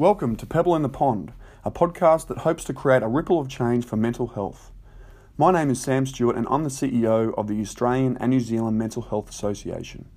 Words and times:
Welcome 0.00 0.36
to 0.36 0.46
Pebble 0.46 0.74
in 0.76 0.80
the 0.80 0.88
Pond, 0.88 1.34
a 1.62 1.70
podcast 1.70 2.28
that 2.28 2.38
hopes 2.38 2.64
to 2.64 2.72
create 2.72 3.02
a 3.02 3.06
ripple 3.06 3.38
of 3.38 3.50
change 3.50 3.84
for 3.84 3.96
mental 3.96 4.28
health. 4.28 4.72
My 5.36 5.52
name 5.52 5.68
is 5.68 5.78
Sam 5.78 6.06
Stewart, 6.06 6.36
and 6.36 6.46
I'm 6.48 6.64
the 6.64 6.70
CEO 6.70 7.34
of 7.36 7.48
the 7.48 7.60
Australian 7.60 8.16
and 8.16 8.30
New 8.30 8.40
Zealand 8.40 8.78
Mental 8.78 9.02
Health 9.02 9.28
Association. 9.28 10.08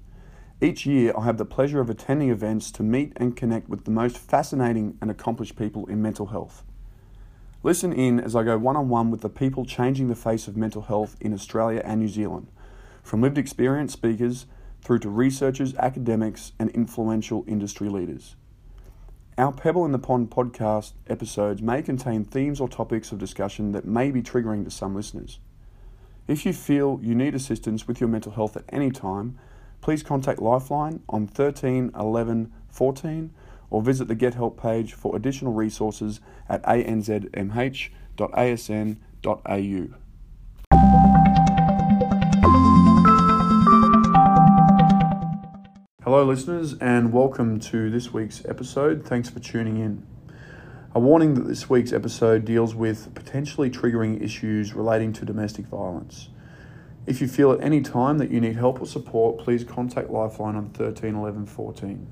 Each 0.61 0.85
year, 0.85 1.11
I 1.17 1.25
have 1.25 1.37
the 1.37 1.43
pleasure 1.43 1.81
of 1.81 1.89
attending 1.89 2.29
events 2.29 2.71
to 2.71 2.81
meet 2.81 3.11
and 3.17 3.35
connect 3.35 3.67
with 3.67 3.83
the 3.83 3.91
most 3.91 4.17
fascinating 4.17 4.97
and 5.01 5.11
accomplished 5.11 5.57
people 5.57 5.85
in 5.87 6.01
mental 6.01 6.27
health. 6.27 6.63
Listen 7.61 7.91
in 7.91 8.21
as 8.21 8.37
I 8.37 8.43
go 8.43 8.57
one 8.57 8.77
on 8.77 8.87
one 8.87 9.11
with 9.11 9.19
the 9.19 9.27
people 9.27 9.65
changing 9.65 10.07
the 10.07 10.15
face 10.15 10.47
of 10.47 10.55
mental 10.55 10.83
health 10.83 11.17
in 11.19 11.33
Australia 11.33 11.81
and 11.83 11.99
New 11.99 12.07
Zealand, 12.07 12.47
from 13.03 13.21
lived 13.21 13.37
experience 13.37 13.91
speakers 13.91 14.45
through 14.81 14.99
to 14.99 15.09
researchers, 15.09 15.75
academics, 15.75 16.53
and 16.57 16.69
influential 16.69 17.43
industry 17.49 17.89
leaders. 17.89 18.37
Our 19.35 19.51
Pebble 19.51 19.83
in 19.85 19.91
the 19.91 19.97
Pond 19.97 20.29
podcast 20.29 20.91
episodes 21.07 21.59
may 21.59 21.81
contain 21.81 22.23
themes 22.23 22.59
or 22.59 22.69
topics 22.69 23.11
of 23.11 23.17
discussion 23.17 23.71
that 23.71 23.83
may 23.83 24.11
be 24.11 24.21
triggering 24.21 24.63
to 24.63 24.69
some 24.69 24.95
listeners. 24.95 25.39
If 26.27 26.45
you 26.45 26.53
feel 26.53 26.99
you 27.01 27.15
need 27.15 27.33
assistance 27.33 27.87
with 27.87 27.99
your 27.99 28.09
mental 28.09 28.33
health 28.33 28.55
at 28.55 28.65
any 28.69 28.91
time, 28.91 29.39
please 29.81 30.03
contact 30.03 30.39
Lifeline 30.39 31.01
on 31.09 31.25
13 31.25 31.93
11 31.97 32.53
14 32.69 33.31
or 33.71 33.81
visit 33.81 34.07
the 34.07 34.13
Get 34.13 34.35
Help 34.35 34.61
page 34.61 34.93
for 34.93 35.15
additional 35.15 35.53
resources 35.53 36.19
at 36.47 36.61
anzmh.asn.au. 36.63 37.23
Hello, 46.03 46.25
listeners, 46.25 46.75
and 46.81 47.13
welcome 47.13 47.61
to 47.61 47.89
this 47.89 48.11
week's 48.11 48.43
episode. 48.43 49.05
Thanks 49.05 49.29
for 49.29 49.39
tuning 49.39 49.77
in. 49.77 50.05
A 50.93 50.99
warning 50.99 51.35
that 51.35 51.47
this 51.47 51.69
week's 51.69 51.93
episode 51.93 52.43
deals 52.43 52.75
with 52.75 53.15
potentially 53.15 53.69
triggering 53.69 54.21
issues 54.21 54.73
relating 54.73 55.13
to 55.13 55.23
domestic 55.23 55.65
violence. 55.65 56.27
If 57.07 57.21
you 57.21 57.29
feel 57.29 57.53
at 57.53 57.61
any 57.61 57.79
time 57.79 58.17
that 58.17 58.31
you 58.31 58.41
need 58.41 58.57
help 58.57 58.81
or 58.81 58.85
support, 58.85 59.37
please 59.37 59.63
contact 59.63 60.09
Lifeline 60.09 60.57
on 60.57 60.71
13 60.71 61.15
11 61.15 61.45
14. 61.45 62.05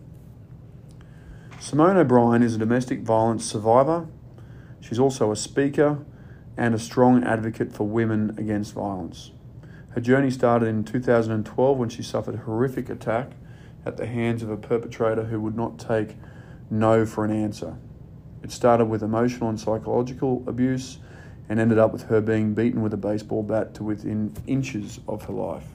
Simone 1.59 1.97
O'Brien 1.97 2.43
is 2.43 2.55
a 2.55 2.59
domestic 2.59 3.01
violence 3.01 3.43
survivor. 3.45 4.07
She's 4.79 4.99
also 4.99 5.33
a 5.33 5.35
speaker 5.35 5.99
and 6.55 6.73
a 6.73 6.79
strong 6.79 7.25
advocate 7.25 7.73
for 7.73 7.85
women 7.85 8.35
against 8.37 8.73
violence. 8.73 9.31
Her 9.89 9.99
journey 9.99 10.31
started 10.31 10.67
in 10.67 10.85
2012 10.85 11.77
when 11.77 11.89
she 11.89 12.01
suffered 12.01 12.35
a 12.35 12.37
horrific 12.37 12.89
attack 12.89 13.31
at 13.85 13.97
the 13.97 14.05
hands 14.05 14.43
of 14.43 14.49
a 14.49 14.57
perpetrator 14.57 15.25
who 15.25 15.39
would 15.41 15.55
not 15.55 15.79
take 15.79 16.15
no 16.69 17.05
for 17.05 17.25
an 17.25 17.31
answer. 17.31 17.77
It 18.43 18.51
started 18.51 18.85
with 18.85 19.03
emotional 19.03 19.49
and 19.49 19.59
psychological 19.59 20.43
abuse 20.47 20.99
and 21.49 21.59
ended 21.59 21.77
up 21.77 21.91
with 21.91 22.03
her 22.03 22.21
being 22.21 22.53
beaten 22.53 22.81
with 22.81 22.93
a 22.93 22.97
baseball 22.97 23.43
bat 23.43 23.73
to 23.75 23.83
within 23.83 24.33
inches 24.47 24.99
of 25.07 25.25
her 25.25 25.33
life. 25.33 25.65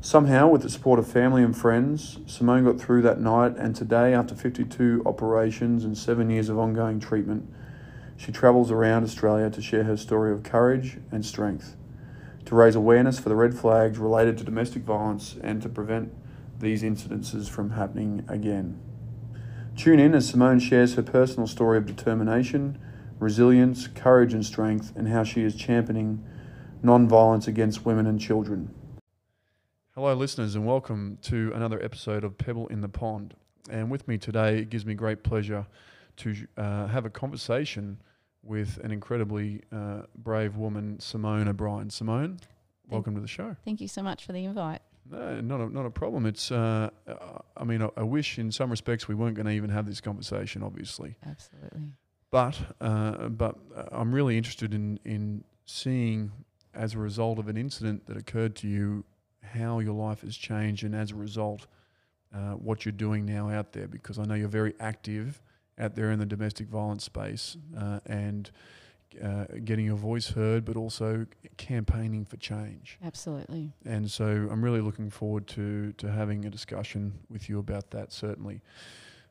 Somehow, 0.00 0.48
with 0.48 0.62
the 0.62 0.68
support 0.68 0.98
of 0.98 1.06
family 1.06 1.42
and 1.42 1.56
friends, 1.56 2.18
Simone 2.26 2.64
got 2.64 2.78
through 2.78 3.02
that 3.02 3.20
night, 3.20 3.56
and 3.56 3.74
today, 3.74 4.12
after 4.12 4.34
52 4.34 5.02
operations 5.06 5.84
and 5.84 5.96
seven 5.96 6.30
years 6.30 6.48
of 6.48 6.58
ongoing 6.58 7.00
treatment, 7.00 7.48
she 8.16 8.30
travels 8.30 8.70
around 8.70 9.04
Australia 9.04 9.50
to 9.50 9.62
share 9.62 9.84
her 9.84 9.96
story 9.96 10.32
of 10.32 10.42
courage 10.42 10.98
and 11.10 11.24
strength, 11.24 11.76
to 12.44 12.54
raise 12.54 12.74
awareness 12.74 13.18
for 13.18 13.28
the 13.28 13.34
red 13.34 13.58
flags 13.58 13.98
related 13.98 14.38
to 14.38 14.44
domestic 14.44 14.82
violence, 14.82 15.36
and 15.42 15.62
to 15.62 15.68
prevent 15.68 16.12
these 16.58 16.82
incidences 16.82 17.48
from 17.48 17.70
happening 17.70 18.24
again. 18.28 18.80
Tune 19.76 20.00
in 20.00 20.14
as 20.14 20.28
Simone 20.28 20.58
shares 20.58 20.94
her 20.94 21.02
personal 21.02 21.46
story 21.46 21.76
of 21.76 21.86
determination, 21.86 22.78
resilience, 23.18 23.88
courage, 23.88 24.32
and 24.32 24.44
strength, 24.44 24.92
and 24.96 25.08
how 25.08 25.22
she 25.22 25.42
is 25.42 25.54
championing 25.54 26.24
non 26.82 27.08
violence 27.08 27.46
against 27.46 27.84
women 27.84 28.06
and 28.06 28.20
children. 28.20 28.74
Hello, 29.94 30.14
listeners, 30.14 30.54
and 30.54 30.66
welcome 30.66 31.18
to 31.22 31.52
another 31.54 31.82
episode 31.82 32.24
of 32.24 32.38
Pebble 32.38 32.68
in 32.68 32.80
the 32.80 32.88
Pond. 32.88 33.34
And 33.70 33.90
with 33.90 34.06
me 34.06 34.18
today, 34.18 34.58
it 34.58 34.70
gives 34.70 34.86
me 34.86 34.94
great 34.94 35.22
pleasure 35.22 35.66
to 36.18 36.34
uh, 36.56 36.86
have 36.86 37.04
a 37.04 37.10
conversation 37.10 38.00
with 38.42 38.78
an 38.84 38.90
incredibly 38.90 39.62
uh, 39.72 40.02
brave 40.16 40.56
woman, 40.56 41.00
Simone 41.00 41.48
O'Brien. 41.48 41.90
Simone, 41.90 42.38
welcome 42.88 43.14
to 43.14 43.20
the 43.20 43.26
show. 43.26 43.56
Thank 43.64 43.80
you 43.80 43.88
so 43.88 44.02
much 44.02 44.24
for 44.24 44.32
the 44.32 44.44
invite. 44.44 44.82
No, 45.10 45.40
not 45.40 45.60
a, 45.60 45.68
not 45.72 45.86
a 45.86 45.90
problem. 45.90 46.26
It's, 46.26 46.50
uh, 46.50 46.90
I 47.56 47.64
mean, 47.64 47.82
I, 47.82 47.90
I, 47.96 48.02
wish 48.02 48.38
in 48.38 48.50
some 48.50 48.70
respects 48.70 49.08
we 49.08 49.14
weren't 49.14 49.34
going 49.34 49.46
to 49.46 49.52
even 49.52 49.70
have 49.70 49.86
this 49.86 50.00
conversation, 50.00 50.62
obviously. 50.62 51.16
Absolutely. 51.26 51.80
But, 52.30 52.58
uh, 52.80 53.28
but 53.28 53.56
uh, 53.74 53.84
I'm 53.92 54.14
really 54.14 54.36
interested 54.36 54.74
in, 54.74 54.98
in 55.04 55.44
seeing, 55.64 56.32
as 56.74 56.94
a 56.94 56.98
result 56.98 57.38
of 57.38 57.48
an 57.48 57.56
incident 57.56 58.06
that 58.06 58.16
occurred 58.16 58.56
to 58.56 58.68
you, 58.68 59.04
how 59.42 59.78
your 59.78 59.94
life 59.94 60.22
has 60.22 60.36
changed, 60.36 60.84
and 60.84 60.94
as 60.94 61.12
a 61.12 61.14
result, 61.14 61.66
uh, 62.34 62.52
what 62.52 62.84
you're 62.84 62.92
doing 62.92 63.24
now 63.24 63.48
out 63.48 63.72
there. 63.72 63.86
Because 63.86 64.18
I 64.18 64.24
know 64.24 64.34
you're 64.34 64.48
very 64.48 64.74
active 64.80 65.40
out 65.78 65.94
there 65.94 66.10
in 66.10 66.18
the 66.18 66.26
domestic 66.26 66.68
violence 66.68 67.04
space, 67.04 67.56
uh, 67.78 68.00
and 68.06 68.50
uh, 69.22 69.44
getting 69.64 69.86
your 69.86 69.96
voice 69.96 70.28
heard, 70.30 70.64
but 70.64 70.76
also 70.76 71.26
campaigning 71.56 72.24
for 72.24 72.36
change. 72.36 72.98
Absolutely. 73.04 73.72
And 73.84 74.10
so 74.10 74.26
I'm 74.50 74.62
really 74.64 74.80
looking 74.80 75.10
forward 75.10 75.46
to 75.48 75.92
to 75.92 76.10
having 76.10 76.44
a 76.44 76.50
discussion 76.50 77.12
with 77.30 77.48
you 77.48 77.58
about 77.58 77.90
that. 77.90 78.12
Certainly, 78.12 78.60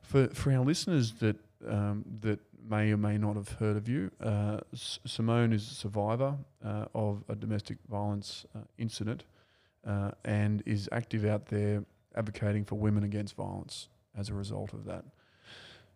for 0.02 0.28
for 0.30 0.52
our 0.52 0.64
listeners 0.66 1.14
that 1.20 1.38
um, 1.68 2.04
that 2.22 2.40
may 2.68 2.92
or 2.92 2.98
may 2.98 3.18
not 3.18 3.36
have 3.36 3.50
heard 3.50 3.78
of 3.78 3.88
you, 3.88 4.10
uh, 4.22 4.60
S- 4.74 5.00
Simone 5.06 5.54
is 5.54 5.70
a 5.72 5.76
survivor 5.76 6.36
uh, 6.64 6.86
of 6.96 7.24
a 7.30 7.36
domestic 7.36 7.78
violence 7.90 8.46
uh, 8.56 8.60
incident 8.78 9.26
uh, 9.86 10.12
and 10.24 10.64
is 10.66 10.90
active 10.92 11.26
out 11.26 11.46
there 11.48 11.84
advocating 12.16 12.66
for 12.66 12.76
women 12.76 13.04
against 13.04 13.36
violence 13.36 13.90
as 14.18 14.30
a 14.30 14.34
result 14.34 14.74
of 14.74 14.86
that. 14.86 15.06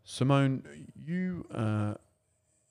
Simone, 0.03 0.63
you 0.95 1.45
uh, 1.53 1.93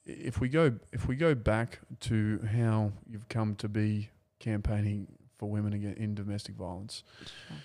if 0.08 0.40
we 0.40 0.48
go 0.48 0.72
if 0.92 1.06
we 1.06 1.14
go 1.16 1.34
back 1.34 1.80
to 2.00 2.40
how 2.52 2.92
you've 3.06 3.28
come 3.28 3.54
to 3.56 3.68
be 3.68 4.08
campaigning 4.40 5.06
for 5.36 5.48
women 5.50 5.72
again 5.72 5.94
in 5.98 6.14
domestic 6.14 6.54
violence, 6.56 7.04
Sure. 7.20 7.56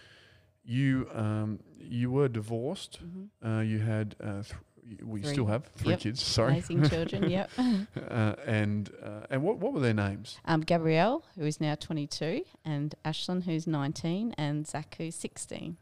you 0.64 1.08
um, 1.14 1.59
you 1.80 2.12
were 2.12 2.28
divorced. 2.28 3.00
Mhm. 3.04 3.30
Uh, 3.44 3.62
you 3.62 3.80
had 3.80 4.16
uh, 4.22 4.44
th- 4.44 4.56
we 5.04 5.22
Three. 5.22 5.31
still 5.31 5.46
have 5.46 5.66
three 5.78 5.92
Yep. 5.92 6.00
kids. 6.02 6.22
Sorry, 6.22 6.52
Amazing 6.54 6.90
children. 6.90 7.30
Yep. 7.30 7.50
uh, 7.58 8.36
and 8.46 8.90
uh, 9.02 9.22
and 9.30 9.42
what 9.42 9.58
what 9.60 9.74
were 9.74 9.80
their 9.80 9.94
names? 9.94 10.38
Um, 10.46 10.62
Gabrielle, 10.62 11.24
who 11.36 11.46
is 11.46 11.62
now 11.62 11.75
22, 11.75 12.44
and 12.66 12.94
Ashlyn, 13.06 13.44
who's 13.44 13.66
19, 13.66 14.34
and 14.38 14.68
Zach, 14.68 14.96
who's 14.98 15.16
16. 15.16 15.78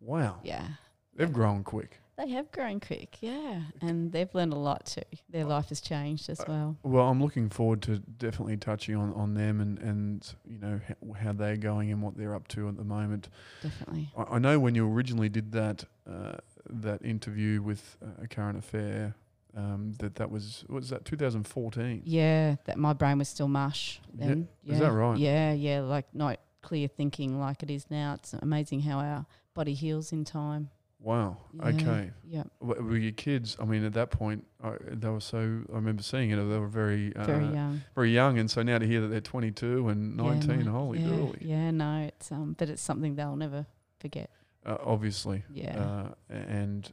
Wow, 0.00 0.38
Yeah. 0.44 0.68
they've 1.14 1.32
grown 1.32 1.64
quick. 1.64 1.98
They 2.16 2.28
have 2.28 2.50
grown 2.52 2.78
quick. 2.80 3.16
Yeah. 3.20 3.62
And 3.80 4.12
they've 4.12 4.32
learned 4.34 4.52
a 4.52 4.56
lot 4.58 4.86
too. 4.86 5.02
Their 5.28 5.44
life 5.44 5.70
has 5.70 5.80
changed 5.80 6.30
as 6.30 6.40
Uh, 6.40 6.44
well. 6.48 6.76
Well, 6.84 7.08
I'm 7.08 7.20
looking 7.20 7.48
forward 7.50 7.82
to 7.82 7.98
definitely 7.98 8.56
touching 8.56 8.94
on, 8.96 9.12
on 9.14 9.34
them 9.34 9.60
and, 9.60 9.78
and 9.80 10.34
you 10.48 10.58
know 10.58 10.80
how, 10.88 11.12
how 11.14 11.32
they're 11.32 11.56
going 11.56 11.90
and 11.90 12.00
what 12.02 12.16
they're 12.16 12.34
up 12.34 12.46
to 12.48 12.68
at 12.68 12.76
the 12.76 12.84
moment. 12.84 13.28
Definitely. 13.62 14.10
I, 14.16 14.22
I 14.34 14.38
know 14.38 14.58
when 14.60 14.74
you 14.76 14.86
originally 14.88 15.28
did 15.28 15.50
that 15.52 15.84
uh, 16.08 16.36
that 16.70 17.04
interview 17.04 17.60
with 17.62 17.96
uh, 18.02 18.22
a 18.24 18.28
current 18.28 18.58
affair 18.58 19.14
um, 19.56 19.92
that 19.98 20.14
that 20.16 20.30
was 20.30 20.64
was 20.68 20.90
that 20.90 21.04
2014. 21.04 22.02
Yeah. 22.04 22.56
That 22.66 22.78
my 22.78 22.92
brain 22.92 23.18
was 23.18 23.28
still 23.28 23.48
mush 23.48 24.00
Yeah, 24.16 24.26
then. 24.28 24.48
is 24.66 24.78
that 24.78 24.92
right? 24.92 25.18
Yeah. 25.18 25.52
Yeah. 25.52 25.80
Like 25.80 26.06
not 26.14 26.38
clear 26.62 26.86
thinking 26.86 27.40
like 27.40 27.62
it 27.64 27.70
is 27.70 27.86
now. 27.90 28.14
It's 28.14 28.34
amazing 28.34 28.82
how 28.82 28.98
our 29.00 29.26
body 29.52 29.74
heals 29.74 30.12
in 30.12 30.24
time. 30.24 30.70
Wow. 31.04 31.36
Yeah. 31.52 31.66
Okay. 31.68 32.10
Yeah. 32.26 32.44
W- 32.60 32.82
Were 32.82 32.96
your 32.96 33.12
kids? 33.12 33.56
I 33.60 33.64
mean, 33.66 33.84
at 33.84 33.92
that 33.92 34.10
point, 34.10 34.46
I, 34.62 34.72
they 34.90 35.08
were 35.08 35.20
so. 35.20 35.38
I 35.70 35.74
remember 35.76 36.02
seeing 36.02 36.30
it. 36.30 36.36
They 36.36 36.58
were 36.58 36.66
very, 36.66 37.14
uh, 37.14 37.24
Very 37.26 37.44
young. 37.46 37.82
very 37.94 38.10
young, 38.12 38.38
and 38.38 38.50
so 38.50 38.62
now 38.62 38.78
to 38.78 38.86
hear 38.86 39.00
that 39.02 39.08
they're 39.08 39.20
22 39.20 39.88
and 39.90 40.16
19, 40.16 40.50
yeah, 40.50 40.64
no, 40.64 40.72
holy 40.72 41.00
yeah, 41.00 41.06
dooly. 41.06 41.36
Yeah, 41.42 41.70
no, 41.72 42.04
it's 42.08 42.32
um, 42.32 42.54
but 42.58 42.70
it's 42.70 42.80
something 42.82 43.16
they'll 43.16 43.36
never 43.36 43.66
forget. 44.00 44.30
Uh, 44.64 44.78
obviously. 44.82 45.44
Yeah, 45.52 45.78
Uh, 45.78 46.08
and 46.34 46.90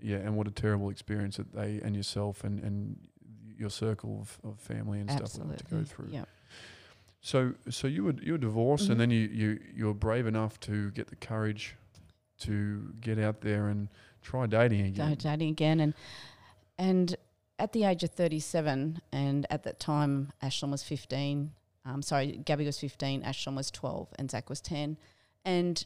yeah, 0.00 0.16
and 0.16 0.34
what 0.34 0.48
a 0.48 0.50
terrible 0.50 0.88
experience 0.88 1.36
that 1.36 1.52
they 1.52 1.80
and 1.84 1.94
yourself 1.94 2.42
and 2.42 2.58
and 2.60 2.96
your 3.58 3.70
circle 3.70 4.18
of, 4.20 4.38
of 4.50 4.58
family 4.60 5.00
and 5.00 5.10
stuff 5.10 5.22
absolutely. 5.24 5.56
had 5.56 5.68
to 5.68 5.74
go 5.76 5.84
through. 5.84 6.08
Yeah, 6.10 6.24
So 7.20 7.52
so 7.68 7.86
you 7.86 8.04
were 8.04 8.14
you 8.22 8.32
were 8.32 8.38
divorced 8.38 8.86
Mhm. 8.88 8.90
and 8.92 9.00
then 9.00 9.10
you, 9.10 9.20
you 9.28 9.60
you 9.74 9.86
were 9.86 9.94
brave 9.94 10.26
enough 10.26 10.58
to 10.60 10.90
get 10.92 11.08
the 11.08 11.16
courage 11.16 11.76
to 12.40 12.92
get 13.00 13.18
out 13.18 13.40
there 13.40 13.68
and 13.68 13.88
try 14.22 14.46
dating 14.46 14.86
again. 14.86 15.14
Dating 15.14 15.50
again, 15.50 15.80
and 15.80 15.94
and 16.78 17.16
at 17.58 17.72
the 17.72 17.84
age 17.84 18.02
of 18.02 18.10
thirty 18.10 18.40
seven, 18.40 19.00
and 19.12 19.46
at 19.50 19.62
that 19.64 19.80
time, 19.80 20.32
Ashlyn 20.42 20.70
was 20.70 20.82
fifteen. 20.82 21.52
Um, 21.84 22.02
sorry, 22.02 22.40
Gabby 22.44 22.66
was 22.66 22.78
fifteen, 22.78 23.22
Ashlyn 23.22 23.56
was 23.56 23.70
twelve, 23.70 24.08
and 24.18 24.30
Zach 24.30 24.50
was 24.50 24.60
ten, 24.60 24.96
and 25.44 25.84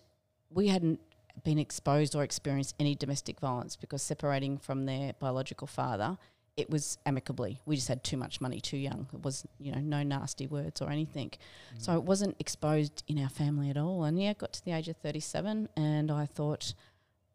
we 0.50 0.69
hadn't 0.69 1.00
been 1.44 1.58
exposed 1.58 2.14
or 2.14 2.23
experienced 2.23 2.75
any 2.81 2.94
domestic 2.94 3.41
violence 3.41 3.76
because 3.76 4.02
separating 4.02 4.58
from 4.58 4.87
their 4.87 5.12
biological 5.14 5.67
father, 5.67 6.19
it 6.56 6.69
was 6.70 6.99
amicably. 7.06 7.61
We 7.64 7.76
just 7.76 7.88
had 7.88 8.05
too 8.05 8.17
much 8.17 8.41
money 8.41 8.61
too 8.61 8.76
young. 8.76 9.06
It 9.12 9.23
was, 9.23 9.47
you 9.58 9.73
know, 9.73 9.81
no 9.81 10.02
nasty 10.02 10.47
words 10.47 10.81
or 10.82 10.91
anything. 10.91 11.31
Mm. 11.31 11.82
So 11.82 11.94
it 11.94 12.02
wasn't 12.02 12.37
exposed 12.38 13.02
in 13.08 13.19
our 13.19 13.29
family 13.29 13.70
at 13.70 13.76
all. 13.76 14.05
And 14.05 14.20
yeah, 14.20 14.35
got 14.35 14.52
to 14.55 14.64
the 14.64 14.73
age 14.73 14.88
of 14.88 14.97
37 14.97 15.69
and 15.76 16.11
I 16.11 16.26
thought, 16.26 16.75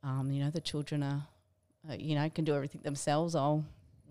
um, 0.04 0.32
you 0.32 0.44
know, 0.44 0.52
the 0.52 0.62
children 0.62 1.02
are, 1.02 1.28
uh, 1.90 1.96
you 1.98 2.16
know, 2.16 2.30
can 2.30 2.46
do 2.46 2.56
everything 2.56 2.82
themselves. 2.84 3.36
I 3.36 3.60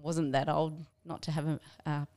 wasn't 0.02 0.32
that 0.32 0.48
old 0.48 0.84
not 1.04 1.22
to 1.22 1.30
have 1.30 1.46
a, 1.46 1.60
a 1.86 2.08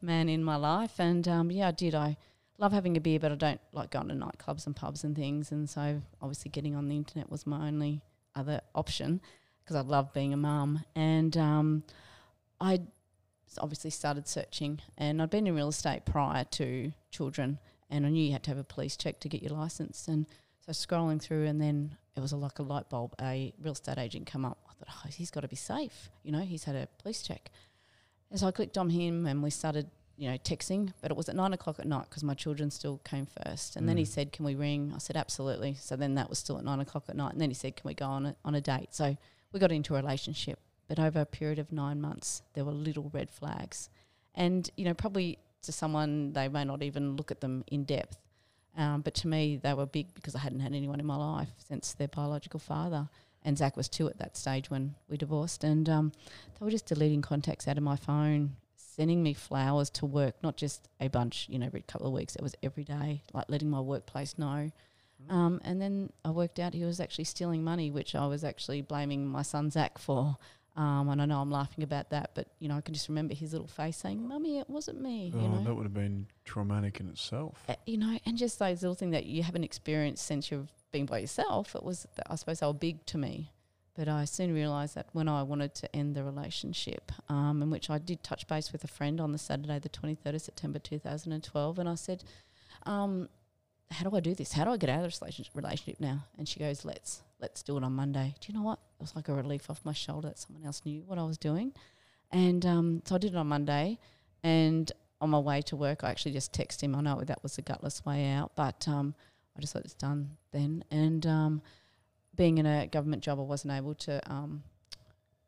man 0.00 0.28
in 0.28 0.42
my 0.42 0.56
life. 0.56 0.98
And 0.98 1.26
um, 1.28 1.50
yeah, 1.50 1.68
I 1.68 1.72
did. 1.72 1.94
I 1.94 2.16
love 2.58 2.72
having 2.72 2.96
a 2.96 3.00
beer, 3.00 3.18
but 3.18 3.32
I 3.32 3.34
don't 3.34 3.60
like 3.72 3.90
going 3.90 4.08
to 4.08 4.14
nightclubs 4.14 4.66
and 4.66 4.74
pubs 4.74 5.04
and 5.04 5.14
things. 5.14 5.52
And 5.52 5.68
so 5.68 6.00
obviously 6.22 6.50
getting 6.50 6.74
on 6.74 6.88
the 6.88 6.96
internet 6.96 7.30
was 7.30 7.46
my 7.46 7.66
only 7.66 8.00
other 8.34 8.60
option 8.74 9.20
because 9.62 9.76
I 9.76 9.80
love 9.80 10.12
being 10.12 10.32
a 10.32 10.36
mum. 10.36 10.84
And 10.94 11.36
um, 11.36 11.82
I 12.60 12.80
obviously 13.58 13.90
started 13.90 14.26
searching, 14.28 14.80
and 14.98 15.22
I'd 15.22 15.30
been 15.30 15.46
in 15.46 15.54
real 15.54 15.68
estate 15.68 16.04
prior 16.04 16.44
to 16.44 16.92
children, 17.10 17.58
and 17.90 18.06
I 18.06 18.08
knew 18.08 18.24
you 18.24 18.32
had 18.32 18.42
to 18.44 18.50
have 18.50 18.58
a 18.58 18.64
police 18.64 18.96
check 18.96 19.20
to 19.20 19.28
get 19.28 19.42
your 19.42 19.52
license. 19.52 20.08
And 20.08 20.26
so 20.64 20.72
scrolling 20.72 21.20
through, 21.20 21.46
and 21.46 21.60
then 21.60 21.96
it 22.16 22.20
was 22.20 22.32
a, 22.32 22.36
like 22.36 22.58
a 22.58 22.62
light 22.62 22.88
bulb. 22.88 23.14
A 23.20 23.52
real 23.60 23.72
estate 23.72 23.98
agent 23.98 24.26
come 24.26 24.44
up. 24.44 24.58
I 24.68 24.72
thought, 24.72 24.94
oh, 25.04 25.08
he's 25.08 25.30
got 25.30 25.40
to 25.40 25.48
be 25.48 25.56
safe. 25.56 26.10
You 26.22 26.32
know, 26.32 26.40
he's 26.40 26.64
had 26.64 26.74
a 26.74 26.88
police 26.98 27.22
check. 27.22 27.50
And 28.30 28.40
so 28.40 28.46
I 28.46 28.50
clicked 28.50 28.76
on 28.78 28.90
him, 28.90 29.26
and 29.26 29.42
we 29.42 29.50
started 29.50 29.88
you 30.16 30.30
know, 30.30 30.38
texting, 30.38 30.92
but 31.02 31.10
it 31.10 31.16
was 31.16 31.28
at 31.28 31.36
nine 31.36 31.52
o'clock 31.52 31.78
at 31.78 31.86
night 31.86 32.06
because 32.08 32.24
my 32.24 32.34
children 32.34 32.70
still 32.70 32.98
came 33.04 33.26
first. 33.26 33.76
And 33.76 33.84
mm. 33.84 33.88
then 33.88 33.96
he 33.98 34.04
mm. 34.04 34.08
said, 34.08 34.32
"Can 34.32 34.44
we 34.44 34.54
ring?" 34.54 34.92
I 34.94 34.98
said, 34.98 35.16
"Absolutely." 35.16 35.74
So 35.74 35.94
then 35.94 36.14
that 36.14 36.30
was 36.30 36.38
still 36.38 36.58
at 36.58 36.64
nine 36.64 36.80
o'clock 36.80 37.04
at 37.08 37.16
night. 37.16 37.32
And 37.32 37.40
then 37.40 37.50
he 37.50 37.54
said, 37.54 37.76
"Can 37.76 37.86
we 37.86 37.94
go 37.94 38.06
on 38.06 38.26
a, 38.26 38.36
on 38.44 38.54
a 38.54 38.60
date?" 38.60 38.94
So 38.94 39.16
we 39.52 39.60
got 39.60 39.72
into 39.72 39.94
a 39.94 39.98
relationship, 39.98 40.58
but 40.88 40.98
over 40.98 41.20
a 41.20 41.26
period 41.26 41.58
of 41.58 41.72
nine 41.72 42.00
months, 42.00 42.42
there 42.54 42.64
were 42.64 42.72
little 42.72 43.10
red 43.12 43.30
flags, 43.30 43.90
and 44.34 44.70
you 44.76 44.84
know, 44.84 44.94
probably 44.94 45.38
to 45.62 45.72
someone 45.72 46.32
they 46.32 46.48
may 46.48 46.64
not 46.64 46.82
even 46.82 47.16
look 47.16 47.30
at 47.30 47.40
them 47.40 47.64
in 47.68 47.84
depth, 47.84 48.18
um, 48.76 49.00
but 49.00 49.14
to 49.14 49.28
me 49.28 49.56
they 49.56 49.74
were 49.74 49.86
big 49.86 50.14
because 50.14 50.34
I 50.34 50.40
hadn't 50.40 50.60
had 50.60 50.74
anyone 50.74 51.00
in 51.00 51.06
my 51.06 51.16
life 51.16 51.50
since 51.58 51.94
their 51.94 52.08
biological 52.08 52.60
father. 52.60 53.08
And 53.44 53.56
Zach 53.56 53.76
was 53.76 53.88
two 53.88 54.08
at 54.08 54.18
that 54.18 54.36
stage 54.36 54.70
when 54.70 54.96
we 55.08 55.16
divorced, 55.16 55.62
and 55.62 55.88
um, 55.88 56.12
they 56.58 56.64
were 56.64 56.70
just 56.70 56.86
deleting 56.86 57.22
contacts 57.22 57.68
out 57.68 57.76
of 57.76 57.84
my 57.84 57.94
phone, 57.94 58.56
sending 58.74 59.22
me 59.22 59.34
flowers 59.34 59.88
to 59.90 60.06
work, 60.06 60.34
not 60.42 60.56
just 60.56 60.88
a 61.00 61.06
bunch, 61.08 61.46
you 61.48 61.58
know, 61.60 61.66
every 61.66 61.82
couple 61.82 62.08
of 62.08 62.12
weeks. 62.12 62.34
It 62.34 62.42
was 62.42 62.56
every 62.64 62.82
day, 62.82 63.22
like 63.32 63.44
letting 63.48 63.70
my 63.70 63.80
workplace 63.80 64.36
know. 64.36 64.72
Mm. 65.28 65.32
Um, 65.32 65.60
and 65.64 65.80
then 65.80 66.10
I 66.24 66.30
worked 66.30 66.58
out 66.58 66.74
he 66.74 66.84
was 66.84 66.98
actually 66.98 67.24
stealing 67.24 67.62
money, 67.62 67.90
which 67.90 68.16
I 68.16 68.26
was 68.26 68.42
actually 68.42 68.82
blaming 68.82 69.26
my 69.26 69.42
son 69.42 69.70
Zach 69.70 69.98
for. 69.98 70.36
Um, 70.76 71.08
and 71.08 71.22
I 71.22 71.24
know 71.24 71.40
I'm 71.40 71.50
laughing 71.50 71.84
about 71.84 72.10
that, 72.10 72.32
but 72.34 72.48
you 72.58 72.68
know 72.68 72.76
I 72.76 72.82
can 72.82 72.92
just 72.92 73.08
remember 73.08 73.34
his 73.34 73.52
little 73.52 73.66
face 73.66 73.96
saying, 73.96 74.26
"Mummy, 74.26 74.58
it 74.58 74.68
wasn't 74.68 75.00
me." 75.00 75.32
Oh, 75.34 75.40
you 75.40 75.48
know? 75.48 75.64
that 75.64 75.74
would 75.74 75.84
have 75.84 75.94
been 75.94 76.26
traumatic 76.44 77.00
in 77.00 77.08
itself. 77.08 77.64
Uh, 77.68 77.76
you 77.86 77.96
know, 77.96 78.18
and 78.26 78.36
just 78.36 78.58
those 78.58 78.82
little 78.82 78.94
things 78.94 79.12
that 79.12 79.24
you 79.24 79.42
haven't 79.42 79.64
experienced 79.64 80.26
since 80.26 80.50
you've 80.50 80.70
been 80.92 81.06
by 81.06 81.18
yourself. 81.18 81.74
It 81.74 81.82
was, 81.82 82.06
I 82.28 82.34
suppose, 82.36 82.60
they 82.60 82.66
were 82.66 82.74
big 82.74 83.06
to 83.06 83.18
me. 83.18 83.52
But 83.94 84.08
I 84.08 84.26
soon 84.26 84.52
realised 84.52 84.94
that 84.96 85.06
when 85.12 85.26
I 85.26 85.42
wanted 85.42 85.74
to 85.76 85.96
end 85.96 86.14
the 86.14 86.22
relationship, 86.22 87.12
um, 87.30 87.62
in 87.62 87.70
which 87.70 87.88
I 87.88 87.96
did 87.96 88.22
touch 88.22 88.46
base 88.46 88.70
with 88.70 88.84
a 88.84 88.88
friend 88.88 89.22
on 89.22 89.32
the 89.32 89.38
Saturday, 89.38 89.78
the 89.78 89.88
23rd 89.88 90.34
of 90.34 90.42
September 90.42 90.78
2012, 90.78 91.78
and 91.78 91.88
I 91.88 91.94
said, 91.94 92.22
um, 92.82 93.30
How 93.90 94.08
do 94.08 94.16
I 94.16 94.20
do 94.20 94.34
this? 94.34 94.52
How 94.52 94.64
do 94.64 94.70
I 94.70 94.76
get 94.76 94.90
out 94.90 95.04
of 95.04 95.20
this 95.20 95.50
relationship 95.54 96.00
now? 96.00 96.24
And 96.38 96.48
she 96.48 96.58
goes, 96.60 96.84
Let's, 96.84 97.22
let's 97.40 97.62
do 97.62 97.76
it 97.76 97.84
on 97.84 97.92
Monday. 97.92 98.34
Do 98.40 98.52
you 98.52 98.58
know 98.58 98.64
what? 98.64 98.78
It 98.98 99.02
was 99.02 99.14
like 99.14 99.28
a 99.28 99.34
relief 99.34 99.70
off 99.70 99.80
my 99.84 99.92
shoulder 99.92 100.28
that 100.28 100.38
someone 100.38 100.64
else 100.64 100.82
knew 100.84 101.02
what 101.06 101.18
I 101.18 101.22
was 101.22 101.38
doing. 101.38 101.72
And 102.32 102.66
um, 102.66 103.02
so 103.04 103.14
I 103.14 103.18
did 103.18 103.32
it 103.34 103.36
on 103.36 103.46
Monday. 103.46 103.98
And 104.42 104.90
on 105.20 105.30
my 105.30 105.38
way 105.38 105.62
to 105.62 105.76
work, 105.76 106.04
I 106.04 106.10
actually 106.10 106.32
just 106.32 106.52
texted 106.52 106.82
him. 106.82 106.94
I 106.94 107.00
know 107.00 107.20
that 107.20 107.42
was 107.42 107.58
a 107.58 107.62
gutless 107.62 108.04
way 108.04 108.30
out, 108.30 108.52
but 108.54 108.86
um, 108.88 109.14
I 109.56 109.60
just 109.60 109.72
thought 109.72 109.84
it's 109.84 109.94
done 109.94 110.36
then. 110.52 110.84
And 110.90 111.26
um, 111.26 111.62
being 112.34 112.58
in 112.58 112.66
a 112.66 112.86
government 112.86 113.22
job, 113.22 113.38
I 113.38 113.42
wasn't 113.42 113.72
able 113.72 113.94
to 113.94 114.20
um, 114.30 114.62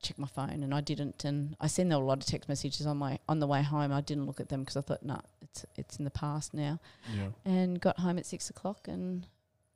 check 0.02 0.18
my 0.18 0.26
phone, 0.26 0.62
and 0.62 0.74
I 0.74 0.80
didn't. 0.80 1.24
And 1.24 1.56
I 1.60 1.66
sent 1.66 1.92
a 1.92 1.98
lot 1.98 2.18
of 2.18 2.26
text 2.26 2.48
messages 2.48 2.86
on 2.86 2.96
my 2.96 3.18
on 3.28 3.38
the 3.40 3.46
way 3.46 3.62
home. 3.62 3.92
I 3.92 4.00
didn't 4.00 4.26
look 4.26 4.40
at 4.40 4.48
them 4.48 4.60
because 4.60 4.76
I 4.76 4.80
thought, 4.80 5.02
no, 5.02 5.14
nah, 5.14 5.20
it's 5.42 5.66
it's 5.76 5.96
in 5.96 6.04
the 6.04 6.10
past 6.10 6.54
now. 6.54 6.80
Yeah. 7.14 7.28
And 7.44 7.80
got 7.80 7.98
home 7.98 8.18
at 8.18 8.26
six 8.26 8.50
o'clock, 8.50 8.88
and 8.88 9.26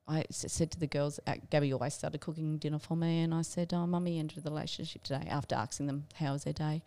I 0.07 0.25
said 0.31 0.71
to 0.73 0.81
the 0.81 0.87
girls, 0.87 1.21
uh, 1.27 1.35
Gabby 1.51 1.73
always 1.73 1.95
started 1.95 2.21
cooking 2.21 2.59
dinner 2.59 2.79
for 2.79 2.97
me, 2.97 3.21
and 3.21 3.35
I 3.35 3.43
said, 3.43 3.73
"Oh, 3.73 3.87
mummy 3.87 4.19
ended 4.19 4.43
the 4.43 4.51
relationship 4.51 5.03
today." 5.03 5.27
After 5.29 5.55
asking 5.55 5.87
them 5.87 6.07
how 6.15 6.33
was 6.33 6.45
their 6.45 6.53
day, 6.53 6.83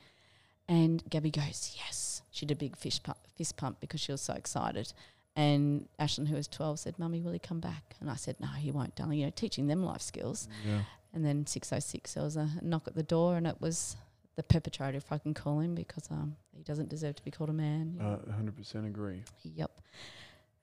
and 0.68 1.04
Gabby 1.10 1.32
goes, 1.32 1.76
"Yes." 1.78 2.22
She 2.32 2.46
did 2.46 2.58
a 2.58 2.60
big 2.60 2.76
fish 2.76 3.02
pump, 3.02 3.18
fist 3.38 3.56
pump 3.56 3.80
because 3.80 4.02
she 4.02 4.12
was 4.12 4.20
so 4.20 4.34
excited. 4.34 4.92
And 5.38 5.88
Ashlyn, 6.00 6.28
who 6.28 6.36
was 6.36 6.48
12, 6.48 6.80
said, 6.80 7.00
Mummy, 7.00 7.22
will 7.22 7.32
he 7.32 7.40
come 7.40 7.60
back? 7.60 7.96
And 8.00 8.10
I 8.10 8.16
said, 8.16 8.38
No, 8.40 8.48
he 8.48 8.72
won't, 8.72 8.96
darling. 8.96 9.20
You 9.20 9.26
know, 9.26 9.32
teaching 9.36 9.68
them 9.68 9.84
life 9.84 10.02
skills. 10.02 10.48
Yeah. 10.66 10.82
And 11.16 11.26
then 11.26 11.48
606, 11.48 12.14
there 12.14 12.24
was 12.24 12.36
a 12.36 12.50
knock 12.62 12.88
at 12.88 12.96
the 12.96 13.04
door, 13.04 13.38
and 13.38 13.48
it 13.48 13.56
was 13.60 13.96
the 14.36 14.44
perpetrator, 14.44 14.98
if 14.98 15.12
I 15.12 15.18
can 15.18 15.34
call 15.34 15.60
him, 15.60 15.74
because 15.74 16.08
um, 16.12 16.36
he 16.56 16.62
doesn't 16.62 16.90
deserve 16.90 17.16
to 17.16 17.24
be 17.24 17.32
called 17.32 17.50
a 17.50 17.54
man. 17.54 17.98
Uh, 18.00 18.18
100% 18.30 18.86
agree. 18.86 19.24
Yep. 19.44 19.72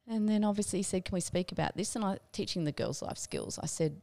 And 0.06 0.28
then 0.28 0.44
obviously 0.44 0.80
he 0.80 0.82
said, 0.82 1.04
Can 1.04 1.14
we 1.14 1.20
speak 1.20 1.52
about 1.52 1.76
this? 1.76 1.96
And 1.96 2.04
I, 2.04 2.18
teaching 2.32 2.64
the 2.64 2.72
girls 2.72 3.02
life 3.02 3.18
skills, 3.18 3.58
I 3.62 3.66
said, 3.66 4.00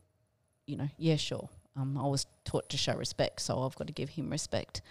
You 0.66 0.78
know, 0.78 0.90
yeah, 0.98 1.18
sure. 1.18 1.50
Um, 1.76 1.98
I 1.98 2.08
was 2.08 2.26
taught 2.46 2.68
to 2.70 2.78
show 2.78 2.96
respect, 2.96 3.42
so 3.42 3.62
I've 3.62 3.76
got 3.76 3.88
to 3.88 3.94
give 3.94 4.10
him 4.10 4.30
respect. 4.30 4.82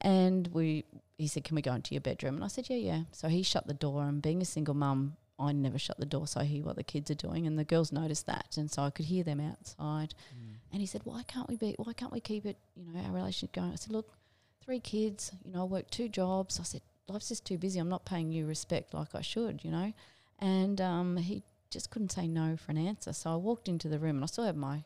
And 0.00 0.46
we, 0.48 0.84
he 1.18 1.26
said, 1.26 1.44
"Can 1.44 1.56
we 1.56 1.62
go 1.62 1.72
into 1.72 1.94
your 1.94 2.02
bedroom?" 2.02 2.36
And 2.36 2.44
I 2.44 2.48
said, 2.48 2.68
"Yeah, 2.68 2.76
yeah." 2.76 3.00
So 3.10 3.28
he 3.28 3.42
shut 3.42 3.66
the 3.66 3.74
door, 3.74 4.04
and 4.04 4.22
being 4.22 4.42
a 4.42 4.44
single 4.44 4.74
mum, 4.74 5.16
I 5.38 5.52
never 5.52 5.78
shut 5.78 5.98
the 5.98 6.06
door, 6.06 6.26
so 6.26 6.40
I 6.40 6.44
hear 6.44 6.62
what 6.62 6.76
the 6.76 6.84
kids 6.84 7.10
are 7.10 7.14
doing, 7.14 7.46
and 7.46 7.58
the 7.58 7.64
girls 7.64 7.90
noticed 7.90 8.26
that, 8.26 8.56
and 8.56 8.70
so 8.70 8.82
I 8.82 8.90
could 8.90 9.06
hear 9.06 9.24
them 9.24 9.40
outside. 9.40 10.14
Mm. 10.36 10.45
And 10.72 10.80
he 10.80 10.86
said, 10.86 11.02
"Why 11.04 11.22
can't 11.22 11.48
we 11.48 11.56
be? 11.56 11.74
Why 11.78 11.92
can't 11.92 12.12
we 12.12 12.20
keep 12.20 12.44
it? 12.46 12.56
You 12.74 12.92
know, 12.92 13.00
our 13.00 13.12
relationship 13.12 13.52
going?" 13.52 13.72
I 13.72 13.76
said, 13.76 13.92
"Look, 13.92 14.12
three 14.60 14.80
kids. 14.80 15.32
You 15.44 15.52
know, 15.52 15.62
I 15.62 15.64
work 15.64 15.90
two 15.90 16.08
jobs." 16.08 16.60
I 16.60 16.64
said, 16.64 16.82
"Life's 17.08 17.28
just 17.28 17.44
too 17.44 17.58
busy. 17.58 17.78
I'm 17.78 17.88
not 17.88 18.04
paying 18.04 18.32
you 18.32 18.46
respect 18.46 18.94
like 18.94 19.14
I 19.14 19.22
should." 19.22 19.64
You 19.64 19.70
know, 19.70 19.92
and 20.38 20.80
um, 20.80 21.16
he 21.16 21.42
just 21.70 21.90
couldn't 21.90 22.12
say 22.12 22.26
no 22.26 22.56
for 22.56 22.72
an 22.72 22.78
answer. 22.78 23.12
So 23.12 23.32
I 23.32 23.36
walked 23.36 23.68
into 23.68 23.88
the 23.88 23.98
room, 23.98 24.16
and 24.16 24.24
I 24.24 24.26
still 24.26 24.44
had 24.44 24.56
my 24.56 24.84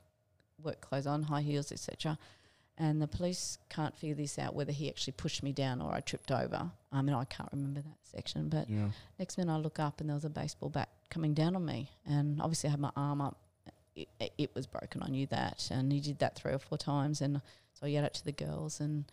work 0.62 0.80
clothes 0.80 1.06
on, 1.06 1.24
high 1.24 1.42
heels, 1.42 1.72
etc 1.72 2.18
and 2.80 3.00
the 3.00 3.06
police 3.06 3.58
can't 3.68 3.94
figure 3.96 4.14
this 4.14 4.38
out 4.38 4.54
whether 4.54 4.72
he 4.72 4.88
actually 4.88 5.12
pushed 5.12 5.42
me 5.42 5.52
down 5.52 5.82
or 5.82 5.92
I 5.92 6.00
tripped 6.00 6.30
over. 6.30 6.70
I 6.90 7.02
mean, 7.02 7.14
I 7.14 7.24
can't 7.24 7.50
remember 7.52 7.82
that 7.82 7.98
section, 8.02 8.48
but 8.48 8.70
yeah. 8.70 8.88
next 9.18 9.36
minute 9.36 9.52
I 9.52 9.58
look 9.58 9.78
up 9.78 10.00
and 10.00 10.08
there 10.08 10.14
was 10.14 10.24
a 10.24 10.30
baseball 10.30 10.70
bat 10.70 10.88
coming 11.10 11.34
down 11.34 11.54
on 11.54 11.64
me, 11.64 11.90
and 12.06 12.40
obviously 12.40 12.68
I 12.68 12.70
had 12.70 12.80
my 12.80 12.90
arm 12.96 13.20
up. 13.20 13.36
It, 13.96 14.08
it 14.38 14.54
was 14.54 14.66
broken. 14.66 15.02
I 15.02 15.08
knew 15.08 15.26
that, 15.26 15.68
and 15.70 15.92
he 15.92 16.00
did 16.00 16.18
that 16.20 16.36
three 16.36 16.52
or 16.52 16.58
four 16.58 16.78
times, 16.78 17.20
and 17.20 17.40
so 17.74 17.86
I 17.86 17.88
yelled 17.88 18.06
out 18.06 18.14
to 18.14 18.24
the 18.24 18.32
girls, 18.32 18.80
and 18.80 19.04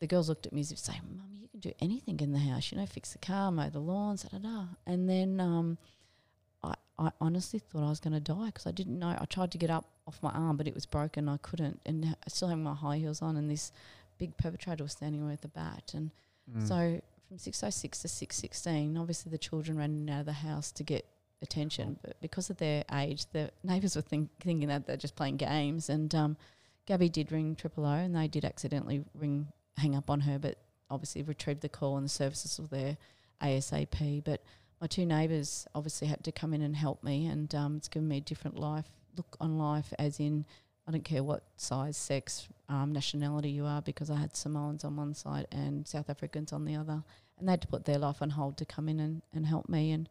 the 0.00 0.06
girls 0.06 0.28
looked 0.28 0.46
at 0.46 0.52
me 0.52 0.60
as 0.60 0.72
if 0.72 0.78
saying, 0.78 1.02
"Mummy, 1.16 1.38
you 1.38 1.48
can 1.48 1.60
do 1.60 1.72
anything 1.80 2.20
in 2.20 2.32
the 2.32 2.38
house. 2.38 2.72
You 2.72 2.78
know, 2.78 2.86
fix 2.86 3.12
the 3.12 3.18
car, 3.18 3.52
mow 3.52 3.68
the 3.68 3.78
lawns, 3.78 4.22
da 4.22 4.38
da 4.38 4.38
da." 4.38 4.64
And 4.86 5.08
then 5.08 5.40
um, 5.40 5.78
I, 6.62 6.74
I 6.98 7.10
honestly 7.20 7.58
thought 7.58 7.84
I 7.84 7.90
was 7.90 8.00
going 8.00 8.14
to 8.14 8.20
die 8.20 8.46
because 8.46 8.66
I 8.66 8.72
didn't 8.72 8.98
know. 8.98 9.08
I 9.08 9.24
tried 9.26 9.52
to 9.52 9.58
get 9.58 9.70
up 9.70 9.86
off 10.06 10.22
my 10.22 10.30
arm, 10.30 10.56
but 10.56 10.66
it 10.66 10.74
was 10.74 10.86
broken. 10.86 11.28
I 11.28 11.36
couldn't, 11.38 11.80
and 11.84 12.04
I 12.06 12.28
still 12.28 12.48
having 12.48 12.64
my 12.64 12.74
high 12.74 12.98
heels 12.98 13.22
on, 13.22 13.36
and 13.36 13.50
this 13.50 13.72
big 14.18 14.36
perpetrator 14.36 14.82
was 14.82 14.92
standing 14.92 15.26
with 15.26 15.44
a 15.44 15.48
bat. 15.48 15.92
And 15.94 16.10
mm. 16.50 16.66
so 16.66 17.00
from 17.28 17.38
606 17.38 18.02
to 18.02 18.08
616, 18.08 18.96
obviously 18.96 19.30
the 19.30 19.38
children 19.38 19.78
ran 19.78 20.08
out 20.08 20.20
of 20.20 20.26
the 20.26 20.32
house 20.32 20.70
to 20.72 20.82
get 20.82 21.06
attention, 21.42 21.98
but 22.02 22.20
because 22.20 22.50
of 22.50 22.56
their 22.56 22.84
age, 22.92 23.26
the 23.32 23.50
neighbours 23.62 23.96
were 23.96 24.02
think, 24.02 24.30
thinking 24.40 24.68
that 24.68 24.86
they're 24.86 24.96
just 24.96 25.16
playing 25.16 25.36
games. 25.36 25.88
And 25.88 26.14
um, 26.14 26.36
Gabby 26.86 27.08
did 27.08 27.32
ring 27.32 27.54
Triple 27.56 27.86
O, 27.86 27.92
and 27.92 28.14
they 28.14 28.28
did 28.28 28.44
accidentally 28.44 29.04
ring, 29.14 29.48
hang 29.76 29.94
up 29.94 30.10
on 30.10 30.20
her, 30.20 30.38
but 30.38 30.56
obviously 30.90 31.22
retrieved 31.22 31.60
the 31.60 31.68
call, 31.68 31.96
and 31.96 32.06
the 32.06 32.10
services 32.10 32.58
were 32.58 32.66
there 32.66 32.96
ASAP. 33.42 34.24
But 34.24 34.42
my 34.80 34.86
two 34.86 35.06
neighbours 35.06 35.66
obviously 35.74 36.08
had 36.08 36.24
to 36.24 36.32
come 36.32 36.54
in 36.54 36.62
and 36.62 36.76
help 36.76 37.02
me, 37.02 37.26
and 37.26 37.54
um, 37.54 37.76
it's 37.76 37.88
given 37.88 38.08
me 38.08 38.18
a 38.18 38.20
different 38.20 38.58
life 38.58 38.86
look 39.16 39.36
on 39.40 39.56
life 39.56 39.94
as 39.98 40.20
in 40.20 40.44
I 40.86 40.92
don't 40.92 41.04
care 41.04 41.24
what 41.24 41.42
size, 41.56 41.96
sex, 41.96 42.46
um, 42.68 42.92
nationality 42.92 43.50
you 43.50 43.66
are, 43.66 43.82
because 43.82 44.08
I 44.08 44.16
had 44.16 44.36
Samoans 44.36 44.84
on 44.84 44.96
one 44.96 45.14
side 45.14 45.48
and 45.50 45.86
South 45.86 46.08
Africans 46.08 46.52
on 46.52 46.64
the 46.64 46.76
other, 46.76 47.02
and 47.38 47.48
they 47.48 47.52
had 47.52 47.62
to 47.62 47.68
put 47.68 47.84
their 47.84 47.98
life 47.98 48.22
on 48.22 48.30
hold 48.30 48.56
to 48.58 48.64
come 48.64 48.88
in 48.88 49.00
and, 49.00 49.22
and 49.34 49.46
help 49.46 49.68
me. 49.68 49.90
And 49.90 50.08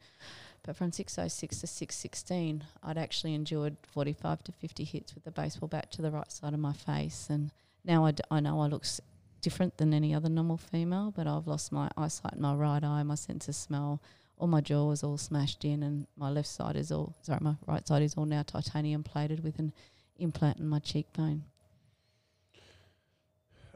but 0.66 0.76
from 0.76 0.92
606 0.92 1.60
to 1.62 1.68
616, 1.68 2.64
I'd 2.84 2.98
actually 2.98 3.34
endured 3.34 3.78
45 3.94 4.44
to 4.46 4.52
50 4.52 4.84
hits 4.84 5.14
with 5.14 5.24
the 5.24 5.32
baseball 5.32 5.68
bat 5.70 5.92
to 5.92 6.02
the 6.02 6.12
right 6.12 6.32
side 6.32 6.54
of 6.54 6.60
my 6.60 6.74
face, 6.74 7.28
and 7.30 7.52
now 7.84 8.06
I, 8.06 8.12
d- 8.12 8.24
I 8.32 8.40
know 8.40 8.60
I 8.62 8.68
look 8.68 8.84
s- 8.84 9.02
different 9.42 9.78
than 9.78 9.94
any 9.94 10.14
other 10.14 10.30
normal 10.30 10.58
female, 10.58 11.12
but 11.16 11.28
I've 11.28 11.48
lost 11.48 11.72
my 11.72 11.90
eyesight 11.96 12.40
my 12.40 12.54
right 12.56 12.84
eye, 12.84 13.04
my 13.04 13.16
sense 13.16 13.48
of 13.48 13.56
smell 13.56 14.02
all 14.38 14.48
my 14.48 14.60
jaw 14.60 14.92
is 14.92 15.02
all 15.02 15.18
smashed 15.18 15.64
in, 15.64 15.82
and 15.82 16.08
my 16.18 16.30
left 16.30 16.50
side 16.50 16.76
is 16.76 16.92
all 16.92 17.16
sorry, 17.22 17.40
my 17.42 17.56
right 17.68 17.88
side 17.88 18.02
is 18.02 18.16
all 18.16 18.26
now 18.26 18.44
titanium 18.44 19.02
plated 19.04 19.44
with 19.44 19.60
an 19.60 19.72
implant 20.18 20.58
in 20.58 20.68
my 20.68 20.80
cheekbone. 20.80 21.44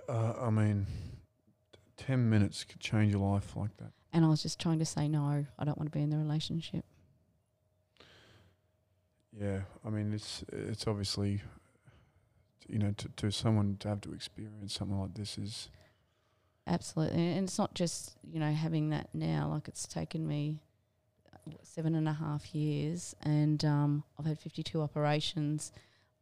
Uh, 0.08 0.34
I 0.41 0.50
mean, 0.50 0.88
t- 1.72 1.79
10 2.05 2.29
minutes 2.29 2.63
could 2.63 2.79
change 2.79 3.13
your 3.13 3.22
life 3.22 3.55
like 3.55 3.75
that. 3.77 3.91
And 4.12 4.25
I 4.25 4.28
was 4.28 4.42
just 4.42 4.60
trying 4.60 4.80
to 4.80 4.86
say 4.86 5.08
no. 5.08 5.46
I 5.58 5.63
don't 5.63 5.78
want 5.78 5.92
to 5.92 5.98
be 5.98 6.04
in 6.04 6.10
the 6.10 6.18
relationship. 6.18 6.84
Yeah, 9.39 9.62
I 9.86 9.89
mean, 9.89 10.13
it's 10.13 10.44
it's 10.51 10.88
obviously, 10.88 11.42
you 12.68 12.80
know, 12.80 12.92
to, 12.98 13.10
to 13.18 13.32
someone 13.32 13.78
to 13.80 13.89
have 13.89 14.01
to 14.01 14.13
experience 14.13 14.74
something 14.74 15.00
like 15.00 15.13
this 15.13 15.38
is, 15.38 15.70
Absolutely. 16.70 17.32
And 17.36 17.46
it's 17.46 17.58
not 17.58 17.74
just, 17.74 18.16
you 18.24 18.39
know, 18.39 18.51
having 18.51 18.92
that 18.92 19.10
now. 19.13 19.50
Like 19.51 19.68
it's 19.68 19.88
taken 19.88 20.28
me 20.28 20.62
seven 21.63 21.96
and 21.96 22.08
a 22.08 22.13
half 22.13 22.54
years 22.54 23.16
and 23.24 23.66
um, 23.66 24.04
I've 24.20 24.25
had 24.28 24.39
52 24.39 24.80
operations. 24.82 25.72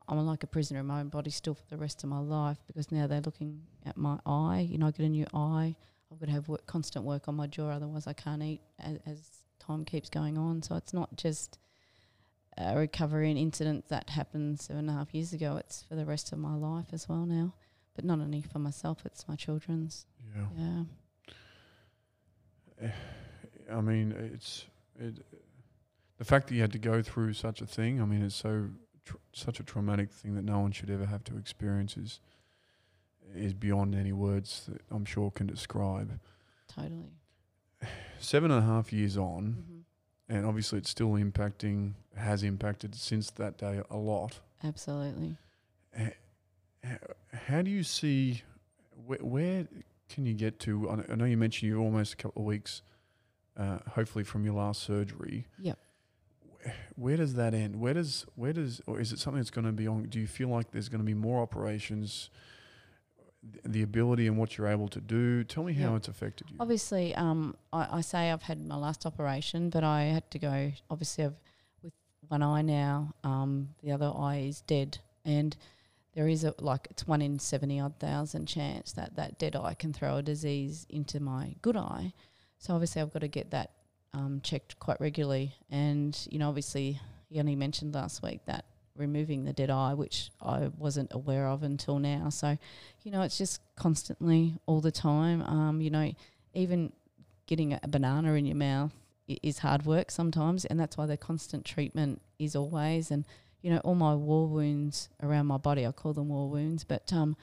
I'm 0.07 0.25
like 0.25 0.43
a 0.43 0.47
prisoner 0.47 0.79
in 0.79 0.85
my 0.85 1.01
own 1.01 1.09
body 1.09 1.31
still 1.31 1.53
for 1.53 1.65
the 1.69 1.75
rest 1.75 2.01
of 2.03 2.09
my 2.09 2.19
life 2.19 2.59
because 2.65 2.93
now 2.93 3.07
they're 3.07 3.19
looking 3.19 3.63
at 3.85 3.97
my 3.97 4.19
eye. 4.25 4.65
You 4.69 4.77
know, 4.77 4.87
I 4.87 4.91
get 4.91 5.05
a 5.05 5.09
new 5.09 5.25
eye. 5.33 5.75
I've 6.11 6.19
got 6.19 6.27
to 6.27 6.31
have 6.31 6.47
work, 6.47 6.65
constant 6.65 7.05
work 7.05 7.27
on 7.27 7.35
my 7.35 7.47
jaw, 7.47 7.69
otherwise 7.69 8.07
I 8.07 8.13
can't 8.13 8.41
eat 8.41 8.61
as, 8.79 8.97
as 9.05 9.29
time 9.59 9.85
keeps 9.85 10.09
going 10.09 10.37
on. 10.37 10.61
So 10.61 10.75
it's 10.75 10.93
not 10.93 11.15
just 11.17 11.59
a 12.57 12.77
recovery 12.77 13.29
and 13.29 13.37
incident 13.37 13.89
that 13.89 14.09
happened 14.09 14.59
seven 14.59 14.81
and 14.81 14.89
a 14.89 14.93
half 14.93 15.13
years 15.13 15.33
ago. 15.33 15.57
It's 15.57 15.83
for 15.83 15.95
the 15.95 16.05
rest 16.05 16.31
of 16.31 16.39
my 16.39 16.55
life 16.55 16.87
as 16.91 17.07
well 17.09 17.25
now. 17.25 17.53
But 17.95 18.05
not 18.05 18.19
only 18.19 18.41
for 18.41 18.59
myself, 18.59 19.05
it's 19.05 19.27
my 19.27 19.35
children's. 19.35 20.05
yeah. 20.35 20.45
Yeah. 22.79 22.87
Eh, 22.87 22.91
I 23.73 23.81
mean, 23.81 24.11
it's 24.33 24.65
it, 24.99 25.25
the 26.17 26.25
fact 26.25 26.47
that 26.47 26.55
you 26.55 26.61
had 26.61 26.71
to 26.73 26.79
go 26.79 27.01
through 27.01 27.33
such 27.33 27.61
a 27.61 27.65
thing. 27.65 28.01
I 28.01 28.05
mean, 28.05 28.21
it's 28.23 28.35
so 28.35 28.69
tr- 29.03 29.17
such 29.33 29.59
a 29.59 29.63
traumatic 29.63 30.11
thing 30.11 30.35
that 30.35 30.43
no 30.43 30.59
one 30.59 30.71
should 30.71 30.89
ever 30.89 31.05
have 31.05 31.23
to 31.25 31.37
experience 31.37 31.97
is 31.97 32.19
is 33.35 33.53
beyond 33.53 33.95
any 33.95 34.13
words 34.13 34.65
that 34.67 34.81
I'm 34.91 35.05
sure 35.05 35.31
can 35.31 35.47
describe. 35.47 36.19
Totally. 36.73 37.11
Seven 38.19 38.51
and 38.51 38.63
a 38.63 38.65
half 38.65 38.91
years 38.91 39.17
on, 39.17 39.63
hmm 39.67 39.73
and 40.29 40.45
obviously 40.45 40.77
it's 40.77 40.89
still 40.89 41.11
impacting, 41.11 41.93
has 42.17 42.43
impacted 42.43 42.93
since 42.95 43.31
that 43.31 43.57
day 43.57 43.81
a 43.89 43.95
lot. 43.95 44.41
Absolutely. 44.61 45.37
H- 45.97 46.11
h- 46.83 46.97
How 47.47 47.61
do 47.61 47.71
you 47.71 47.81
see 47.81 48.41
where, 49.05 49.19
where 49.19 49.67
can 50.09 50.25
you 50.25 50.33
get 50.33 50.59
to? 50.61 50.89
I 51.09 51.15
know 51.15 51.23
you 51.23 51.37
mentioned 51.37 51.69
you're 51.71 51.79
almost 51.79 52.11
a 52.11 52.17
couple 52.17 52.41
of 52.41 52.45
weeks, 52.45 52.81
uh, 53.55 53.77
hopefully 53.91 54.25
from 54.25 54.43
your 54.43 54.55
last 54.55 54.83
surgery. 54.83 55.47
Yep. 55.61 55.79
Where 56.97 57.15
does 57.15 57.35
that 57.35 57.53
end? 57.53 57.77
Where 57.79 57.93
does 57.93 58.25
where 58.35 58.51
does 58.51 58.81
or 58.85 58.99
is 58.99 59.13
it 59.13 59.19
something 59.19 59.39
that's 59.39 59.49
going 59.49 59.63
to 59.65 59.71
be 59.71 59.87
on? 59.87 60.03
Do 60.09 60.19
you 60.19 60.27
feel 60.27 60.49
like 60.49 60.71
there's 60.71 60.89
going 60.89 60.99
to 60.99 61.05
be 61.05 61.13
more 61.13 61.41
operations? 61.41 62.29
Th- 63.51 63.63
The 63.65 63.81
ability 63.83 64.27
and 64.27 64.37
what 64.37 64.57
you're 64.57 64.67
able 64.67 64.87
to 64.89 64.99
do. 65.01 65.43
Tell 65.43 65.63
me 65.63 65.73
how 65.73 65.89
Yep. 65.91 65.97
it's 65.97 66.07
affected 66.07 66.49
you. 66.49 66.57
Obviously, 66.59 67.13
um, 67.15 67.55
I, 67.73 67.97
I 67.97 68.01
say 68.01 68.31
I've 68.31 68.43
had 68.43 68.59
my 68.65 68.75
last 68.77 69.05
operation, 69.05 69.69
but 69.69 69.83
I 69.83 70.03
had 70.03 70.29
to 70.31 70.39
go. 70.39 70.71
Obviously, 70.89 71.25
I've 71.25 71.35
with 71.83 71.93
one 72.27 72.41
eye 72.43 72.61
now. 72.61 73.13
Um, 73.23 73.69
the 73.83 73.91
other 73.91 74.11
eye 74.15 74.45
is 74.49 74.61
dead, 74.61 74.99
and 75.25 75.55
there 76.13 76.27
is 76.27 76.43
a 76.43 76.53
like 76.59 76.87
it's 76.89 77.07
one 77.07 77.21
in 77.21 77.37
seventy 77.39 77.79
odd 77.79 77.99
thousand 77.99 78.47
chance 78.47 78.91
that 78.93 79.15
that 79.15 79.37
dead 79.37 79.55
eye 79.55 79.75
can 79.75 79.93
throw 79.93 80.17
a 80.17 80.21
disease 80.23 80.85
into 80.89 81.19
my 81.19 81.55
good 81.61 81.77
eye. 81.77 82.13
So 82.59 82.73
obviously, 82.73 83.01
I've 83.01 83.13
got 83.13 83.19
to 83.19 83.27
get 83.27 83.51
that 83.51 83.71
um, 84.13 84.41
checked 84.43 84.79
quite 84.79 84.99
regularly. 84.99 85.53
And 85.69 86.17
you 86.31 86.39
know, 86.39 86.49
obviously, 86.49 86.99
he 87.29 87.39
only 87.39 87.55
mentioned 87.55 87.93
last 87.93 88.23
week 88.23 88.41
that 88.45 88.65
removing 88.97 89.45
the 89.45 89.53
dead 89.53 89.69
eye, 89.69 89.93
which 89.93 90.29
I 90.41 90.69
wasn't 90.77 91.13
aware 91.13 91.47
of 91.47 91.63
until 91.63 91.99
now. 91.99 92.29
So, 92.29 92.57
you 93.03 93.11
know, 93.11 93.21
it's 93.21 93.37
just 93.37 93.61
constantly 93.75 94.59
all 94.65 94.81
the 94.81 94.91
time. 94.91 95.41
Um, 95.43 95.81
you 95.81 95.89
know, 95.89 96.13
even 96.53 96.91
getting 97.45 97.73
a 97.73 97.87
banana 97.87 98.33
in 98.33 98.45
your 98.45 98.57
mouth 98.57 98.91
is 99.27 99.59
hard 99.59 99.85
work 99.85 100.11
sometimes, 100.11 100.65
and 100.65 100.79
that's 100.79 100.97
why 100.97 101.05
the 101.05 101.17
constant 101.17 101.65
treatment 101.65 102.21
is 102.39 102.55
always. 102.55 103.11
And 103.11 103.25
you 103.61 103.71
know, 103.71 103.79
all 103.79 103.95
my 103.95 104.13
war 104.13 104.47
wounds 104.47 105.09
around 105.21 105.47
my 105.47 105.57
body, 105.57 105.85
I 105.85 105.91
call 105.91 106.13
them 106.13 106.29
war 106.29 106.49
wounds, 106.49 106.83
but 106.83 107.11
um, 107.11 107.35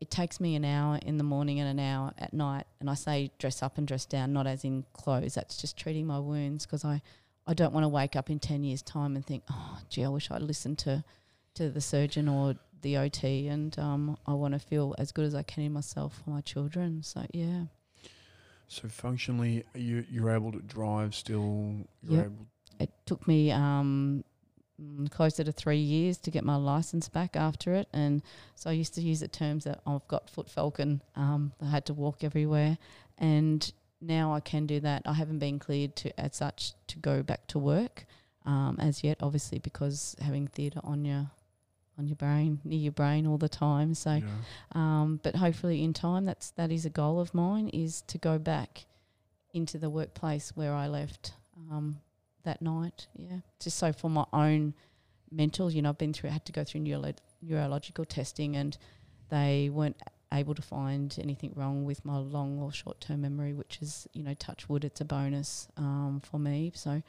it 0.00 0.10
takes 0.10 0.40
me 0.40 0.56
an 0.56 0.64
hour 0.64 0.98
in 1.00 1.16
the 1.16 1.24
morning 1.24 1.60
and 1.60 1.78
an 1.78 1.78
hour 1.78 2.12
at 2.18 2.34
night. 2.34 2.64
And 2.80 2.90
I 2.90 2.94
say 2.94 3.30
dress 3.38 3.62
up 3.62 3.78
and 3.78 3.86
dress 3.86 4.04
down, 4.04 4.32
not 4.32 4.46
as 4.46 4.64
in 4.64 4.84
clothes. 4.92 5.34
That's 5.34 5.56
just 5.56 5.76
treating 5.76 6.06
my 6.06 6.18
wounds 6.18 6.66
because 6.66 6.84
I, 6.84 7.00
I 7.46 7.54
don't 7.54 7.72
want 7.72 7.84
to 7.84 7.88
wake 7.88 8.14
up 8.16 8.30
in 8.30 8.38
ten 8.38 8.62
years' 8.62 8.82
time 8.82 9.16
and 9.16 9.26
think, 9.26 9.42
oh, 9.50 9.78
gee, 9.88 10.04
I 10.04 10.08
wish 10.08 10.30
I'd 10.30 10.42
listened 10.42 10.78
to, 10.80 11.04
to 11.54 11.70
the 11.70 11.80
surgeon 11.80 12.28
or 12.28 12.54
the 12.82 12.96
OT, 12.96 13.48
and 13.48 13.76
um, 13.78 14.16
I 14.26 14.32
want 14.34 14.54
to 14.54 14.60
feel 14.60 14.94
as 14.98 15.12
good 15.12 15.24
as 15.24 15.34
I 15.34 15.42
can 15.42 15.62
in 15.64 15.72
myself 15.72 16.20
for 16.24 16.30
my 16.30 16.40
children. 16.40 17.02
So 17.02 17.24
yeah. 17.32 17.64
So 18.68 18.88
functionally, 18.88 19.64
you 19.74 20.04
you're 20.10 20.30
able 20.30 20.52
to 20.52 20.60
drive 20.60 21.14
still. 21.14 21.74
You're 22.02 22.22
Yep. 22.22 22.32
it 22.80 22.90
took 23.06 23.28
me 23.28 23.50
um, 23.52 24.24
mm, 24.80 25.10
closer 25.10 25.44
to 25.44 25.52
three 25.52 25.78
years 25.78 26.16
to 26.18 26.30
get 26.30 26.42
my 26.44 26.56
license 26.56 27.08
back 27.08 27.36
after 27.36 27.74
it. 27.74 27.88
And 27.92 28.22
so 28.54 28.70
I 28.70 28.72
used 28.72 28.94
to 28.94 29.02
use 29.02 29.20
the 29.20 29.28
terms 29.28 29.64
that 29.64 29.80
I've 29.86 30.06
got 30.08 30.30
foot 30.30 30.48
falcon. 30.48 31.02
Um, 31.16 31.52
I 31.60 31.66
had 31.66 31.84
to 31.86 31.94
walk 31.94 32.24
everywhere. 32.24 32.78
And 33.18 33.70
now 34.02 34.34
I 34.34 34.40
can 34.40 34.66
do 34.66 34.80
that. 34.80 35.02
I 35.06 35.14
haven't 35.14 35.38
been 35.38 35.58
cleared 35.58 35.96
to, 35.96 36.20
as 36.20 36.36
such, 36.36 36.72
to 36.88 36.98
go 36.98 37.22
back 37.22 37.46
to 37.48 37.58
work 37.58 38.04
um, 38.44 38.76
as 38.80 39.04
yet, 39.04 39.18
obviously, 39.20 39.58
because 39.58 40.16
having 40.20 40.46
theatre 40.46 40.80
on 40.82 41.04
your 41.04 41.30
on 41.98 42.08
your 42.08 42.16
brain, 42.16 42.58
near 42.64 42.78
your 42.78 42.92
brain 42.92 43.26
all 43.26 43.36
the 43.36 43.48
time. 43.48 43.94
So, 43.94 44.14
yeah. 44.14 44.24
um, 44.74 45.20
but 45.22 45.36
hopefully 45.36 45.84
in 45.84 45.92
time, 45.92 46.24
that's 46.24 46.50
that 46.52 46.72
is 46.72 46.86
a 46.86 46.90
goal 46.90 47.20
of 47.20 47.34
mine 47.34 47.68
is 47.68 48.02
to 48.08 48.18
go 48.18 48.38
back 48.38 48.86
into 49.52 49.78
the 49.78 49.90
workplace 49.90 50.52
where 50.54 50.72
I 50.72 50.88
left 50.88 51.34
um, 51.70 52.00
that 52.44 52.62
night. 52.62 53.06
Yeah, 53.14 53.38
just 53.60 53.78
so 53.78 53.92
for 53.92 54.10
my 54.10 54.24
own 54.32 54.74
mental, 55.30 55.70
you 55.70 55.82
know, 55.82 55.90
I've 55.90 55.98
been 55.98 56.12
through, 56.12 56.30
I 56.30 56.32
had 56.32 56.46
to 56.46 56.52
go 56.52 56.64
through 56.64 56.80
neuro- 56.80 57.14
neurological 57.42 58.04
testing, 58.04 58.56
and 58.56 58.76
they 59.28 59.70
weren't 59.70 59.96
able 60.32 60.54
to 60.54 60.62
find 60.62 61.16
anything 61.20 61.52
wrong 61.54 61.84
with 61.84 62.04
my 62.04 62.16
long 62.16 62.58
or 62.58 62.72
short 62.72 63.00
term 63.00 63.22
memory, 63.22 63.52
which 63.52 63.78
is, 63.80 64.06
you 64.12 64.22
know, 64.22 64.34
touch 64.34 64.68
wood, 64.68 64.84
it's 64.84 65.00
a 65.00 65.04
bonus 65.04 65.68
um, 65.76 66.20
for 66.24 66.38
me. 66.38 66.72
So, 66.74 67.02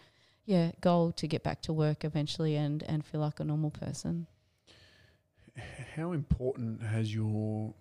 yeah, 0.45 0.71
goal 0.81 1.11
to 1.13 1.27
get 1.27 1.43
back 1.43 1.61
to 1.63 1.73
work 1.73 2.03
eventually 2.03 2.55
and 2.55 2.83
and 2.83 3.05
feel 3.05 3.21
like 3.21 3.39
a 3.39 3.43
normal 3.43 3.71
person. 3.71 4.27
How 5.95 6.11
important 6.11 6.81
has 6.83 7.13
your 7.13 7.73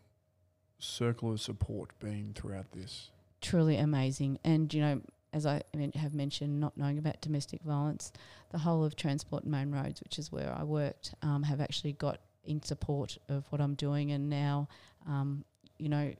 circle 0.78 1.32
of 1.32 1.40
support 1.40 1.98
been 1.98 2.32
throughout 2.34 2.72
this? 2.72 3.10
truly 3.42 3.76
amazing. 3.76 4.38
And, 4.44 4.72
you 4.72 4.80
know, 4.80 5.02
as 5.34 5.44
I 5.44 5.62
have 5.96 6.14
mentioned, 6.14 6.60
not 6.60 6.78
knowing 6.78 6.96
about 6.96 7.20
domestic 7.20 7.62
violence, 7.62 8.12
the 8.50 8.58
whole 8.58 8.84
of 8.84 8.96
Transport 8.96 9.42
and 9.42 9.52
Main 9.52 9.70
Roads, 9.70 10.00
which 10.02 10.18
is 10.18 10.32
where 10.32 10.54
I 10.56 10.62
worked, 10.62 11.14
um, 11.20 11.42
have 11.42 11.60
actually 11.60 11.92
got 11.92 12.20
in 12.44 12.62
support 12.62 13.18
of 13.28 13.44
what 13.50 13.60
I'm 13.60 13.74
doing. 13.74 14.12
And 14.12 14.30
now, 14.30 14.68
um, 15.06 15.44
you 15.78 15.88
know, 15.88 16.12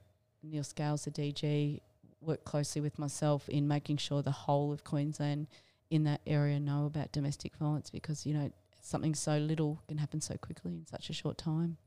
Neil 0.43 0.63
Scales, 0.63 1.05
the 1.05 1.11
DG, 1.11 1.79
worked 2.21 2.45
closely 2.45 2.81
with 2.81 2.97
myself 2.99 3.47
in 3.49 3.67
making 3.67 3.97
sure 3.97 4.21
the 4.21 4.31
whole 4.31 4.71
of 4.71 4.83
Queensland 4.83 5.47
in 5.89 6.03
that 6.05 6.21
area 6.25 6.59
know 6.59 6.85
about 6.85 7.11
domestic 7.11 7.55
violence 7.57 7.89
because, 7.89 8.25
you 8.25 8.33
know, 8.33 8.51
something 8.81 9.13
so 9.15 9.37
little 9.37 9.81
can 9.87 9.97
happen 9.97 10.19
so 10.21 10.35
quickly 10.37 10.73
in 10.73 10.85
such 10.85 11.09
a 11.09 11.13
short 11.13 11.37
time. 11.37 11.77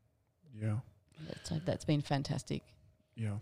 Yeah, 0.59 0.77
So 1.45 1.61
that's 1.65 1.85
been 1.85 2.01
fantastic. 2.03 2.63
yeah. 3.15 3.37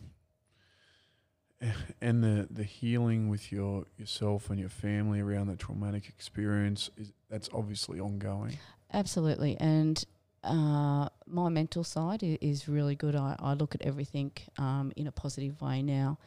Eh, 1.61 1.73
And 2.01 2.23
the 2.25 2.49
the 2.51 2.65
healing 2.65 3.29
with 3.29 3.53
your 3.53 3.87
yourself 3.97 4.51
and 4.51 4.59
your 4.59 4.69
family 4.69 5.21
around 5.21 5.47
that 5.49 5.59
traumatic 5.59 6.09
experience 6.09 6.91
is 6.97 7.13
that's 7.29 7.49
obviously 7.53 8.01
ongoing. 8.01 8.59
Absolutely. 8.93 9.57
And 9.59 10.05
uh, 10.45 11.09
my 11.27 11.49
mental 11.49 11.85
side 11.85 12.23
is 12.23 12.69
really 12.69 12.95
good. 12.95 13.17
I, 13.17 13.37
I 13.39 13.55
look 13.55 13.75
at 13.75 13.83
everything 13.83 14.33
um, 14.59 14.93
in 14.97 15.07
a 15.07 15.13
positive 15.13 15.61
way 15.61 15.83
now. 15.83 16.19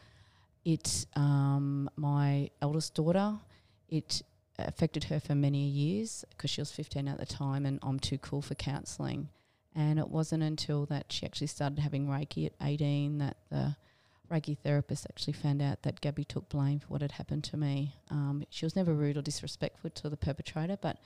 It, 0.65 1.05
um, 1.15 1.89
my 1.95 2.49
eldest 2.61 2.95
daughter, 2.95 3.35
it 3.89 4.21
affected 4.59 5.05
her 5.05 5.19
for 5.19 5.35
many 5.35 5.65
years 5.65 6.25
because 6.31 6.49
she 6.49 6.61
was 6.61 6.71
15 6.71 7.07
at 7.07 7.19
the 7.19 7.25
time 7.25 7.65
and 7.65 7.79
I'm 7.83 7.99
too 7.99 8.17
cool 8.17 8.41
for 8.41 8.55
counselling. 8.55 9.29
And 9.75 9.99
it 9.99 10.09
wasn't 10.09 10.43
until 10.43 10.85
that 10.87 11.05
she 11.11 11.25
actually 11.25 11.47
started 11.47 11.79
having 11.79 12.07
Reiki 12.07 12.47
at 12.47 12.53
18 12.61 13.19
that 13.19 13.37
the 13.49 13.75
Reiki 14.31 14.57
therapist 14.57 15.05
actually 15.09 15.33
found 15.33 15.61
out 15.61 15.83
that 15.83 16.01
Gabby 16.01 16.23
took 16.23 16.49
blame 16.49 16.79
for 16.79 16.87
what 16.87 17.01
had 17.01 17.13
happened 17.13 17.43
to 17.45 17.57
me. 17.57 17.95
Um, 18.09 18.43
she 18.49 18.65
was 18.65 18.75
never 18.75 18.93
rude 18.93 19.17
or 19.17 19.21
disrespectful 19.21 19.91
to 19.91 20.09
the 20.09 20.17
perpetrator, 20.17 20.77
but 20.81 20.97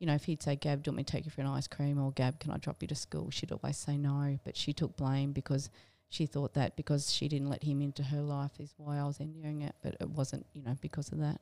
you 0.00 0.06
know, 0.06 0.14
if 0.14 0.24
he'd 0.24 0.42
say, 0.42 0.56
Gab, 0.56 0.82
do 0.82 0.88
you 0.88 0.92
want 0.92 0.96
me 0.96 1.04
to 1.04 1.12
take 1.12 1.26
you 1.26 1.30
for 1.30 1.42
an 1.42 1.46
ice 1.46 1.68
cream? 1.68 2.00
Or 2.00 2.10
Gab, 2.12 2.40
can 2.40 2.50
I 2.50 2.56
drop 2.56 2.80
you 2.80 2.88
to 2.88 2.94
school? 2.94 3.30
She'd 3.30 3.52
always 3.52 3.76
say 3.76 3.98
no. 3.98 4.38
But 4.44 4.56
she 4.56 4.72
took 4.72 4.96
blame 4.96 5.32
because 5.32 5.68
she 6.08 6.24
thought 6.24 6.54
that 6.54 6.74
because 6.74 7.12
she 7.12 7.28
didn't 7.28 7.50
let 7.50 7.62
him 7.62 7.82
into 7.82 8.02
her 8.02 8.22
life 8.22 8.52
is 8.58 8.72
why 8.78 8.96
I 8.96 9.04
was 9.04 9.20
enduring 9.20 9.60
it. 9.60 9.74
But 9.82 9.96
it 10.00 10.08
wasn't, 10.08 10.46
you 10.54 10.62
know, 10.62 10.76
because 10.80 11.12
of 11.12 11.18
that. 11.18 11.40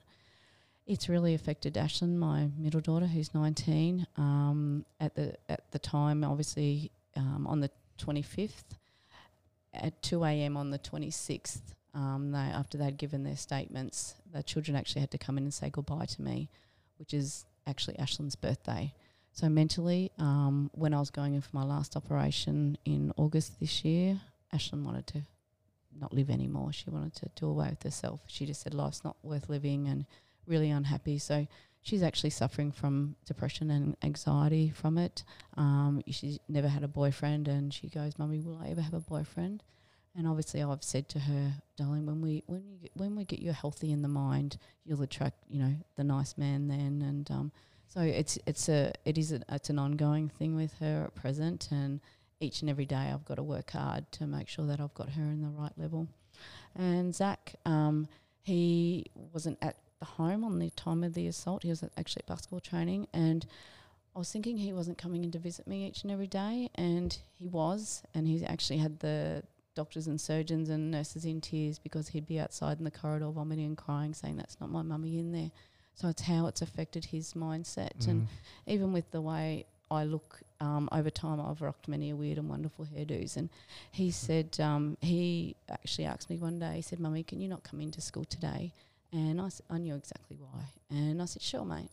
It's 0.86 1.08
really 1.08 1.34
affected 1.34 1.74
Ashlyn, 1.74 2.16
my 2.16 2.48
middle 2.58 2.80
daughter, 2.80 3.06
who's 3.06 3.32
19. 3.32 4.06
Um, 4.16 4.84
at 4.98 5.14
the 5.14 5.36
at 5.48 5.70
the 5.70 5.78
time, 5.78 6.24
obviously, 6.24 6.90
um, 7.14 7.46
on 7.46 7.60
the 7.60 7.70
25th, 8.02 8.76
at 9.72 10.02
2 10.02 10.24
a.m. 10.24 10.56
on 10.56 10.70
the 10.70 10.78
26th, 10.78 11.60
um, 11.94 12.32
they 12.32 12.38
after 12.38 12.76
they'd 12.76 12.96
given 12.96 13.22
their 13.22 13.36
statements, 13.36 14.14
the 14.32 14.42
children 14.42 14.76
actually 14.76 15.02
had 15.02 15.10
to 15.12 15.18
come 15.18 15.38
in 15.38 15.44
and 15.44 15.54
say 15.54 15.70
goodbye 15.70 16.06
to 16.06 16.22
me, 16.22 16.48
which 16.98 17.14
is 17.14 17.44
actually 17.68 17.96
Ashlyn's 17.96 18.36
birthday. 18.36 18.94
So 19.32 19.48
mentally, 19.48 20.10
um, 20.18 20.70
when 20.72 20.94
I 20.94 20.98
was 20.98 21.10
going 21.10 21.34
in 21.34 21.40
for 21.40 21.54
my 21.54 21.64
last 21.64 21.96
operation 21.96 22.76
in 22.84 23.12
August 23.16 23.60
this 23.60 23.84
year, 23.84 24.20
Ashlyn 24.52 24.82
wanted 24.82 25.06
to 25.08 25.22
not 26.00 26.12
live 26.12 26.30
anymore. 26.30 26.72
She 26.72 26.90
wanted 26.90 27.14
to 27.16 27.30
do 27.36 27.46
away 27.46 27.68
with 27.70 27.82
herself. 27.82 28.20
She 28.26 28.46
just 28.46 28.62
said 28.62 28.74
life's 28.74 29.04
not 29.04 29.16
worth 29.22 29.48
living 29.48 29.86
and 29.88 30.06
really 30.46 30.70
unhappy. 30.70 31.18
So 31.18 31.46
she's 31.82 32.02
actually 32.02 32.30
suffering 32.30 32.72
from 32.72 33.16
depression 33.26 33.70
and 33.70 33.96
anxiety 34.02 34.70
from 34.70 34.98
it. 34.98 35.24
Um, 35.56 36.02
she's 36.08 36.38
never 36.48 36.68
had 36.68 36.82
a 36.82 36.88
boyfriend, 36.88 37.48
and 37.48 37.72
she 37.72 37.88
goes, 37.88 38.18
"Mummy, 38.18 38.40
will 38.40 38.58
I 38.58 38.68
ever 38.68 38.80
have 38.80 38.94
a 38.94 39.00
boyfriend?" 39.00 39.62
And 40.16 40.26
obviously, 40.26 40.62
I've 40.62 40.82
said 40.82 41.08
to 41.10 41.18
her, 41.20 41.54
"Darling, 41.76 42.06
when 42.06 42.20
we 42.20 42.42
when 42.46 42.66
you 42.68 42.78
get, 42.78 42.90
when 42.94 43.14
we 43.14 43.24
get 43.24 43.38
you 43.40 43.52
healthy 43.52 43.92
in 43.92 44.02
the 44.02 44.08
mind, 44.08 44.58
you'll 44.84 45.02
attract 45.02 45.36
you 45.48 45.60
know 45.60 45.74
the 45.96 46.04
nice 46.04 46.36
man 46.36 46.68
then." 46.68 47.02
And 47.02 47.30
um, 47.30 47.52
so 47.86 48.00
it's 48.00 48.38
it's 48.46 48.68
a 48.68 48.92
it 49.04 49.16
is 49.16 49.32
a, 49.32 49.40
it's 49.48 49.70
an 49.70 49.78
ongoing 49.78 50.28
thing 50.28 50.56
with 50.56 50.74
her 50.80 51.04
at 51.06 51.14
present, 51.14 51.68
and 51.70 52.00
each 52.40 52.60
and 52.60 52.70
every 52.70 52.86
day 52.86 53.10
I've 53.12 53.24
got 53.24 53.36
to 53.36 53.42
work 53.42 53.70
hard 53.70 54.10
to 54.12 54.26
make 54.26 54.48
sure 54.48 54.66
that 54.66 54.80
I've 54.80 54.94
got 54.94 55.10
her 55.10 55.22
in 55.22 55.42
the 55.42 55.48
right 55.48 55.72
level. 55.76 56.08
And 56.74 57.14
Zach, 57.14 57.54
um, 57.64 58.08
he 58.42 59.06
wasn't 59.32 59.58
at 59.62 59.76
the 59.98 60.04
home 60.04 60.44
on 60.44 60.58
the 60.58 60.70
time 60.70 61.02
of 61.02 61.14
the 61.14 61.26
assault. 61.26 61.62
He 61.62 61.70
was 61.70 61.82
actually 61.96 62.22
at 62.22 62.26
basketball 62.26 62.60
training, 62.60 63.08
and 63.12 63.46
I 64.14 64.18
was 64.18 64.30
thinking 64.30 64.56
he 64.56 64.72
wasn't 64.72 64.98
coming 64.98 65.24
in 65.24 65.30
to 65.32 65.38
visit 65.38 65.66
me 65.66 65.86
each 65.86 66.02
and 66.02 66.10
every 66.10 66.26
day, 66.26 66.70
and 66.74 67.16
he 67.34 67.46
was, 67.46 68.02
and 68.14 68.26
he 68.26 68.44
actually 68.44 68.78
had 68.78 69.00
the 69.00 69.42
doctors 69.78 70.08
and 70.08 70.20
surgeons 70.20 70.68
and 70.68 70.90
nurses 70.90 71.24
in 71.24 71.40
tears 71.40 71.78
because 71.78 72.08
he'd 72.08 72.26
be 72.26 72.40
outside 72.40 72.78
in 72.78 72.84
the 72.84 72.90
corridor 72.90 73.30
vomiting 73.30 73.66
and 73.66 73.76
crying, 73.76 74.12
saying 74.12 74.36
that's 74.36 74.60
not 74.60 74.70
my 74.70 74.82
mummy 74.82 75.18
in 75.20 75.30
there. 75.30 75.52
So 75.94 76.08
it's 76.08 76.22
how 76.22 76.48
it's 76.48 76.62
affected 76.62 77.04
his 77.06 77.34
mindset. 77.34 77.96
Mm. 78.00 78.08
And 78.08 78.28
even 78.66 78.92
with 78.92 79.08
the 79.12 79.20
way 79.20 79.66
I 79.88 80.02
look 80.04 80.40
um, 80.60 80.88
over 80.90 81.10
time, 81.10 81.40
I've 81.40 81.62
rocked 81.62 81.86
many 81.86 82.10
a 82.10 82.16
weird 82.16 82.38
and 82.38 82.48
wonderful 82.48 82.86
hairdos. 82.86 83.36
And 83.36 83.48
he 83.92 84.10
said, 84.10 84.58
um, 84.60 84.96
he 85.00 85.54
actually 85.70 86.06
asked 86.06 86.28
me 86.28 86.38
one 86.38 86.58
day, 86.58 86.74
he 86.76 86.82
said, 86.82 86.98
Mummy, 86.98 87.22
can 87.22 87.40
you 87.40 87.48
not 87.48 87.62
come 87.62 87.80
into 87.80 88.00
school 88.00 88.24
today? 88.24 88.72
And 89.12 89.40
I, 89.40 89.46
s- 89.46 89.62
I 89.70 89.78
knew 89.78 89.94
exactly 89.94 90.36
why. 90.40 90.60
And 90.90 91.22
I 91.22 91.24
said, 91.24 91.40
Sure, 91.42 91.64
mate. 91.64 91.90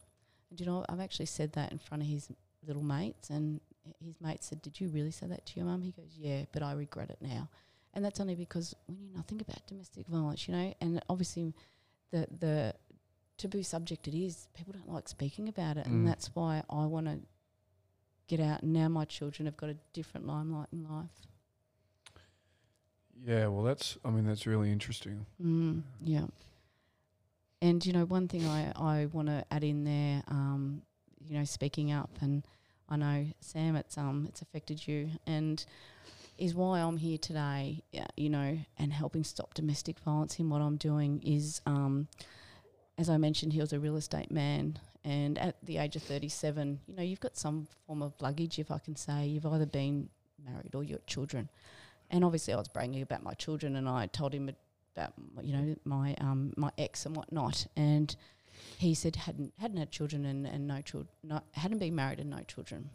And 0.50 0.60
you 0.60 0.65
know, 0.65 0.84
I've 0.89 1.00
actually 1.00 1.27
said 1.27 1.54
that 1.54 1.72
in 1.72 1.77
front 1.77 2.01
of 2.04 2.10
his 2.10 2.30
little 2.68 2.84
mates. 2.84 3.30
And 3.30 3.62
his 4.04 4.20
mate 4.20 4.44
said, 4.44 4.62
Did 4.62 4.82
you 4.82 4.88
really 4.89 5.12
say 5.12 5.27
that 5.27 5.46
to 5.46 5.54
your 5.56 5.65
mum? 5.65 5.82
He 5.84 5.92
goes, 5.92 6.12
Yeah, 6.18 6.42
but 6.51 6.62
I 6.63 6.74
regret 6.74 7.10
it 7.12 7.20
now. 7.22 7.48
And 7.96 8.04
that's 8.04 8.20
only 8.20 8.36
because 8.36 8.75
we 8.88 8.96
knew 8.96 9.10
nothing 9.16 9.40
about 9.40 9.66
domestic 9.68 10.06
violence, 10.08 10.48
you 10.48 10.54
know, 10.54 10.74
and 10.82 11.02
obviously 11.10 11.54
the, 12.12 12.28
the 12.40 12.74
taboo 13.38 13.64
subject 13.64 14.08
it 14.08 14.18
is, 14.18 14.48
people 14.54 14.74
don't 14.74 14.92
like 14.94 15.08
speaking 15.08 15.48
about 15.48 15.78
it. 15.78 15.86
Mm. 15.86 15.92
And 15.92 16.08
that's 16.08 16.30
why 16.34 16.64
I 16.70 16.86
want 16.86 17.08
to 17.08 17.20
get 18.28 18.40
out. 18.40 18.64
And 18.64 18.74
now 18.74 18.90
my 18.90 19.06
children 19.06 19.46
have 19.46 19.58
got 19.58 19.70
a 19.70 19.78
different 19.94 20.28
limelight 20.28 20.68
in 20.74 20.84
life. 20.90 21.28
Yeah, 23.25 23.48
well, 23.48 23.64
that's. 23.64 23.98
I 24.04 24.10
mean, 24.10 24.28
that's 24.28 24.46
really 24.46 24.72
interesting. 24.72 25.25
Mm, 25.44 25.84
yeah. 26.04 26.25
And 27.62 27.84
you 27.84 27.94
know, 27.94 28.06
one 28.06 28.28
thing 28.28 28.46
I 28.46 28.72
I 28.75 29.06
want 29.08 29.30
to 29.30 29.44
add 29.50 29.64
in 29.64 29.84
there, 29.84 30.22
um, 30.28 30.82
you 31.25 31.38
know, 31.38 31.46
speaking 31.46 31.92
up, 31.92 32.12
and 32.22 32.46
I 32.89 32.98
know 32.98 33.26
Sam, 33.39 33.76
it's 33.78 33.98
um, 33.98 34.26
it's 34.28 34.41
affected 34.41 34.86
you, 34.86 35.12
and 35.26 35.65
is 36.38 36.54
why 36.54 36.80
I'm 36.80 36.98
here 36.98 37.17
today. 37.17 37.84
You 38.15 38.30
know, 38.30 38.58
and 38.78 38.93
helping 38.93 39.24
stop 39.24 39.54
domestic 39.54 40.00
violence 40.00 40.39
in 40.39 40.50
what 40.50 40.62
I'm 40.62 40.78
doing 40.78 41.21
is, 41.24 41.62
um, 41.65 42.08
as 42.98 43.10
I 43.10 43.17
mentioned, 43.17 43.54
he 43.54 43.60
was 43.60 43.74
a 43.74 43.80
real 43.80 43.98
estate 43.98 44.32
man, 44.32 44.80
and 45.04 45.38
at 45.38 45.58
the 45.63 45.78
age 45.78 45.95
of 45.95 46.04
37, 46.04 46.80
you 46.88 46.95
know, 46.95 47.04
you've 47.04 47.19
got 47.19 47.38
some 47.38 47.67
form 47.86 48.02
of 48.02 48.13
luggage, 48.21 48.58
if 48.60 48.71
I 48.71 48.80
can 48.80 48.95
say. 48.95 49.28
You've 49.28 49.45
either 49.45 49.65
been 49.65 50.10
married 50.43 50.74
or 50.74 50.84
you've 50.84 51.00
got 51.00 51.08
children. 51.08 51.50
And 52.10 52.24
obviously, 52.24 52.54
I 52.54 52.58
was 52.58 52.67
bragging 52.67 53.02
about 53.02 53.24
my 53.24 53.34
children, 53.34 53.76
and 53.76 53.88
I 53.88 54.08
told 54.08 54.34
him 54.34 54.50
about 54.95 55.13
you 55.41 55.54
know 55.54 55.76
my 55.84 56.15
um 56.21 56.54
my 56.56 56.71
ex 56.78 57.06
and 57.06 57.15
whatnot, 57.15 57.67
and 57.76 58.15
he 58.78 58.93
said 58.93 59.15
hadn't 59.15 59.54
hadn't 59.60 59.78
had 59.78 59.91
children 59.91 60.26
and, 60.26 60.45
and 60.45 60.67
no 60.67 60.82
children, 60.82 61.41
hadn't 61.52 61.80
been 61.80 61.95
married 61.95 62.19
and 62.19 62.30
no 62.30 62.41
children. 62.48 62.89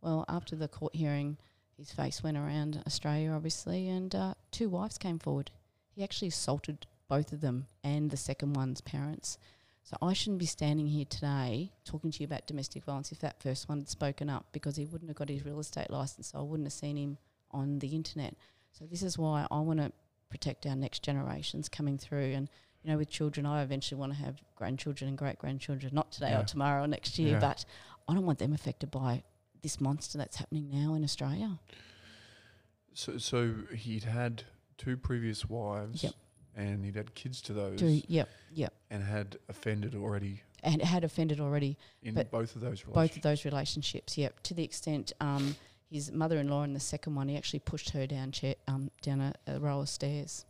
Well, 0.00 0.24
after 0.28 0.56
the 0.56 0.68
court 0.68 0.94
hearing, 0.94 1.38
his 1.82 1.90
face 1.92 2.22
went 2.22 2.36
around 2.36 2.80
Australia, 2.86 3.32
obviously, 3.32 3.88
and 3.88 4.14
uh, 4.14 4.34
two 4.52 4.68
wives 4.68 4.98
came 4.98 5.18
forward. 5.18 5.50
He 5.96 6.04
actually 6.04 6.28
assaulted 6.28 6.86
both 7.08 7.32
of 7.32 7.40
them 7.40 7.66
and 7.82 8.08
the 8.08 8.16
second 8.16 8.52
one's 8.52 8.80
parents. 8.80 9.36
So 9.82 9.96
I 10.00 10.12
shouldn't 10.12 10.38
be 10.38 10.46
standing 10.46 10.86
here 10.86 11.04
today 11.04 11.72
talking 11.84 12.12
to 12.12 12.20
you 12.20 12.26
about 12.26 12.46
domestic 12.46 12.84
violence 12.84 13.10
if 13.10 13.18
that 13.18 13.42
first 13.42 13.68
one 13.68 13.78
had 13.78 13.88
spoken 13.88 14.30
up 14.30 14.46
because 14.52 14.76
he 14.76 14.86
wouldn't 14.86 15.10
have 15.10 15.16
got 15.16 15.28
his 15.28 15.44
real 15.44 15.58
estate 15.58 15.90
license. 15.90 16.28
So 16.28 16.38
I 16.38 16.42
wouldn't 16.42 16.66
have 16.68 16.72
seen 16.72 16.96
him 16.96 17.18
on 17.50 17.80
the 17.80 17.88
internet. 17.88 18.36
So 18.70 18.84
this 18.86 19.02
is 19.02 19.18
why 19.18 19.48
I 19.50 19.58
want 19.58 19.80
to 19.80 19.90
protect 20.30 20.64
our 20.66 20.76
next 20.76 21.02
generations 21.02 21.68
coming 21.68 21.98
through. 21.98 22.32
And 22.32 22.48
you 22.84 22.92
know, 22.92 22.96
with 22.96 23.10
children, 23.10 23.44
I 23.44 23.62
eventually 23.62 23.98
want 23.98 24.12
to 24.12 24.18
have 24.18 24.40
grandchildren 24.54 25.08
and 25.08 25.18
great 25.18 25.38
grandchildren, 25.38 25.92
not 25.92 26.12
today 26.12 26.30
Yeah. 26.30 26.42
or 26.42 26.44
tomorrow 26.44 26.84
or 26.84 26.86
next 26.86 27.18
year, 27.18 27.32
Yeah. 27.32 27.40
but 27.40 27.64
I 28.06 28.14
don't 28.14 28.24
want 28.24 28.38
them 28.38 28.52
affected 28.52 28.92
by 28.92 29.24
this 29.62 29.80
monster 29.80 30.18
that's 30.18 30.36
happening 30.36 30.68
now 30.70 30.94
in 30.94 31.04
Australia. 31.04 31.58
So, 32.94 33.16
so 33.18 33.54
he'd 33.74 34.04
had 34.04 34.42
two 34.76 34.96
previous 34.96 35.48
wives, 35.48 36.02
Yep. 36.02 36.14
and 36.56 36.84
he'd 36.84 36.96
had 36.96 37.14
kids 37.14 37.40
to 37.42 37.52
those, 37.52 37.78
Do 37.78 38.02
yep, 38.08 38.28
yep, 38.52 38.74
and 38.90 39.02
had 39.02 39.38
offended 39.48 39.94
already 39.94 40.42
and 40.64 40.80
had 40.82 41.02
offended 41.02 41.40
already 41.40 41.76
in 42.02 42.14
both 42.30 42.54
of 42.54 42.60
those 42.60 42.84
relationships. 42.84 42.92
both 42.94 43.16
of 43.16 43.22
those 43.22 43.44
relationships. 43.44 44.18
Yep, 44.18 44.42
to 44.44 44.54
the 44.54 44.62
extent 44.62 45.12
um, 45.20 45.56
his 45.90 46.12
mother-in-law 46.12 46.64
in 46.64 46.74
the 46.74 46.80
second 46.80 47.14
one, 47.14 47.28
he 47.28 47.36
actually 47.36 47.60
pushed 47.60 47.90
her 47.90 48.06
down 48.06 48.30
chair, 48.32 48.56
um, 48.68 48.90
down 49.00 49.20
a, 49.20 49.34
a 49.46 49.58
row 49.58 49.80
of 49.80 49.88
stairs. 49.88 50.44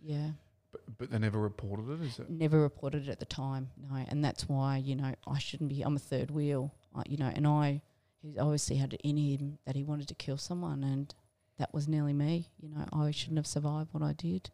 Yeah. 0.00 0.30
But, 0.72 0.80
but 0.98 1.10
they 1.10 1.18
never 1.18 1.38
reported 1.38 1.90
it. 1.90 2.06
Is 2.06 2.18
it? 2.18 2.30
never 2.30 2.60
reported 2.60 3.06
it 3.06 3.10
at 3.10 3.18
the 3.20 3.26
time. 3.26 3.70
No, 3.90 3.96
and 4.08 4.24
that's 4.24 4.48
why 4.48 4.78
you 4.78 4.96
know 4.96 5.14
I 5.26 5.38
shouldn't 5.38 5.68
be. 5.68 5.82
I'm 5.82 5.96
a 5.96 6.00
third 6.00 6.30
wheel. 6.30 6.72
I, 6.94 7.02
you 7.06 7.18
know, 7.18 7.30
and 7.32 7.46
I 7.46 7.82
he 8.22 8.38
obviously 8.38 8.76
had 8.76 8.94
it 8.94 9.00
in 9.02 9.16
him 9.16 9.58
that 9.66 9.76
he 9.76 9.84
wanted 9.84 10.08
to 10.08 10.14
kill 10.14 10.36
someone, 10.38 10.84
and 10.84 11.14
that 11.58 11.74
was 11.74 11.88
nearly 11.88 12.12
me. 12.12 12.48
You 12.60 12.68
know, 12.70 12.86
I 12.92 13.10
shouldn't 13.10 13.38
have 13.38 13.46
survived 13.46 13.92
what 13.92 14.02
I 14.02 14.12
did. 14.12 14.50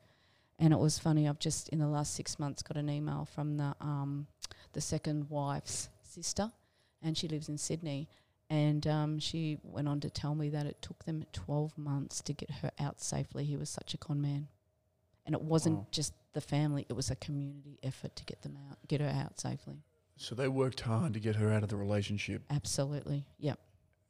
And 0.59 0.73
it 0.73 0.79
was 0.79 0.99
funny. 0.99 1.29
I've 1.29 1.39
just 1.39 1.69
in 1.69 1.79
the 1.79 1.87
last 1.87 2.15
six 2.15 2.39
months 2.39 2.63
got 2.63 2.77
an 2.77 2.91
email 2.91 3.29
from 3.33 3.57
the 3.57 3.75
um, 3.81 4.27
the 4.73 4.81
second 4.81 5.29
wife's 5.31 5.89
sister, 6.03 6.51
and 7.03 7.17
she 7.17 7.29
lives 7.29 7.49
in 7.49 7.59
Sydney. 7.59 8.09
And 8.51 8.87
um, 8.87 9.19
she 9.19 9.59
went 9.63 9.89
on 9.89 10.01
to 10.01 10.09
tell 10.09 10.35
me 10.35 10.49
that 10.49 10.65
it 10.65 10.81
took 10.81 11.05
them 11.05 11.27
12 11.35 11.77
months 11.77 12.23
to 12.23 12.33
get 12.33 12.51
her 12.51 12.71
out 12.79 12.99
safely. 12.99 13.45
He 13.45 13.57
was 13.59 13.69
such 13.69 13.93
a 13.93 13.99
con 13.99 14.23
man. 14.23 14.49
And 15.27 15.35
it 15.35 15.43
wasn't 15.43 15.77
Wow. 15.81 15.87
just 15.91 16.15
the 16.33 16.41
family, 16.41 16.87
it 16.89 16.95
was 16.95 17.11
a 17.11 17.17
community 17.17 17.79
effort 17.83 18.17
to 18.17 18.25
get 18.25 18.41
them 18.41 18.57
out, 18.71 18.79
get 18.89 19.03
her 19.03 19.09
out 19.09 19.39
safely. 19.39 19.83
So 20.19 20.35
they 20.35 20.49
worked 20.49 20.81
hard 20.81 21.15
to 21.15 21.21
get 21.21 21.37
her 21.37 21.51
out 21.53 21.63
of 21.63 21.69
the 21.69 21.77
relationship, 21.77 22.43
Absolutely. 22.51 23.25
Yep. 23.39 23.59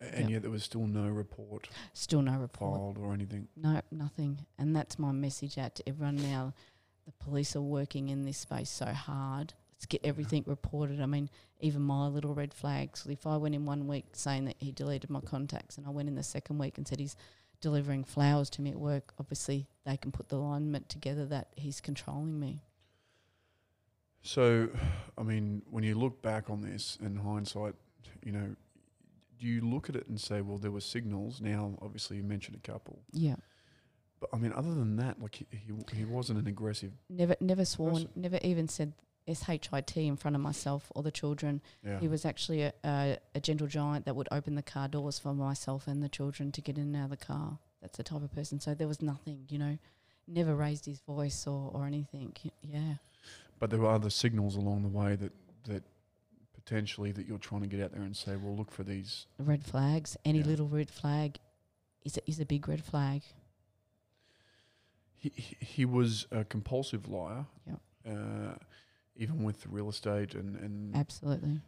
and 0.01 0.21
Yep. 0.23 0.31
yet 0.31 0.43
there 0.43 0.51
was 0.51 0.65
still 0.65 0.87
no 0.87 1.09
report 1.09 1.69
Still 1.93 2.23
no 2.23 2.39
report. 2.39 2.79
filed 2.79 2.99
or 2.99 3.13
anything. 3.13 3.49
No, 3.57 3.81
nothing. 3.91 4.47
And 4.59 4.75
that's 4.75 4.99
my 4.99 5.13
message 5.13 5.59
out 5.59 5.75
to 5.77 5.89
everyone 5.89 6.17
now. 6.17 6.55
The 7.07 7.13
police 7.13 7.55
are 7.57 7.61
working 7.63 8.09
in 8.09 8.25
this 8.25 8.39
space 8.39 8.71
so 8.71 8.87
hard. 8.87 9.55
Let's 9.75 9.87
get 9.87 10.05
everything 10.05 10.45
reported. 10.47 11.01
I 11.01 11.07
mean, 11.07 11.31
even 11.61 11.83
my 11.83 12.07
little 12.09 12.35
red 12.35 12.53
flags. 12.53 13.07
If 13.09 13.27
I 13.27 13.37
went 13.37 13.55
in 13.55 13.65
one 13.65 13.87
week 13.87 14.07
saying 14.15 14.47
that 14.47 14.57
he 14.59 14.73
deleted 14.73 15.09
my 15.11 15.21
contacts 15.21 15.77
and 15.79 15.87
I 15.87 15.91
went 15.91 16.09
in 16.09 16.15
the 16.17 16.23
second 16.23 16.59
week 16.59 16.79
and 16.79 16.87
said 16.89 16.99
he's 17.01 17.17
delivering 17.61 18.05
flowers 18.05 18.51
to 18.51 18.63
me 18.63 18.71
at 18.71 18.79
work, 18.79 19.13
obviously 19.19 19.69
they 19.85 19.97
can 19.97 20.11
put 20.13 20.29
the 20.31 20.37
alignment 20.37 20.89
together 20.89 21.27
that 21.27 21.49
he's 21.57 21.81
controlling 21.81 22.39
me. 22.41 22.63
So, 24.29 24.69
I 25.17 25.23
mean, 25.23 25.63
when 25.71 25.85
you 25.85 25.95
look 25.95 26.21
back 26.21 26.51
on 26.51 26.61
this 26.61 26.99
in 27.01 27.17
hindsight, 27.17 27.75
you 28.23 28.31
know, 28.33 28.55
do 29.39 29.47
you 29.47 29.63
look 29.63 29.89
at 29.89 29.97
it 29.97 30.07
and 30.07 30.21
say, 30.21 30.43
well, 30.43 30.59
there 30.59 30.71
were 30.71 30.83
signals? 30.83 31.41
Now, 31.41 31.79
obviously, 31.81 32.19
you 32.19 32.23
mentioned 32.23 32.55
a 32.63 32.71
couple, 32.71 32.99
Yeah. 33.11 33.37
but 34.21 34.29
I 34.35 34.37
mean, 34.37 34.53
other 34.53 34.75
than 34.75 34.97
that, 34.97 35.19
like 35.23 35.37
he 35.37 35.47
he, 35.51 35.97
he 35.97 36.05
wasn't 36.05 36.41
an 36.41 36.47
aggressive. 36.47 36.93
Never 37.09 37.37
never 37.41 37.65
sworn, 37.65 37.95
Person. 37.95 38.11
never 38.17 38.39
even 38.43 38.69
said 38.69 38.93
SHIT 39.27 39.97
in 39.97 40.17
front 40.17 40.37
of 40.37 40.43
myself 40.43 40.93
or 40.95 41.03
the 41.03 41.11
children. 41.11 41.63
Yeah. 41.83 41.99
He 41.99 42.07
was 42.09 42.27
actually 42.27 42.65
a, 42.65 42.75
a, 42.85 43.17
a 43.35 43.41
gentle 43.41 43.67
giant 43.67 44.05
that 44.05 44.15
would 44.15 44.29
open 44.31 44.57
the 44.57 44.63
car 44.63 44.89
doors 44.89 45.19
for 45.19 45.33
myself 45.33 45.87
and 45.87 46.03
the 46.03 46.09
children 46.11 46.53
to 46.53 46.61
get 46.61 46.77
in 46.77 46.83
and 46.95 46.97
out 46.97 47.05
of 47.05 47.11
the 47.19 47.25
car. 47.25 47.61
That's 47.81 47.97
the 47.97 48.03
type 48.05 48.23
of 48.23 48.31
person. 48.35 48.61
So 48.61 48.75
there 48.75 48.89
was 48.89 49.01
nothing, 49.01 49.47
you 49.49 49.59
know, 49.59 49.79
never 50.27 50.55
raised 50.55 50.85
his 50.85 51.01
voice 51.01 51.47
or, 51.47 51.71
or 51.73 51.87
anything. 51.87 52.37
Yeah. 52.63 52.97
But 53.59 53.71
there 53.71 53.79
were 53.81 53.91
other 53.91 54.11
signals 54.11 54.57
along 54.57 54.83
the 54.83 54.89
way 54.89 55.17
that 55.17 55.33
that 55.65 55.83
potentially 56.55 57.13
that 57.13 57.27
you're 57.27 57.39
trying 57.39 57.63
to 57.63 57.67
get 57.67 57.81
out 57.83 57.93
there 57.93 58.03
and 58.03 58.17
say, 58.17 58.37
well, 58.37 58.55
look 58.57 58.71
for 58.71 58.83
these? 58.85 59.27
Red 59.39 59.65
flags. 59.65 60.17
Any 60.25 60.41
Yeah. 60.41 60.47
little 60.47 60.69
red 60.69 60.91
flag 60.91 61.39
is 62.05 62.17
a, 62.17 62.21
is 62.31 62.41
a 62.41 62.47
big 62.47 62.69
red 62.69 62.85
flag. 62.85 63.23
He 65.15 65.31
he, 65.61 65.85
was 65.85 66.27
a 66.31 66.45
compulsive 66.45 67.09
liar. 67.09 67.47
Yep. 67.67 67.81
Uh, 68.09 68.55
even 69.17 69.43
with 69.43 69.63
the 69.63 69.69
real 69.69 69.89
estate 69.89 70.35
and 70.35 70.57
and 70.57 70.95
Absolutely. 70.95 71.61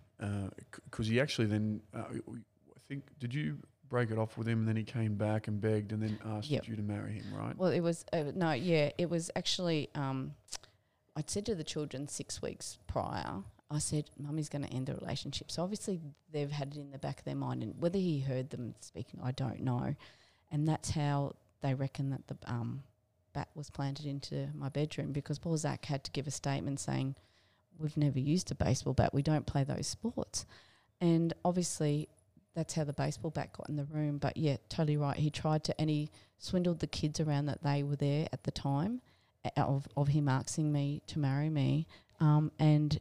because 0.85 1.09
he 1.09 1.21
actually 1.21 1.47
then 1.49 1.81
uh, 1.93 2.05
I 2.11 2.79
think 2.89 3.05
did 3.19 3.35
you 3.35 3.59
break 3.89 4.13
it 4.13 4.19
off 4.19 4.39
with 4.39 4.47
him 4.47 4.61
and 4.61 4.69
then 4.69 4.77
he 4.77 4.85
came 4.85 5.17
back 5.17 5.49
and 5.49 5.61
begged 5.61 5.91
and 5.91 6.01
then 6.01 6.17
asked 6.25 6.49
Yep. 6.49 6.69
you 6.69 6.77
to 6.77 6.83
marry 6.83 7.15
him, 7.15 7.25
right? 7.35 7.57
Well, 7.59 7.73
it 7.73 7.81
was 7.81 8.05
uh, 8.13 8.25
no, 8.37 8.53
yeah, 8.53 8.91
it 8.99 9.11
was 9.11 9.31
actually. 9.35 9.89
Um, 9.97 10.35
I'd 11.21 11.29
said 11.29 11.45
to 11.47 11.55
the 11.55 11.65
children 11.65 12.09
six 12.09 12.41
weeks 12.41 12.79
prior. 12.87 13.43
I 13.71 13.79
said, 13.79 14.09
"Mummy's 14.17 14.49
going 14.49 14.65
to 14.65 14.73
end 14.73 14.87
the 14.87 14.95
relationship." 14.95 15.51
So 15.51 15.63
obviously 15.63 16.01
they've 16.33 16.51
had 16.51 16.69
it 16.75 16.81
in 16.81 16.93
the 16.93 16.99
back 16.99 17.19
of 17.19 17.27
their 17.27 17.35
mind, 17.35 17.63
and 17.63 17.79
whether 17.79 17.99
he 17.99 18.21
heard 18.21 18.49
them 18.49 18.75
speaking, 18.81 19.21
I 19.23 19.33
don't 19.33 19.61
know. 19.61 19.95
And 20.51 20.67
that's 20.67 20.93
how 20.93 21.35
they 21.61 21.75
reckon 21.75 22.09
that 22.09 22.27
the 22.27 22.39
um, 22.51 22.85
bat 23.35 23.49
was 23.55 23.69
planted 23.69 24.07
into 24.07 24.49
my 24.55 24.71
bedroom 24.71 25.13
because 25.13 25.39
poor 25.39 25.59
Zach 25.59 25.85
had 25.85 26.05
to 26.05 26.11
give 26.11 26.27
a 26.27 26.31
statement 26.31 26.81
saying, 26.81 27.17
"We've 27.79 27.99
never 27.99 28.19
used 28.19 28.51
a 28.51 28.55
baseball 28.55 28.95
bat. 28.95 29.13
We 29.13 29.21
don't 29.21 29.45
play 29.45 29.63
those 29.63 29.89
sports." 29.89 30.47
And 31.03 31.35
obviously, 31.45 32.09
that's 32.55 32.73
how 32.73 32.85
the 32.85 32.95
baseball 32.95 33.31
bat 33.31 33.53
got 33.53 33.69
in 33.69 33.77
the 33.77 33.85
room. 33.85 34.17
But 34.17 34.39
yeah, 34.39 34.57
totally 34.71 34.97
right. 34.97 35.19
He 35.19 35.29
tried 35.29 35.65
to, 35.65 35.79
and 35.79 35.91
he 35.91 36.11
swindled 36.39 36.79
the 36.79 36.87
kids 36.87 37.21
around 37.21 37.45
that 37.45 37.63
they 37.63 37.83
were 37.83 37.97
there 37.97 38.27
at 38.33 38.45
the 38.45 38.51
time 38.51 39.03
of, 39.57 39.89
of 39.97 40.09
him 40.09 40.29
asking 40.29 40.73
me 40.73 41.03
to 41.09 41.19
marry 41.19 41.49
me. 41.49 41.87
Um, 42.21 42.53
and 42.59 42.99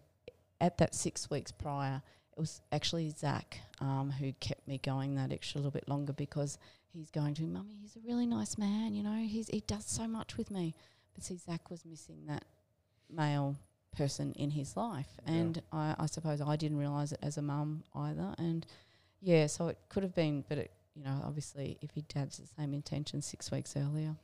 at 0.61 0.77
that 0.77 0.95
six 0.95 1.29
weeks 1.29 1.51
prior, 1.51 2.01
it 2.31 2.39
was 2.39 2.61
actually 2.71 3.09
Zach 3.09 3.59
um, 3.81 4.11
who 4.11 4.33
kept 4.39 4.67
me 4.67 4.79
going 4.83 5.15
that 5.15 5.31
extra 5.31 5.59
little 5.59 5.71
bit 5.71 5.87
longer 5.87 6.13
because 6.13 6.57
he's 6.93 7.11
going 7.11 7.33
to, 7.35 7.43
Mummy, 7.43 7.75
he's 7.81 7.95
a 7.95 8.07
really 8.07 8.25
nice 8.25 8.57
man, 8.57 8.93
you 8.93 9.03
know, 9.03 9.25
he's, 9.25 9.47
he 9.49 9.61
does 9.61 9.85
so 9.85 10.07
much 10.07 10.37
with 10.37 10.49
me. 10.51 10.73
But 11.13 11.23
see, 11.23 11.37
Zach 11.37 11.69
was 11.69 11.85
missing 11.85 12.25
that 12.27 12.45
male 13.09 13.55
person 13.95 14.33
in 14.33 14.51
his 14.51 14.77
life. 14.77 15.07
Yeah. 15.25 15.33
And 15.33 15.61
I, 15.71 15.95
I 15.99 16.05
suppose 16.05 16.41
I 16.41 16.55
didn't 16.55 16.77
realise 16.77 17.11
it 17.11 17.19
as 17.21 17.37
a 17.37 17.41
mum 17.41 17.83
either. 17.95 18.33
And 18.37 18.65
yeah, 19.21 19.47
so 19.47 19.67
it 19.67 19.77
could 19.89 20.03
have 20.03 20.15
been, 20.15 20.43
but 20.47 20.57
it, 20.57 20.71
you 20.95 21.03
know, 21.03 21.21
obviously 21.25 21.77
if 21.81 21.91
he 21.93 22.05
had 22.13 22.31
the 22.31 22.47
same 22.57 22.73
intention 22.73 23.21
six 23.21 23.51
weeks 23.51 23.75
earlier. 23.75 24.15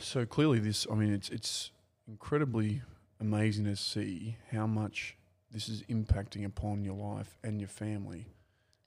So 0.00 0.24
clearly, 0.26 0.58
this 0.58 0.86
I 0.90 0.94
mean, 0.94 1.12
it's 1.12 1.28
it's 1.28 1.70
incredibly 2.08 2.82
amazing 3.20 3.66
to 3.66 3.76
see 3.76 4.36
how 4.50 4.66
much 4.66 5.16
this 5.52 5.68
is 5.68 5.82
impacting 5.82 6.44
upon 6.44 6.84
your 6.84 6.94
life 6.94 7.36
and 7.42 7.60
your 7.60 7.68
family 7.68 8.26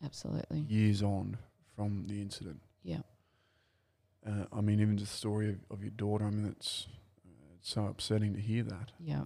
Absolutely. 0.03 0.65
years 0.67 1.03
on 1.03 1.37
from 1.75 2.05
the 2.07 2.21
incident. 2.21 2.59
Yeah. 2.83 3.01
Uh, 4.25 4.45
I 4.51 4.61
mean, 4.61 4.79
even 4.79 4.95
the 4.95 5.05
story 5.05 5.49
of, 5.49 5.57
of 5.69 5.81
your 5.81 5.91
daughter. 5.91 6.25
I 6.25 6.29
mean, 6.29 6.45
it's, 6.45 6.87
uh, 7.25 7.55
it's 7.59 7.69
so 7.69 7.85
upsetting 7.85 8.33
to 8.33 8.39
hear 8.39 8.63
that. 8.63 8.91
Yeah. 8.99 9.23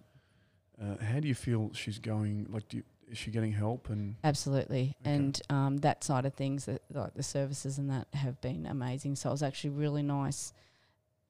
Uh, 0.81 1.03
how 1.03 1.19
do 1.19 1.27
you 1.27 1.35
feel 1.35 1.71
she's 1.73 1.99
going? 1.99 2.47
Like, 2.49 2.67
do 2.69 2.77
you, 2.77 2.83
is 3.09 3.17
she 3.17 3.31
getting 3.31 3.51
help? 3.51 3.89
And 3.89 4.15
Absolutely. 4.23 4.95
Okay. 5.01 5.11
And 5.13 5.41
um, 5.49 5.77
that 5.77 6.03
side 6.03 6.25
of 6.25 6.33
things, 6.33 6.65
that, 6.65 6.81
like 6.91 7.13
the 7.13 7.23
services 7.23 7.77
and 7.77 7.89
that, 7.89 8.07
have 8.13 8.41
been 8.41 8.65
amazing. 8.65 9.15
So 9.15 9.29
it 9.29 9.33
was 9.33 9.43
actually 9.43 9.71
really 9.71 10.03
nice 10.03 10.53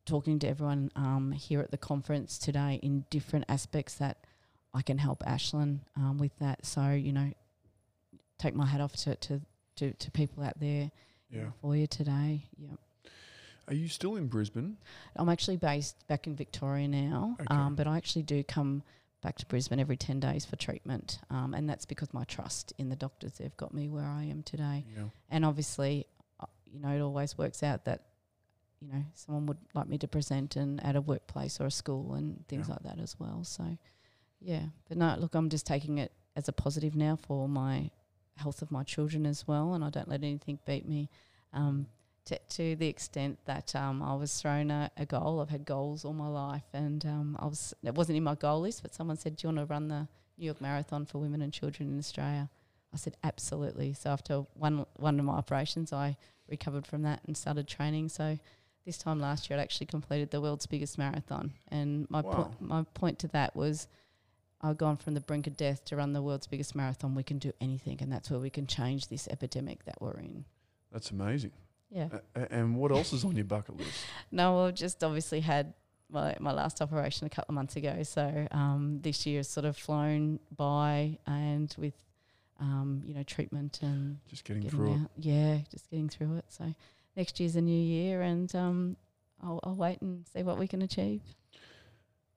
talking 0.08 0.39
to 0.39 0.48
everyone 0.48 0.89
um, 0.96 1.32
here 1.32 1.60
at 1.60 1.70
the 1.70 1.78
conference 1.78 2.38
today 2.38 2.80
in 2.82 3.06
different 3.10 3.46
aspects 3.50 3.96
that 3.96 4.17
I 4.74 4.82
can 4.82 4.98
help 4.98 5.20
Ashlyn 5.24 5.80
um, 5.96 6.17
with 6.17 6.38
that. 6.39 6.65
So, 6.65 6.89
you 6.91 7.12
know, 7.13 7.32
take 8.39 8.56
my 8.56 8.65
hat 8.65 8.82
off 8.82 8.96
to, 9.04 9.15
to, 9.15 9.41
to, 9.76 9.93
to 9.93 10.12
people 10.12 10.43
out 10.43 10.60
there 10.60 10.89
yeah, 11.30 11.48
for 11.62 11.76
you 11.76 11.88
today. 11.88 12.46
Yeah. 12.58 12.76
are 13.67 13.74
you 13.74 13.88
still 13.89 14.15
in 14.15 14.28
Brisbane? 14.28 14.78
I'm 15.15 15.30
actually 15.30 15.58
based 15.58 16.08
back 16.08 16.26
in 16.26 16.36
Victoria 16.36 16.88
now, 16.88 17.36
Okay. 17.41 17.54
um, 17.54 17.76
but 17.76 17.86
I 17.88 17.98
actually 17.98 18.24
do 18.24 18.43
come 18.43 18.84
back 19.22 19.36
to 19.39 19.46
Brisbane 19.48 19.80
every 19.80 19.98
10 19.98 20.20
days 20.20 20.46
for 20.46 20.56
treatment. 20.56 21.20
Um, 21.30 21.54
and 21.54 21.67
that's 21.70 21.86
because 21.86 22.13
my 22.13 22.24
trust 22.26 22.72
in 22.78 22.89
the 22.89 22.96
doctors, 22.96 23.34
they've 23.34 23.58
got 23.58 23.74
me 23.74 23.89
where 23.89 24.06
I 24.06 24.24
am 24.24 24.43
today. 24.43 24.86
Yeah, 24.96 25.04
And 25.30 25.43
obviously, 25.43 26.06
uh, 26.39 26.46
you 26.72 26.80
know, 26.80 26.89
it 26.89 27.02
always 27.02 27.38
works 27.38 27.63
out 27.63 27.86
that, 27.86 28.04
you 28.82 28.88
know, 28.92 29.04
someone 29.13 29.46
would 29.48 29.58
like 29.74 29.88
me 29.88 29.98
to 30.00 30.08
present 30.08 30.56
and 30.56 30.84
at 30.84 30.96
a 30.96 31.02
workplace 31.02 31.60
or 31.60 31.66
a 31.66 31.72
school 31.72 32.13
and 32.13 32.46
things 32.48 32.68
Yeah. 32.68 32.76
like 32.76 32.84
that 32.84 33.00
as 33.00 33.20
well. 33.20 33.44
So, 33.44 33.78
yeah. 34.40 34.66
But 34.88 34.98
no, 34.98 35.16
look, 35.18 35.34
I'm 35.36 35.50
just 35.50 35.66
taking 35.66 35.98
it 35.98 36.12
as 36.36 36.48
a 36.48 36.52
positive 36.54 36.96
now 36.96 37.16
for 37.16 37.50
my 37.50 37.90
health 38.36 38.62
of 38.62 38.70
my 38.72 38.84
children 38.84 39.26
as 39.26 39.48
well. 39.48 39.74
And 39.74 39.84
I 39.84 39.90
don't 39.90 40.08
let 40.08 40.24
anything 40.24 40.60
beat 40.66 40.88
me. 40.88 41.10
Um, 41.54 41.88
to, 42.26 42.38
to 42.50 42.76
the 42.76 42.88
extent 42.88 43.40
that 43.46 43.74
um, 43.76 44.04
I 44.04 44.13
was 44.13 44.40
thrown 44.42 44.70
a, 44.70 44.92
a 44.98 45.06
goal. 45.06 45.40
I've 45.40 45.50
had 45.50 45.63
goals 45.66 46.04
all 46.04 46.12
my 46.13 46.28
life, 46.28 46.66
and 46.74 47.06
um, 47.06 47.38
I 47.40 47.46
was 47.46 47.74
it 47.84 47.96
wasn't 47.96 48.18
in 48.18 48.24
my 48.24 48.36
goal 48.36 48.60
list. 48.62 48.82
But 48.82 48.94
someone 48.94 49.16
said, 49.16 49.38
"Do 49.38 49.48
you 49.48 49.54
want 49.56 49.66
to 49.68 49.74
run 49.74 49.88
the 49.88 50.08
New 50.38 50.46
York 50.46 50.60
Marathon 50.60 51.06
for 51.06 51.20
women 51.20 51.42
and 51.42 51.54
children 51.54 51.90
in 51.90 51.98
Australia?" 51.98 52.50
I 52.94 52.98
said, 52.98 53.16
"Absolutely." 53.24 53.94
So 53.94 54.10
after 54.10 54.40
one 54.56 54.86
one 54.98 55.18
of 55.20 55.26
my 55.26 55.36
operations, 55.36 55.94
I 55.94 56.18
recovered 56.50 56.86
from 56.86 57.04
that 57.04 57.22
and 57.26 57.38
started 57.38 57.66
training. 57.66 58.10
So 58.10 58.38
this 58.88 58.97
time 58.97 59.19
last 59.19 59.50
year, 59.50 59.60
I'd 59.60 59.62
actually 59.62 59.86
completed 59.88 60.32
the 60.32 60.39
world's 60.41 60.65
biggest 60.65 60.97
marathon, 60.97 61.52
and 61.67 62.10
my 62.10 62.21
Wow. 62.21 62.32
point 62.34 62.62
my 62.62 62.84
point 62.95 63.19
to 63.19 63.28
that 63.30 63.56
was. 63.56 63.88
I've 64.60 64.78
gone 64.80 64.97
from 64.97 65.13
the 65.13 65.21
brink 65.21 65.45
of 65.45 65.56
death 65.56 65.86
to 65.86 65.95
run 65.95 66.13
the 66.13 66.21
world's 66.23 66.47
biggest 66.47 66.73
marathon. 66.73 67.13
We 67.13 67.21
can 67.21 67.38
do 67.38 67.54
anything, 67.62 68.00
and 68.02 68.12
that's 68.12 68.32
where 68.32 68.39
we 68.39 68.50
can 68.50 68.65
change 68.65 69.08
this 69.08 69.28
epidemic 69.28 69.86
that 69.86 70.02
we're 70.02 70.17
in. 70.17 70.45
that's 70.91 71.12
amazing. 71.12 71.52
Yeah. 71.91 72.08
A- 72.36 72.52
and 72.52 72.76
what 72.76 72.91
else 72.91 73.13
is 73.13 73.23
on 73.23 73.36
your 73.36 73.45
bucket 73.45 73.78
list? 73.78 73.91
No, 74.32 74.65
I've 74.65 74.73
just 74.73 75.04
obviously 75.04 75.41
had 75.41 75.76
my, 76.10 76.36
my 76.39 76.52
last 76.52 76.82
operation 76.82 77.28
a 77.28 77.30
couple 77.30 77.52
of 77.52 77.56
months 77.56 77.76
ago. 77.76 78.02
So 78.02 78.47
um, 78.50 79.00
this 79.04 79.28
year 79.28 79.38
has 79.41 79.47
sort 79.47 79.67
of 79.67 79.78
flown 79.78 80.39
by 80.56 81.19
and 81.28 81.73
with, 81.78 81.93
um, 82.60 83.04
you 83.06 83.13
know, 83.13 83.21
treatment 83.21 83.78
and 83.84 84.17
Just 84.28 84.43
getting 84.43 84.63
getting 84.63 84.76
through 84.80 84.93
it. 84.95 85.00
Yeah, 85.19 85.60
just 85.69 85.88
getting 85.91 86.10
through 86.10 86.38
it. 86.38 86.45
So 86.50 86.73
next 87.18 87.40
year's 87.40 87.58
a 87.58 87.62
new 87.62 87.78
year 87.78 88.22
and 88.22 88.54
um, 88.56 88.96
I'll, 89.44 89.60
I'll 89.64 89.76
wait 89.76 90.02
and 90.02 90.26
see 90.34 90.44
what 90.44 90.58
we 90.58 90.68
can 90.68 90.82
achieve. 90.82 91.22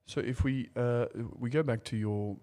So 0.07 0.19
if 0.19 0.43
we 0.43 0.67
uh, 0.75 1.05
we 1.39 1.49
go 1.49 1.63
back 1.63 1.85
to 1.85 1.95
your 1.95 2.35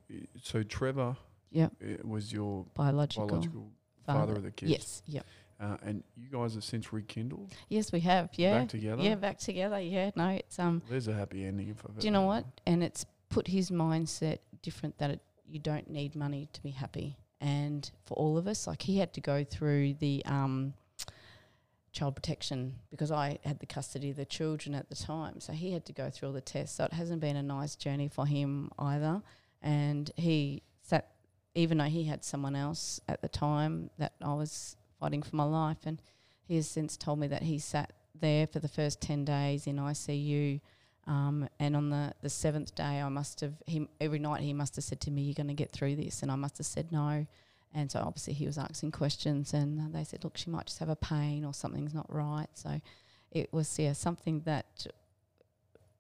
so 0.43 0.63
Trevor 0.63 1.17
yeah, 1.51 1.67
uh, 1.83 1.97
was 2.05 2.33
your 2.33 2.65
Biological. 2.75 3.27
biological 3.27 3.73
father, 4.07 4.37
of 4.37 4.43
the 4.43 4.51
kids. 4.51 4.71
Yes. 4.71 5.03
Yep. 5.07 5.27
Uh, 5.61 5.77
and 5.83 6.05
you 6.17 6.29
guys 6.31 6.55
have 6.55 6.63
since 6.63 6.93
rekindled 6.93 7.51
Yes, 7.69 7.91
we 7.91 8.01
have. 8.01 8.31
Yeah. 8.37 8.61
back 8.61 8.69
together. 8.69 9.03
Yeah, 9.03 9.17
back 9.17 9.39
together. 9.39 9.81
Yeah. 9.81 10.11
No, 10.15 10.29
it's 10.29 10.59
um. 10.59 10.83
There's 10.89 11.09
a 11.09 11.15
happy 11.15 11.45
ending. 11.45 11.69
If 11.69 11.85
I've 11.85 11.99
Do 11.99 12.07
you 12.07 12.13
know 12.13 12.23
what? 12.23 12.45
And 12.67 12.83
it's 12.83 13.05
put 13.29 13.47
his 13.49 13.71
mindset 13.71 14.39
different 14.63 14.97
that 14.99 15.11
it, 15.11 15.21
you 15.51 15.59
don't 15.59 15.91
need 15.91 16.15
money 16.15 16.49
to 16.53 16.63
be 16.63 16.71
happy. 16.71 17.17
And 17.41 17.91
for 18.05 18.15
all 18.15 18.39
of 18.39 18.47
us, 18.47 18.67
like 18.67 18.83
he 18.83 18.99
had 18.99 19.13
to 19.15 19.21
go 19.21 19.45
through 19.45 19.95
the 19.95 20.23
um, 20.27 20.75
child 21.99 22.15
protection 22.15 22.77
because 22.91 23.11
I 23.11 23.39
had 23.45 23.59
the 23.59 23.67
custody 23.67 24.11
of 24.11 24.17
the 24.17 24.25
children 24.25 24.75
at 24.75 24.89
the 24.89 24.95
time. 24.95 25.41
So 25.41 25.53
he 25.53 25.73
had 25.73 25.85
to 25.87 25.93
go 25.93 26.11
through 26.11 26.29
all 26.29 26.35
the 26.35 26.41
tests. 26.41 26.77
So 26.77 26.85
it 26.85 26.93
hasn't 26.93 27.21
been 27.21 27.37
a 27.37 27.43
nice 27.43 27.75
journey 27.75 28.09
for 28.09 28.25
him 28.25 28.71
either. 28.79 29.21
And 29.63 30.09
he 30.17 30.63
sat, 30.83 31.11
even 31.57 31.79
though 31.79 31.85
he 31.85 32.05
had 32.05 32.25
someone 32.25 32.55
else 32.55 33.01
at 33.09 33.21
the 33.21 33.29
time 33.29 33.91
that 33.99 34.13
I 34.23 34.33
was 34.35 34.77
fighting 35.01 35.23
for 35.23 35.35
my 35.35 35.45
life, 35.45 35.79
and 35.85 36.01
he 36.45 36.55
has 36.57 36.69
since 36.69 36.97
told 36.97 37.19
me 37.19 37.27
that 37.29 37.43
he 37.43 37.59
sat 37.59 37.93
there 38.15 38.47
for 38.47 38.61
the 38.61 38.69
first 38.69 39.01
10 39.01 39.25
days 39.25 39.67
in 39.67 39.77
ICU. 39.77 40.61
Um, 41.09 41.49
and 41.59 41.75
on 41.75 41.91
the, 41.91 42.13
the 42.23 42.31
seventh 42.31 42.75
day, 42.77 43.01
I 43.01 43.09
must 43.09 43.41
have, 43.41 43.55
he, 43.67 43.89
every 44.01 44.21
night 44.21 44.43
he 44.43 44.53
must 44.53 44.77
have 44.77 44.85
said 44.85 45.01
to 45.03 45.11
me, 45.11 45.23
You're 45.23 45.35
going 45.35 45.49
to 45.49 45.55
get 45.55 45.73
through 45.73 45.97
this. 45.97 46.23
And 46.23 46.31
I 46.31 46.37
must 46.37 46.59
have 46.59 46.67
said 46.67 46.93
no. 46.93 47.27
And 47.75 47.91
so 47.91 48.01
obviously 48.01 48.33
he 48.33 48.47
was 48.47 48.59
asking 48.59 48.93
questions, 48.93 49.53
and 49.53 49.79
uh, 49.81 49.85
they 49.91 50.05
said, 50.05 50.25
Look, 50.25 50.37
she 50.37 50.51
might 50.51 50.67
just 50.67 50.79
have 50.79 50.89
a 50.89 50.97
pain 50.97 51.45
or 51.45 51.53
something's 51.53 51.95
not 51.95 52.07
right. 52.13 52.49
So 52.55 52.81
it 53.31 53.53
was, 53.53 53.79
yeah, 53.79 53.93
something 53.93 54.41
that 54.47 54.87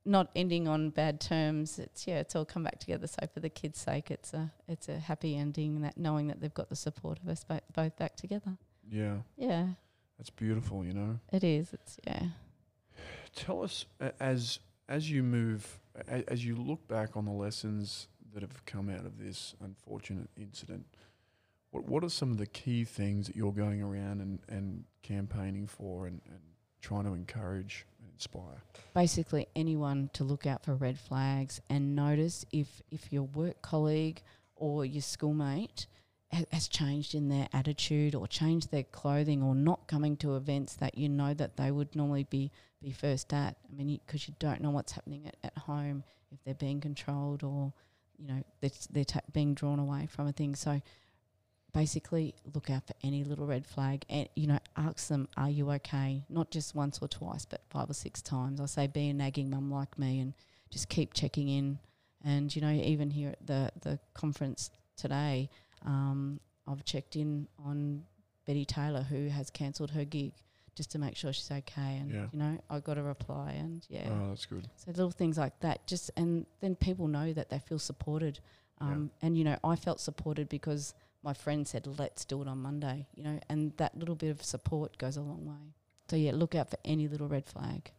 not 0.04 0.30
ending 0.34 0.66
on 0.66 0.90
bad 0.90 1.20
terms. 1.20 1.78
It's, 1.78 2.06
yeah, 2.06 2.20
it's 2.20 2.34
all 2.34 2.44
come 2.44 2.64
back 2.64 2.78
together. 2.78 3.06
So 3.06 3.26
for 3.32 3.40
the 3.40 3.50
kids' 3.50 3.78
sake, 3.78 4.10
it's 4.10 4.32
a, 4.32 4.50
it's 4.66 4.88
a 4.88 4.98
happy 4.98 5.36
ending, 5.36 5.82
that 5.82 5.98
knowing 5.98 6.28
that 6.28 6.40
they've 6.40 6.54
got 6.54 6.70
the 6.70 6.76
support 6.76 7.18
of 7.22 7.28
us 7.28 7.44
both, 7.44 7.60
both 7.74 7.96
back 7.96 8.16
together. 8.16 8.56
Yeah, 8.90 9.18
Yeah, 9.36 9.66
that's 10.16 10.30
beautiful. 10.30 10.84
You 10.84 10.94
know. 10.94 11.18
it 11.32 11.44
is. 11.44 11.72
It's, 11.74 11.98
yeah. 12.06 12.22
Tell 13.34 13.62
us 13.62 13.84
as 14.18 14.58
as 14.88 15.10
you 15.10 15.22
move, 15.22 15.78
as 16.08 16.44
you 16.44 16.56
look 16.56 16.88
back 16.88 17.16
on 17.16 17.26
the 17.26 17.30
lessons 17.32 18.08
that 18.32 18.42
have 18.42 18.64
come 18.64 18.88
out 18.88 19.04
of 19.04 19.18
this 19.18 19.54
unfortunate 19.62 20.30
incident. 20.36 20.86
What 21.70 21.84
what 21.86 22.04
are 22.04 22.08
some 22.08 22.30
of 22.30 22.38
the 22.38 22.46
key 22.46 22.84
things 22.84 23.26
that 23.26 23.36
you're 23.36 23.52
going 23.52 23.82
around 23.82 24.20
and, 24.20 24.38
and 24.48 24.84
campaigning 25.02 25.66
for 25.66 26.06
and, 26.06 26.20
and 26.26 26.40
trying 26.80 27.04
to 27.04 27.12
encourage 27.12 27.86
and 28.00 28.10
inspire? 28.12 28.62
basically 28.94 29.46
anyone 29.54 30.10
to 30.12 30.24
look 30.24 30.46
out 30.46 30.64
for 30.64 30.74
red 30.74 30.98
flags 30.98 31.60
and 31.68 31.94
notice 31.94 32.44
if 32.52 32.82
if 32.90 33.12
your 33.12 33.22
work 33.22 33.60
colleague 33.62 34.22
or 34.56 34.84
your 34.84 35.02
schoolmate 35.02 35.86
ha- 36.32 36.44
has 36.52 36.68
changed 36.68 37.14
in 37.14 37.28
their 37.28 37.48
attitude 37.52 38.14
or 38.14 38.26
changed 38.26 38.70
their 38.70 38.82
clothing 38.82 39.42
or 39.42 39.54
not 39.54 39.86
coming 39.86 40.16
to 40.16 40.36
events 40.36 40.74
that 40.74 40.96
you 40.96 41.08
know 41.08 41.34
that 41.34 41.56
they 41.56 41.70
would 41.70 41.94
normally 41.94 42.24
be 42.24 42.50
be 42.80 42.92
first 42.92 43.32
at. 43.32 43.56
I 43.68 43.74
mean, 43.74 44.00
because 44.06 44.28
you, 44.28 44.34
don't 44.38 44.60
know 44.60 44.70
what's 44.70 44.92
happening 44.92 45.26
at, 45.26 45.36
at 45.42 45.58
home 45.58 46.04
if 46.30 46.38
they're 46.44 46.54
being 46.54 46.80
controlled 46.80 47.42
or 47.42 47.72
you 48.18 48.28
know 48.28 48.42
they're, 48.60 48.70
they're 48.90 49.22
being 49.32 49.54
drawn 49.54 49.78
away 49.78 50.06
from 50.10 50.26
a 50.26 50.32
thing. 50.32 50.54
So 50.54 50.80
basically 51.72 52.34
look 52.54 52.70
out 52.70 52.86
for 52.86 52.94
any 53.02 53.24
little 53.24 53.46
red 53.46 53.66
flag 53.66 54.04
and 54.08 54.28
you 54.34 54.46
know 54.46 54.58
ask 54.76 55.08
them 55.08 55.28
are 55.36 55.50
you 55.50 55.70
okay 55.70 56.24
not 56.28 56.50
just 56.50 56.74
once 56.74 56.98
or 57.02 57.08
twice 57.08 57.44
but 57.44 57.60
five 57.68 57.88
or 57.90 57.94
six 57.94 58.22
times 58.22 58.60
i 58.60 58.66
say 58.66 58.86
be 58.86 59.08
a 59.10 59.12
nagging 59.12 59.50
mum 59.50 59.70
like 59.70 59.98
me 59.98 60.18
and 60.20 60.32
just 60.70 60.88
keep 60.88 61.12
checking 61.12 61.48
in 61.48 61.78
and 62.24 62.54
you 62.56 62.62
know 62.62 62.70
even 62.70 63.10
here 63.10 63.30
at 63.30 63.46
the 63.46 63.70
the 63.82 63.98
conference 64.14 64.70
today 64.96 65.48
um, 65.84 66.40
i've 66.66 66.84
checked 66.84 67.16
in 67.16 67.46
on 67.64 68.02
betty 68.46 68.64
taylor 68.64 69.02
who 69.02 69.28
has 69.28 69.50
cancelled 69.50 69.90
her 69.90 70.04
gig 70.04 70.32
just 70.74 70.90
to 70.92 70.98
make 70.98 71.16
sure 71.16 71.32
she's 71.32 71.50
okay 71.50 71.96
and 72.00 72.10
Yeah. 72.10 72.26
you 72.32 72.38
know 72.38 72.58
i 72.70 72.80
got 72.80 72.96
a 72.98 73.02
reply 73.02 73.52
and 73.58 73.84
yeah 73.90 74.08
Oh, 74.10 74.30
that's 74.30 74.46
good. 74.46 74.68
so 74.76 74.90
little 74.90 75.10
things 75.10 75.36
like 75.36 75.58
that, 75.60 75.86
just 75.86 76.10
and 76.16 76.46
then 76.60 76.76
people 76.76 77.08
know 77.08 77.32
that 77.34 77.50
they 77.50 77.58
feel 77.58 77.78
supported. 77.80 78.38
Um, 78.80 79.10
And 79.22 79.36
you 79.36 79.42
know, 79.42 79.56
I 79.64 79.74
felt 79.74 79.98
supported 80.00 80.48
because 80.48 80.94
my 81.22 81.32
friend 81.34 81.66
said, 81.66 81.86
"Let's 81.86 82.24
do 82.24 82.42
it 82.42 82.48
on 82.48 82.58
Monday." 82.58 83.06
You 83.14 83.24
know, 83.24 83.40
and 83.48 83.72
that 83.76 83.96
little 83.96 84.14
bit 84.14 84.30
of 84.30 84.42
support 84.42 84.98
goes 84.98 85.16
a 85.16 85.22
long 85.22 85.44
way. 85.44 85.74
So 86.08 86.16
yeah, 86.16 86.32
look 86.34 86.54
out 86.54 86.70
for 86.70 86.78
any 86.84 87.08
little 87.08 87.28
red 87.28 87.46
flag. 87.46 87.90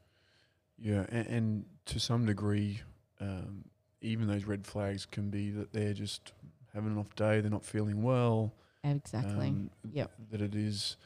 Yeah, 0.78 1.06
and, 1.10 1.28
and 1.28 1.66
to 1.88 2.00
some 2.00 2.26
degree, 2.26 2.82
um, 3.20 3.66
even 4.02 4.28
those 4.28 4.46
red 4.46 4.66
flags 4.66 5.06
can 5.06 5.30
be 5.30 5.52
that 5.52 5.74
they're 5.74 5.94
just 5.94 6.32
having 6.74 6.92
an 6.92 6.98
off 6.98 7.16
day, 7.16 7.42
they're 7.42 7.52
not 7.52 7.66
feeling 7.66 8.02
well. 8.02 8.54
Exactly. 8.84 9.48
um, 9.48 9.70
Yep. 9.92 10.12
That 10.32 10.42
it 10.42 10.56
is, 10.56 10.98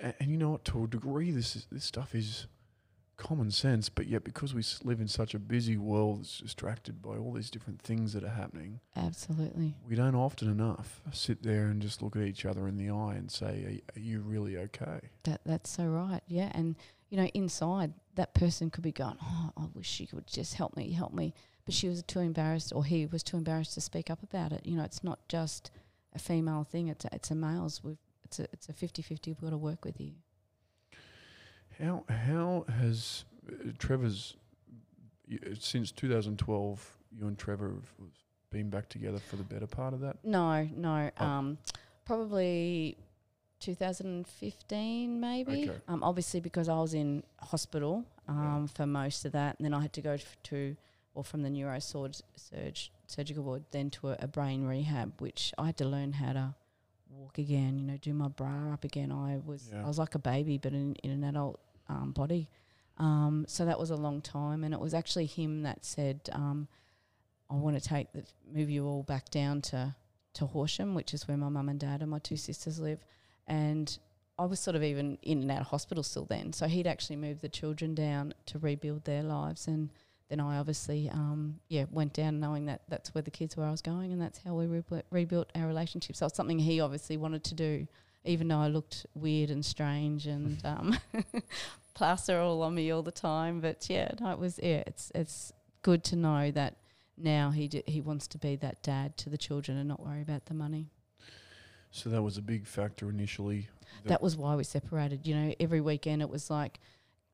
and, 0.00 0.14
and 0.20 0.30
you 0.30 0.36
know 0.36 0.50
what? 0.50 0.64
To 0.66 0.84
a 0.84 0.86
degree, 0.86 1.30
this 1.30 1.56
is, 1.56 1.66
this 1.70 1.84
stuff 1.84 2.14
is 2.14 2.46
common 3.20 3.50
sense, 3.50 3.88
but 3.88 4.06
yet 4.06 4.24
because 4.24 4.54
we 4.54 4.62
live 4.82 5.00
in 5.00 5.06
such 5.08 5.34
a 5.34 5.38
busy 5.38 5.76
world 5.76 6.20
that's 6.20 6.38
distracted 6.38 7.02
by 7.02 7.16
all 7.16 7.32
these 7.32 7.50
different 7.50 7.80
things 7.82 8.12
that 8.14 8.24
are 8.24 8.28
happening, 8.28 8.80
Absolutely. 8.96 9.76
we 9.88 9.94
don't 9.94 10.14
often 10.14 10.50
enough 10.50 11.02
sit 11.12 11.42
there 11.42 11.66
and 11.66 11.82
just 11.82 12.02
look 12.02 12.16
at 12.16 12.22
each 12.22 12.44
other 12.46 12.66
in 12.66 12.76
the 12.76 12.90
eye 12.90 13.14
and 13.14 13.30
say, 13.30 13.82
"Are, 13.94 13.98
are 13.98 14.02
you 14.02 14.20
really 14.20 14.56
okay?" 14.56 15.00
That 15.24 15.42
that's 15.44 15.70
so 15.70 15.84
right. 15.86 16.22
Yeah, 16.26 16.50
and 16.54 16.76
you 17.10 17.18
know, 17.18 17.26
inside 17.34 17.92
that 18.14 18.34
person 18.34 18.70
could 18.70 18.84
be 18.84 18.92
going, 18.92 19.18
"Oh, 19.22 19.50
I 19.56 19.66
wish 19.74 19.86
she 19.88 20.06
could 20.06 20.26
just 20.26 20.54
help 20.54 20.76
me, 20.76 20.90
help 20.92 21.12
me," 21.12 21.34
but 21.64 21.74
she 21.74 21.88
was 21.88 22.02
too 22.02 22.20
embarrassed, 22.20 22.72
or 22.74 22.84
he 22.84 23.06
was 23.06 23.22
too 23.22 23.36
embarrassed 23.36 23.74
to 23.74 23.80
speak 23.80 24.10
up 24.10 24.22
about 24.22 24.52
it. 24.52 24.64
You 24.64 24.76
know, 24.76 24.84
it's 24.84 25.04
not 25.04 25.28
just 25.28 25.70
a 26.14 26.18
female 26.18 26.64
thing; 26.64 26.88
it's 26.88 27.04
a, 27.04 27.14
it's 27.14 27.30
a 27.30 27.34
males. 27.34 27.84
We've 27.84 27.98
it's 28.24 28.38
a 28.38 28.44
it's 28.52 28.68
a 28.68 28.72
50-50. 28.72 29.26
We've 29.26 29.40
got 29.40 29.50
to 29.50 29.58
work 29.58 29.84
with 29.84 30.00
you. 30.00 30.12
How 31.82 32.04
how 32.08 32.64
has 32.80 33.24
uh, 33.50 33.70
Trevor's 33.78 34.36
uh, 35.32 35.36
since 35.58 35.90
2012? 35.92 36.98
You 37.18 37.26
and 37.26 37.38
Trevor 37.38 37.70
have 37.70 38.08
been 38.50 38.70
back 38.70 38.88
together 38.88 39.18
for 39.18 39.36
the 39.36 39.42
better 39.42 39.66
part 39.66 39.94
of 39.94 40.00
that. 40.00 40.16
No, 40.24 40.68
no, 40.76 41.10
Oh. 41.18 41.24
um, 41.24 41.58
probably 42.04 42.96
2015 43.60 45.20
maybe. 45.20 45.68
Okay. 45.70 45.78
Um, 45.88 46.02
obviously 46.02 46.40
because 46.40 46.68
I 46.68 46.78
was 46.78 46.94
in 46.94 47.22
hospital 47.40 48.04
um, 48.28 48.68
for 48.68 48.86
most 48.86 49.24
of 49.24 49.32
that, 49.32 49.56
and 49.58 49.64
then 49.64 49.74
I 49.74 49.80
had 49.82 49.92
to 49.94 50.00
go 50.02 50.16
to 50.44 50.76
or 51.14 51.24
from 51.24 51.42
the 51.42 51.50
neuro 51.50 51.78
surg, 51.80 52.14
surge, 52.36 52.92
surgical 53.08 53.42
ward 53.42 53.64
then 53.72 53.90
to 53.90 54.10
a, 54.10 54.16
a 54.20 54.28
brain 54.28 54.64
rehab, 54.64 55.12
which 55.20 55.52
I 55.58 55.66
had 55.66 55.76
to 55.78 55.84
learn 55.84 56.12
how 56.12 56.32
to 56.32 56.54
walk 57.10 57.38
again. 57.38 57.78
You 57.80 57.84
know, 57.86 57.96
do 57.96 58.14
my 58.14 58.28
bra 58.28 58.72
up 58.72 58.84
again. 58.84 59.10
I 59.10 59.40
was 59.44 59.70
Yeah. 59.72 59.82
I 59.84 59.88
was 59.88 59.98
like 59.98 60.14
a 60.14 60.20
baby, 60.20 60.58
but 60.58 60.72
in, 60.72 60.94
in 61.02 61.10
an 61.10 61.24
adult 61.24 61.58
um, 61.90 62.12
body. 62.12 62.48
Um, 62.98 63.44
so 63.48 63.64
that 63.64 63.78
was 63.78 63.90
a 63.90 63.96
long 63.96 64.20
time, 64.20 64.64
and 64.64 64.72
it 64.74 64.80
was 64.80 64.94
actually 64.94 65.26
him 65.26 65.62
that 65.62 65.84
said, 65.84 66.20
um, 66.32 66.68
"I 67.50 67.54
want 67.54 67.80
to 67.80 67.88
take 67.88 68.12
the 68.12 68.24
move 68.52 68.70
you 68.70 68.86
all 68.86 69.02
back 69.02 69.30
down 69.30 69.62
to 69.62 69.94
to 70.34 70.46
Horsham, 70.46 70.94
which 70.94 71.12
is 71.12 71.26
where 71.26 71.36
my 71.36 71.48
mum 71.48 71.68
and 71.68 71.80
dad 71.80 72.02
and 72.02 72.10
my 72.10 72.18
two 72.18 72.36
sisters 72.36 72.78
live." 72.78 73.04
And 73.46 73.98
I 74.38 74.44
was 74.44 74.60
sort 74.60 74.76
of 74.76 74.82
even 74.82 75.18
in 75.22 75.42
and 75.42 75.50
out 75.50 75.62
of 75.62 75.66
hospital 75.66 76.02
still 76.02 76.26
then, 76.26 76.52
so 76.52 76.66
he'd 76.66 76.86
actually 76.86 77.16
moved 77.16 77.40
the 77.40 77.48
children 77.48 77.94
down 77.94 78.34
to 78.46 78.58
rebuild 78.58 79.04
their 79.04 79.22
lives, 79.22 79.66
and 79.66 79.90
then 80.30 80.40
I 80.40 80.58
obviously, 80.58 81.10
um, 81.10 81.58
yeah, 81.68 81.86
went 81.90 82.12
down 82.12 82.38
knowing 82.38 82.66
that 82.66 82.82
that's 82.88 83.12
where 83.14 83.22
the 83.22 83.32
kids 83.32 83.56
were 83.56 83.64
I 83.64 83.70
was 83.70 83.82
going, 83.82 84.12
and 84.12 84.22
that's 84.22 84.38
how 84.44 84.54
we 84.54 84.66
rebu- 84.66 85.02
rebuilt 85.10 85.50
our 85.54 85.66
relationship. 85.66 86.16
So 86.16 86.26
it's 86.26 86.36
something 86.36 86.58
he 86.58 86.80
obviously 86.80 87.16
wanted 87.16 87.42
to 87.44 87.54
do, 87.54 87.88
even 88.24 88.48
though 88.48 88.58
I 88.58 88.68
looked 88.68 89.06
weird 89.14 89.50
and 89.50 89.64
strange 89.64 90.26
and 90.26 90.60
um, 90.64 90.98
plaster 91.94 92.38
all 92.38 92.62
on 92.62 92.74
me 92.74 92.90
all 92.90 93.02
the 93.02 93.12
time. 93.12 93.60
But 93.60 93.88
yeah, 93.88 94.12
no, 94.20 94.30
it 94.30 94.38
was 94.38 94.58
yeah, 94.62 94.82
it's 94.86 95.10
it's 95.14 95.52
good 95.82 96.04
to 96.04 96.16
know 96.16 96.50
that 96.50 96.76
now 97.16 97.50
he 97.50 97.68
d- 97.68 97.84
he 97.86 98.00
wants 98.00 98.26
to 98.28 98.38
be 98.38 98.56
that 98.56 98.82
dad 98.82 99.16
to 99.18 99.30
the 99.30 99.38
children 99.38 99.76
and 99.78 99.88
not 99.88 100.00
worry 100.00 100.22
about 100.22 100.46
the 100.46 100.54
money. 100.54 100.90
So 101.90 102.08
that 102.10 102.22
was 102.22 102.38
a 102.38 102.42
big 102.42 102.66
factor 102.66 103.10
initially. 103.10 103.68
That 104.04 104.22
was 104.22 104.36
why 104.36 104.54
we 104.54 104.64
separated. 104.64 105.26
You 105.26 105.34
know, 105.34 105.54
every 105.58 105.80
weekend 105.80 106.22
it 106.22 106.30
was 106.30 106.48
like, 106.48 106.78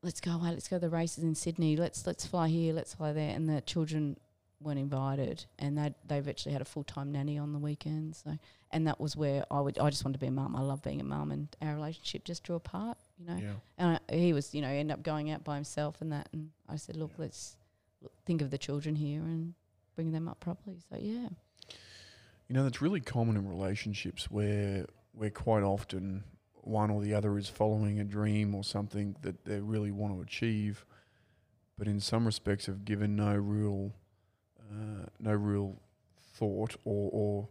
let's 0.03 0.21
go 0.21 0.33
away, 0.33 0.51
let's 0.51 0.69
go 0.69 0.77
to 0.77 0.81
the 0.81 0.89
races 0.89 1.23
in 1.25 1.35
Sydney, 1.35 1.77
let's 1.77 2.07
let's 2.07 2.27
fly 2.27 2.49
here, 2.49 2.73
let's 2.73 2.95
fly 2.95 3.13
there, 3.13 3.35
and 3.35 3.49
the 3.49 3.61
children 3.61 4.17
weren't 4.61 4.79
invited, 4.79 5.45
and 5.59 5.77
they 5.77 5.95
they've 6.07 6.29
actually 6.29 6.53
had 6.53 6.63
a 6.63 6.67
full 6.67 6.85
time 6.85 7.13
nanny 7.13 7.39
on 7.39 7.53
the 7.53 7.59
weekends. 7.59 8.23
So, 8.25 8.39
and 8.73 8.87
that 8.87 9.01
was 9.01 9.17
where 9.17 9.45
I 9.51 9.61
would 9.61 9.79
I 9.79 9.91
just 9.91 10.05
wanted 10.05 10.15
to 10.15 10.21
be 10.21 10.27
a 10.27 10.33
mum. 10.33 10.57
I 10.57 10.61
love 10.61 10.83
being 10.83 11.01
a 11.01 11.05
mum, 11.05 11.31
and 11.31 11.49
our 11.63 11.75
relationship 11.75 12.25
just 12.25 12.43
drew 12.45 12.57
apart. 12.57 12.99
You 13.19 13.27
know, 13.27 13.37
yeah. 13.37 13.53
and 13.79 14.01
I, 14.11 14.15
he 14.15 14.33
was 14.33 14.55
you 14.55 14.61
know 14.63 14.69
end 14.69 14.91
up 14.93 15.03
going 15.03 15.31
out 15.31 15.45
by 15.45 15.55
himself 15.55 16.01
and 16.01 16.13
that, 16.13 16.29
and 16.33 16.51
I 16.69 16.77
said, 16.77 16.97
look, 16.97 17.13
let's 17.19 17.57
look, 18.03 18.13
think 18.25 18.43
of 18.43 18.51
the 18.51 18.59
children 18.59 18.97
here 18.97 19.21
and 19.21 19.55
bring 19.95 20.13
them 20.13 20.29
up 20.29 20.41
properly. 20.41 20.79
So 20.91 20.99
yeah, 21.01 21.29
You 22.49 22.55
know, 22.55 22.65
that's 22.65 22.83
really 22.83 23.01
common 23.01 23.37
in 23.37 23.49
relationships 23.49 24.31
where 24.31 24.87
where 25.13 25.31
quite 25.31 25.63
often 25.63 26.25
one 26.55 26.91
or 26.91 27.01
the 27.01 27.15
other 27.15 27.39
is 27.39 27.49
following 27.49 28.01
a 28.01 28.05
dream 28.05 28.55
or 28.55 28.65
something 28.65 29.17
that 29.23 29.45
they 29.45 29.61
really 29.61 29.93
want 29.93 30.13
to 30.15 30.21
achieve, 30.21 30.85
but 31.79 31.87
in 31.87 32.01
some 32.01 32.27
respects 32.27 32.67
have 32.67 32.85
given 32.85 33.17
no 33.17 33.35
real 33.35 33.93
uh, 34.71 35.07
no 35.21 35.33
real 35.33 35.81
thought 36.35 36.77
or 36.85 37.09
or 37.13 37.49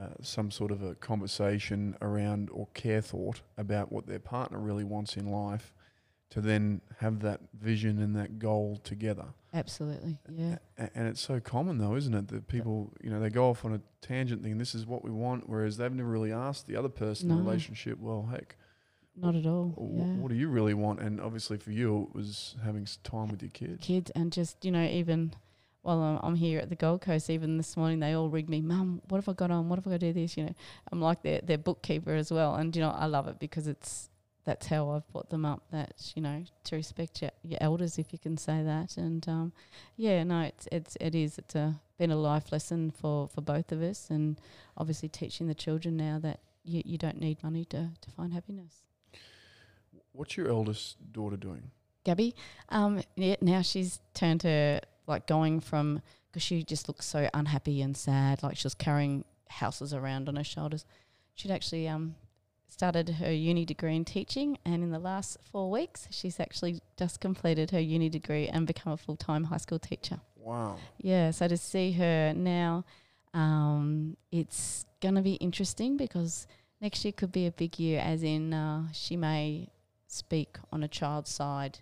uh, 0.00 0.06
some 0.22 0.50
sort 0.50 0.70
of 0.70 0.82
a 0.82 0.94
conversation 0.94 1.96
around 2.00 2.48
or 2.52 2.66
care 2.74 3.00
thought 3.02 3.42
about 3.58 3.92
what 3.92 4.06
their 4.06 4.18
partner 4.18 4.58
really 4.58 4.84
wants 4.84 5.16
in 5.16 5.26
life 5.30 5.72
to 6.30 6.40
then 6.40 6.80
have 7.00 7.20
that 7.20 7.40
vision 7.60 7.98
and 8.00 8.14
that 8.16 8.38
goal 8.38 8.78
together. 8.84 9.26
absolutely, 9.52 10.16
yeah. 10.30 10.58
A- 10.78 10.88
And 10.94 11.08
it's 11.08 11.20
so 11.20 11.40
common 11.40 11.78
though, 11.78 11.96
isn't 11.96 12.14
it? 12.14 12.28
That 12.28 12.46
people, 12.46 12.92
you 13.02 13.10
know, 13.10 13.18
they 13.20 13.30
go 13.30 13.50
off 13.50 13.64
on 13.64 13.74
a 13.74 13.80
tangent 14.00 14.42
thing, 14.42 14.56
this 14.56 14.74
is 14.74 14.86
what 14.86 15.02
we 15.04 15.10
want, 15.10 15.48
whereas 15.48 15.76
they've 15.76 15.92
never 15.92 16.08
really 16.08 16.32
asked 16.32 16.66
the 16.68 16.76
other 16.76 16.88
person 16.88 17.30
in 17.30 17.36
the 17.36 17.42
relationship, 17.42 17.98
well, 17.98 18.28
heck, 18.30 18.54
Not 19.16 19.34
at 19.34 19.44
all. 19.44 19.74
wh- 19.76 19.98
yeah. 19.98 20.04
what 20.22 20.28
do 20.28 20.36
you 20.36 20.48
really 20.48 20.72
want? 20.74 21.00
And 21.00 21.20
obviously 21.20 21.58
for 21.58 21.72
you, 21.72 22.04
it 22.08 22.14
was 22.16 22.54
having 22.64 22.86
time 23.02 23.28
with 23.28 23.42
your 23.42 23.50
kids. 23.50 23.84
kids 23.84 24.10
and 24.14 24.32
just 24.32 24.64
you 24.64 24.70
know 24.70 24.84
even 24.84 25.32
while 25.82 26.00
I'm, 26.00 26.18
I'm 26.22 26.34
here 26.36 26.60
at 26.60 26.68
the 26.68 26.76
Gold 26.76 27.00
Coast, 27.00 27.30
even 27.30 27.56
this 27.56 27.76
morning 27.76 28.00
they 28.00 28.12
all 28.12 28.28
rig 28.28 28.48
me, 28.48 28.60
Mum, 28.60 29.00
what 29.08 29.18
have 29.18 29.28
I 29.28 29.32
got 29.32 29.50
on? 29.50 29.68
What 29.68 29.78
have 29.78 29.86
I 29.86 29.90
got 29.90 30.00
to 30.00 30.12
do 30.12 30.20
this? 30.20 30.36
You 30.36 30.44
know, 30.44 30.54
I'm 30.92 31.00
like 31.00 31.22
their 31.22 31.40
their 31.42 31.58
bookkeeper 31.58 32.14
as 32.14 32.30
well, 32.30 32.54
and 32.54 32.74
you 32.74 32.82
know 32.82 32.90
I 32.90 33.06
love 33.06 33.28
it 33.28 33.38
because 33.38 33.66
it's 33.66 34.10
that's 34.44 34.66
how 34.66 34.90
I've 34.90 35.08
brought 35.12 35.30
them 35.30 35.44
up. 35.44 35.62
That 35.70 36.12
you 36.14 36.22
know 36.22 36.44
to 36.64 36.76
respect 36.76 37.22
your, 37.22 37.30
your 37.42 37.58
elders, 37.60 37.98
if 37.98 38.12
you 38.12 38.18
can 38.18 38.36
say 38.36 38.62
that, 38.62 38.96
and 38.96 39.26
um, 39.28 39.52
yeah, 39.96 40.22
no, 40.24 40.42
it's 40.42 40.68
it's 40.70 40.96
it 41.00 41.14
is 41.14 41.38
it's 41.38 41.54
a 41.54 41.80
been 41.98 42.10
a 42.10 42.16
life 42.16 42.52
lesson 42.52 42.90
for 42.90 43.28
for 43.28 43.40
both 43.40 43.72
of 43.72 43.82
us, 43.82 44.10
and 44.10 44.40
obviously 44.76 45.08
teaching 45.08 45.46
the 45.46 45.54
children 45.54 45.96
now 45.96 46.18
that 46.18 46.40
you 46.64 46.82
you 46.84 46.98
don't 46.98 47.20
need 47.20 47.42
money 47.42 47.64
to 47.66 47.90
to 48.00 48.10
find 48.10 48.32
happiness. 48.32 48.82
What's 50.12 50.36
your 50.36 50.48
eldest 50.48 51.12
daughter 51.12 51.36
doing? 51.36 51.70
Gabby. 52.04 52.34
Um, 52.70 53.02
yeah, 53.16 53.36
now 53.40 53.62
she's 53.62 54.00
turned 54.14 54.40
to 54.40 54.80
like 55.10 55.26
going 55.26 55.60
from 55.60 56.00
because 56.30 56.42
she 56.42 56.62
just 56.62 56.88
looks 56.88 57.04
so 57.04 57.28
unhappy 57.34 57.82
and 57.82 57.96
sad, 57.96 58.42
like 58.42 58.56
she 58.56 58.64
was 58.64 58.74
carrying 58.74 59.24
houses 59.48 59.92
around 59.92 60.28
on 60.28 60.36
her 60.36 60.44
shoulders. 60.44 60.84
She'd 61.34 61.50
actually 61.50 61.88
um 61.88 62.14
started 62.68 63.10
her 63.10 63.32
uni 63.32 63.64
degree 63.64 63.96
in 63.96 64.04
teaching, 64.04 64.56
and 64.64 64.82
in 64.82 64.90
the 64.90 64.98
last 64.98 65.36
four 65.42 65.70
weeks, 65.70 66.08
she's 66.10 66.38
actually 66.40 66.80
just 66.96 67.20
completed 67.20 67.70
her 67.72 67.80
uni 67.80 68.08
degree 68.08 68.48
and 68.48 68.66
become 68.66 68.92
a 68.92 68.96
full 68.96 69.16
time 69.16 69.44
high 69.44 69.58
school 69.58 69.78
teacher. 69.78 70.20
Wow. 70.36 70.78
Yeah, 70.98 71.32
so 71.32 71.48
to 71.48 71.56
see 71.56 71.92
her 71.92 72.32
now, 72.34 72.84
um, 73.34 74.16
it's 74.32 74.86
going 75.02 75.16
to 75.16 75.22
be 75.22 75.34
interesting 75.34 75.96
because 75.96 76.46
next 76.80 77.04
year 77.04 77.12
could 77.12 77.32
be 77.32 77.46
a 77.46 77.52
big 77.52 77.78
year, 77.78 78.00
as 78.00 78.22
in 78.22 78.54
uh, 78.54 78.86
she 78.92 79.16
may 79.16 79.68
speak 80.06 80.56
on 80.72 80.82
a 80.82 80.88
child's 80.88 81.30
side 81.30 81.80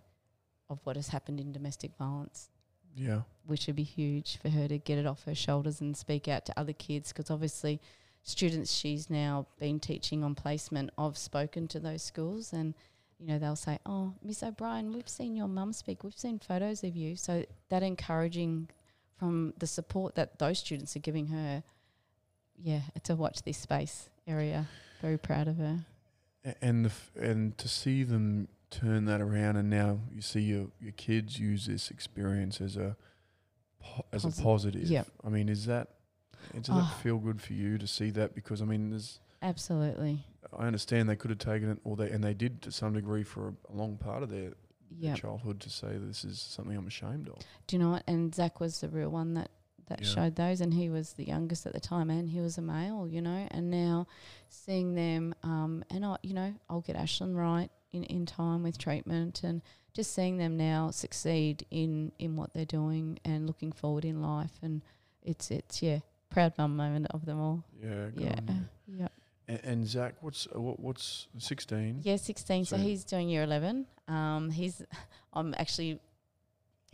of 0.69 0.81
what 0.85 0.97
has 0.97 1.09
happened 1.09 1.41
in 1.41 1.53
domestic 1.53 1.93
violence 1.97 2.51
Yeah. 2.99 3.21
which 3.47 3.67
would 3.67 3.77
be 3.77 3.83
huge 3.85 4.39
for 4.43 4.49
her 4.51 4.69
to 4.69 4.79
get 4.79 4.99
it 4.99 5.07
off 5.07 5.25
her 5.25 5.35
shoulders 5.35 5.81
and 5.81 5.97
speak 5.97 6.29
out 6.29 6.45
to 6.47 6.59
other 6.59 6.73
kids 6.73 7.13
because 7.13 7.31
obviously 7.31 7.81
students 8.23 8.73
she's 8.73 9.09
now 9.09 9.47
been 9.59 9.79
teaching 9.81 10.23
on 10.25 10.35
placement 10.35 10.91
I've 10.99 11.17
spoken 11.17 11.69
to 11.69 11.81
those 11.81 12.03
schools 12.03 12.53
and 12.53 12.75
you 13.19 13.27
know 13.27 13.39
they'll 13.39 13.57
say 13.57 13.79
oh 13.87 14.13
miss 14.23 14.43
o'brien 14.43 14.93
we've 14.93 15.09
seen 15.09 15.35
your 15.37 15.49
mum 15.49 15.73
speak. 15.73 16.05
We've 16.05 16.13
seen 16.15 16.39
photos 16.39 16.85
of 16.85 16.95
you. 16.97 17.17
So 17.17 17.45
that 17.71 17.83
encouraging 17.83 18.69
from 19.19 19.55
the 19.59 19.67
support 19.67 20.15
that 20.17 20.39
those 20.39 20.59
students 20.59 20.95
are 20.97 21.01
giving 21.01 21.27
her 21.29 21.63
yeah 22.61 22.81
to 23.05 23.15
watch 23.15 23.43
this 23.43 23.59
space 23.59 24.11
area. 24.27 24.67
Very 25.01 25.19
proud 25.19 25.49
of 25.49 25.57
her. 25.59 25.79
And 26.61 26.85
the 26.85 26.91
f- 26.91 27.11
and 27.21 27.57
to 27.59 27.69
see 27.69 28.03
them 28.05 28.49
turn 28.71 29.05
that 29.07 29.21
around, 29.21 29.57
and 29.57 29.71
now 29.71 30.01
you 30.13 30.21
see 30.23 30.41
your 30.41 30.69
your 30.81 30.93
kids 30.93 31.39
use 31.39 31.67
this 31.67 31.91
experience 31.91 32.61
as 32.61 32.77
a 32.77 32.97
po- 33.81 34.05
as 34.13 34.25
Posi- 34.25 34.41
a 34.41 34.43
positive. 34.43 34.83
yep. 34.89 35.09
I 35.25 35.29
mean, 35.29 35.49
is 35.49 35.67
that 35.67 35.89
does 36.55 36.71
Oh. 36.71 36.75
that 36.81 36.95
feel 37.03 37.19
good 37.19 37.41
for 37.43 37.53
you 37.53 37.79
to 37.79 37.87
see 37.87 38.11
that? 38.11 38.35
Because 38.35 38.63
I 38.63 38.65
mean, 38.65 38.91
there's 38.91 39.21
absolutely 39.43 40.25
I 40.57 40.67
understand 40.67 41.09
they 41.09 41.17
could 41.17 41.31
have 41.31 41.39
taken 41.41 41.71
it, 41.71 41.79
or 41.85 41.97
they 41.97 42.11
and 42.11 42.23
they 42.23 42.35
did 42.35 42.63
to 42.63 42.73
some 42.73 42.93
degree 42.95 43.23
for 43.25 43.49
a, 43.49 43.73
a 43.73 43.75
long 43.75 43.97
part 43.99 44.23
of 44.23 44.31
their, 44.31 44.53
their 44.91 45.17
childhood 45.17 45.61
to 45.61 45.71
say 45.71 45.97
this 45.99 46.25
is 46.25 46.41
something 46.41 46.77
I'm 46.77 46.87
ashamed 46.87 47.29
of. 47.29 47.39
Do 47.67 47.77
you 47.77 47.83
know 47.83 47.91
what? 47.91 48.05
And 48.07 48.35
Zach 48.35 48.61
was 48.61 48.81
the 48.81 48.89
real 48.89 49.11
one 49.11 49.35
that 49.35 49.51
that 49.89 50.03
Yeah. 50.03 50.09
showed 50.09 50.37
those, 50.37 50.61
and 50.61 50.75
he 50.75 50.91
was 50.91 51.15
the 51.15 51.25
youngest 51.25 51.67
at 51.67 51.73
the 51.73 51.81
time, 51.81 52.11
and 52.11 52.29
he 52.29 52.41
was 52.41 52.59
a 52.59 52.63
male, 52.63 53.09
you 53.09 53.23
know. 53.23 53.49
And 53.51 53.71
now 53.71 54.07
seeing 54.51 54.95
them, 54.95 55.35
um, 55.43 55.83
and 55.91 56.05
I, 56.05 56.17
you 56.23 56.35
know, 56.35 56.55
I'll 56.69 56.83
get 56.83 56.95
Ashlyn 56.97 57.35
right 57.35 57.71
in 57.93 58.05
in 58.05 58.27
time 58.27 58.63
with 58.63 58.79
treatment, 58.79 59.43
and 59.43 59.63
just 59.95 60.15
seeing 60.15 60.39
them 60.39 60.57
now 60.57 60.91
succeed 60.91 61.65
in 61.71 62.13
in 62.19 62.37
what 62.37 62.53
they're 62.55 62.65
doing 62.65 63.19
and 63.25 63.47
looking 63.47 63.73
forward 63.73 64.05
in 64.05 64.21
life, 64.23 64.53
and 64.63 64.83
it's 65.23 65.51
it's 65.51 65.83
yeah, 65.83 66.01
proud 66.31 66.53
mum 66.59 66.77
moment 66.77 67.07
of 67.11 67.25
them 67.27 67.41
all. 67.41 67.65
Yeah. 67.83 68.07
good 68.15 68.21
Yeah, 68.23 68.37
on 68.49 68.69
yeah, 68.87 69.09
And, 69.49 69.61
and 69.65 69.87
Zach, 69.87 70.15
what's 70.21 70.47
uh, 70.55 70.61
what, 70.61 70.79
what's 70.81 71.29
sixteen? 71.39 72.01
yeah. 72.03 72.17
Sixteen, 72.17 72.65
so, 72.65 72.77
So- 72.77 72.83
he's 72.83 73.05
doing 73.05 73.29
year 73.29 73.43
eleven. 73.43 73.87
Um, 74.07 74.51
he's 74.51 74.83
I'm 75.33 75.55
actually. 75.59 76.01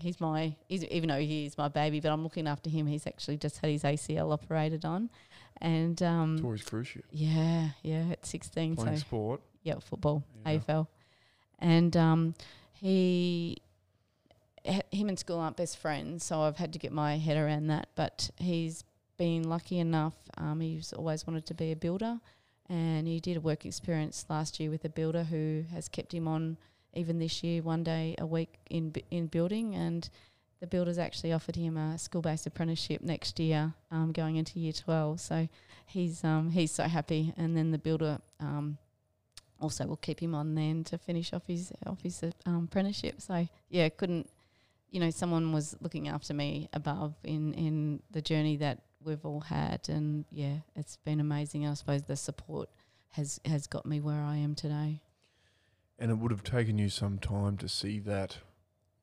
He's 0.00 0.20
my, 0.20 0.57
he's, 0.66 0.83
even 0.87 1.09
though 1.09 1.20
he's 1.20 1.57
my 1.57 1.68
baby, 1.68 2.00
but 2.00 2.11
I'm 2.11 2.24
looking 2.24 2.48
after 2.48 2.68
him. 2.68 2.85
He's 2.88 3.07
actually 3.07 3.37
just 3.37 3.59
had 3.59 3.70
his 3.70 3.85
ACL 3.85 4.33
operated 4.33 4.85
on, 4.85 5.09
and 5.61 6.02
um, 6.02 6.37
Tories 6.40 6.64
cruise 6.64 6.88
ship. 6.88 7.04
yeah, 7.12 7.68
yeah, 7.85 8.07
at 8.11 8.26
16, 8.26 8.74
Playing 8.74 8.96
so 8.96 9.00
sport. 9.00 9.40
Yeah, 9.64 9.81
football, 9.81 10.22
Yeah. 10.46 10.59
AFL, 10.59 10.87
and 11.59 11.96
um, 11.96 12.35
he, 12.74 13.57
him 14.64 15.09
and 15.09 15.18
school 15.18 15.38
aren't 15.40 15.57
best 15.57 15.79
friends, 15.79 16.24
so 16.24 16.40
I've 16.42 16.57
had 16.57 16.72
to 16.74 16.79
get 16.79 16.92
my 16.92 17.16
head 17.18 17.37
around 17.37 17.66
that. 17.68 17.88
But 17.96 18.31
he's 18.37 18.85
been 19.16 19.48
lucky 19.48 19.79
enough. 19.79 20.14
Um, 20.38 20.61
he's 20.61 20.92
always 20.92 21.27
wanted 21.27 21.46
to 21.46 21.55
be 21.55 21.72
a 21.72 21.77
builder, 21.77 22.20
and 22.68 23.07
he 23.09 23.20
did 23.20 23.37
a 23.37 23.40
work 23.40 23.66
experience 23.66 24.24
last 24.29 24.61
year 24.61 24.70
with 24.70 24.85
a 24.85 24.88
builder 24.88 25.24
who 25.24 25.64
has 25.72 25.88
kept 25.88 26.12
him 26.14 26.29
on 26.29 26.57
even 26.94 27.18
this 27.18 27.42
year, 27.42 27.61
one 27.62 27.83
day 27.83 28.14
a 28.18 28.27
week 28.27 28.59
in 28.70 28.92
in 29.11 29.27
building, 29.27 29.74
and 29.74 30.09
the 30.61 30.66
builders 30.66 30.96
actually 30.98 31.33
offered 31.33 31.57
him 31.57 31.77
a 31.77 31.98
school 31.98 32.22
based 32.22 32.46
apprenticeship 32.46 33.03
next 33.03 33.38
year, 33.40 33.74
um, 33.90 34.12
going 34.12 34.37
into 34.37 34.59
year 34.61 34.72
twelve. 34.72 35.20
So 35.20 35.48
he's 35.87 36.22
um, 36.24 36.50
he's 36.50 36.70
so 36.70 36.85
happy, 36.85 37.33
and 37.37 37.57
then 37.57 37.70
the 37.70 37.79
builder. 37.79 38.18
Um, 38.40 38.79
also, 39.64 39.87
we'll 39.87 39.96
keep 39.96 40.20
him 40.20 40.35
on 40.35 40.55
then 40.55 40.85
to 40.85 40.98
finish 40.98 41.33
off 41.33 41.46
his 41.46 41.72
off 41.87 42.03
his 42.03 42.22
um, 42.46 42.64
apprenticeship. 42.64 43.20
So 43.20 43.48
yeah, 43.68 43.88
couldn't 43.88 44.31
you 44.90 45.00
know 45.00 45.11
someone 45.11 45.53
was 45.53 45.77
looking 45.81 46.09
after 46.09 46.33
me 46.35 46.68
above 46.72 47.14
in 47.24 47.53
in 47.55 48.03
the 48.12 48.22
journey 48.22 48.57
that 48.59 48.83
we've 49.03 49.24
all 49.24 49.40
had, 49.40 49.88
and 49.88 50.24
yeah, 50.31 50.59
it's 50.77 50.96
been 50.98 51.20
amazing. 51.20 51.66
I 51.66 51.74
suppose 51.74 52.03
the 52.05 52.16
support 52.16 52.68
has 53.12 53.40
has 53.44 53.66
got 53.66 53.87
me 53.87 54.00
where 54.00 54.22
I 54.22 54.37
am 54.37 54.55
today. 54.55 55.00
And 55.98 56.11
it 56.11 56.18
would 56.18 56.31
have 56.31 56.42
taken 56.42 56.77
you 56.79 56.88
some 56.88 57.18
time 57.18 57.57
to 57.59 57.68
see 57.68 58.00
that, 58.00 58.38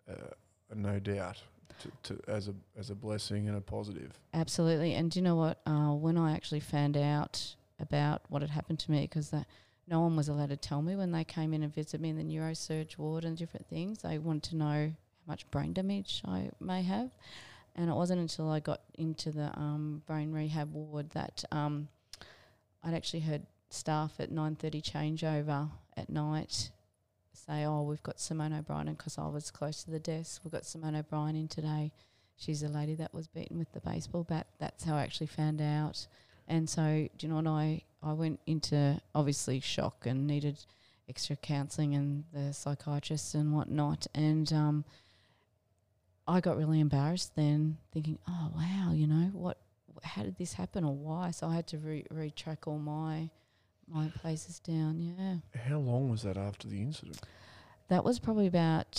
uh, 0.09 0.33
no 0.75 0.99
doubt, 0.99 1.41
to, 1.79 1.91
to, 2.03 2.21
as 2.27 2.47
a 2.49 2.53
as 2.77 2.89
a 2.89 2.95
blessing 2.95 3.47
and 3.47 3.57
a 3.57 3.61
positive. 3.61 4.19
Absolutely. 4.33 4.93
And 4.93 5.09
do 5.09 5.19
you 5.19 5.23
know 5.23 5.35
what? 5.35 5.59
Uh, 5.65 5.93
when 5.93 6.17
I 6.17 6.33
actually 6.33 6.59
found 6.59 6.97
out 6.97 7.55
about 7.79 8.21
what 8.29 8.41
had 8.41 8.51
happened 8.51 8.79
to 8.79 8.91
me, 8.91 9.01
because 9.01 9.29
no 9.87 10.01
one 10.01 10.15
was 10.15 10.29
allowed 10.29 10.49
to 10.49 10.57
tell 10.57 10.81
me 10.81 10.95
when 10.95 11.11
they 11.11 11.23
came 11.23 11.53
in 11.53 11.63
and 11.63 11.73
visited 11.73 12.01
me 12.01 12.09
in 12.09 12.17
the 12.17 12.23
neurosurge 12.23 12.97
ward 12.97 13.25
and 13.25 13.37
different 13.37 13.67
things. 13.67 14.01
They 14.01 14.17
wanted 14.17 14.43
to 14.51 14.55
know 14.55 14.93
how 14.93 15.27
much 15.27 15.49
brain 15.51 15.73
damage 15.73 16.21
I 16.25 16.49
may 16.59 16.83
have. 16.83 17.11
And 17.75 17.89
it 17.89 17.93
wasn't 17.93 18.21
until 18.21 18.49
I 18.49 18.59
got 18.59 18.81
into 18.95 19.31
the 19.31 19.57
um, 19.57 20.01
brain 20.05 20.31
rehab 20.31 20.73
ward 20.73 21.09
that 21.11 21.43
um, 21.51 21.87
I'd 22.83 22.93
actually 22.93 23.21
heard 23.21 23.43
staff 23.69 24.13
at 24.19 24.31
9.30 24.31 24.81
changeover 24.83 25.69
at 25.95 26.09
night 26.09 26.71
say, 27.33 27.63
oh, 27.65 27.83
we've 27.83 28.03
got 28.03 28.19
Simone 28.19 28.53
O'Brien, 28.53 28.93
because 28.93 29.17
I 29.17 29.27
was 29.27 29.49
close 29.49 29.83
to 29.83 29.91
the 29.91 29.99
desk, 29.99 30.41
we've 30.43 30.51
got 30.51 30.65
Simone 30.65 30.95
O'Brien 30.95 31.35
in 31.35 31.47
today 31.47 31.91
she's 32.41 32.63
a 32.63 32.67
lady 32.67 32.95
that 32.95 33.13
was 33.13 33.27
beaten 33.27 33.57
with 33.57 33.71
the 33.71 33.79
baseball 33.81 34.23
bat. 34.23 34.47
That's 34.59 34.83
how 34.83 34.95
I 34.95 35.03
actually 35.03 35.27
found 35.27 35.61
out. 35.61 36.07
And 36.51 36.69
so, 36.69 37.07
do 37.17 37.25
you 37.25 37.29
know 37.29 37.37
what? 37.37 37.47
I, 37.47 37.81
I 38.03 38.11
went 38.11 38.41
into 38.45 38.99
obviously 39.15 39.61
shock 39.61 40.05
and 40.05 40.27
needed 40.27 40.59
extra 41.07 41.37
counselling 41.37 41.95
and 41.95 42.25
the 42.33 42.51
psychiatrist 42.53 43.35
and 43.35 43.53
whatnot. 43.53 44.05
And 44.13 44.51
um, 44.51 44.85
I 46.27 46.41
got 46.41 46.57
really 46.57 46.81
embarrassed 46.81 47.37
then, 47.37 47.77
thinking, 47.93 48.19
oh, 48.27 48.51
wow, 48.53 48.91
you 48.93 49.07
know, 49.07 49.29
what, 49.31 49.59
how 50.03 50.23
did 50.23 50.35
this 50.37 50.51
happen 50.51 50.83
or 50.83 50.93
why? 50.93 51.31
So 51.31 51.47
I 51.47 51.55
had 51.55 51.67
to 51.67 51.77
re- 51.77 52.05
retrack 52.13 52.67
all 52.67 52.79
my 52.79 53.29
my 53.87 54.07
places 54.21 54.59
down. 54.59 54.99
Yeah. 54.99 55.61
How 55.61 55.77
long 55.77 56.09
was 56.09 56.23
that 56.23 56.37
after 56.37 56.67
the 56.67 56.81
incident? 56.81 57.19
That 57.89 58.05
was 58.05 58.19
probably 58.19 58.47
about 58.47 58.95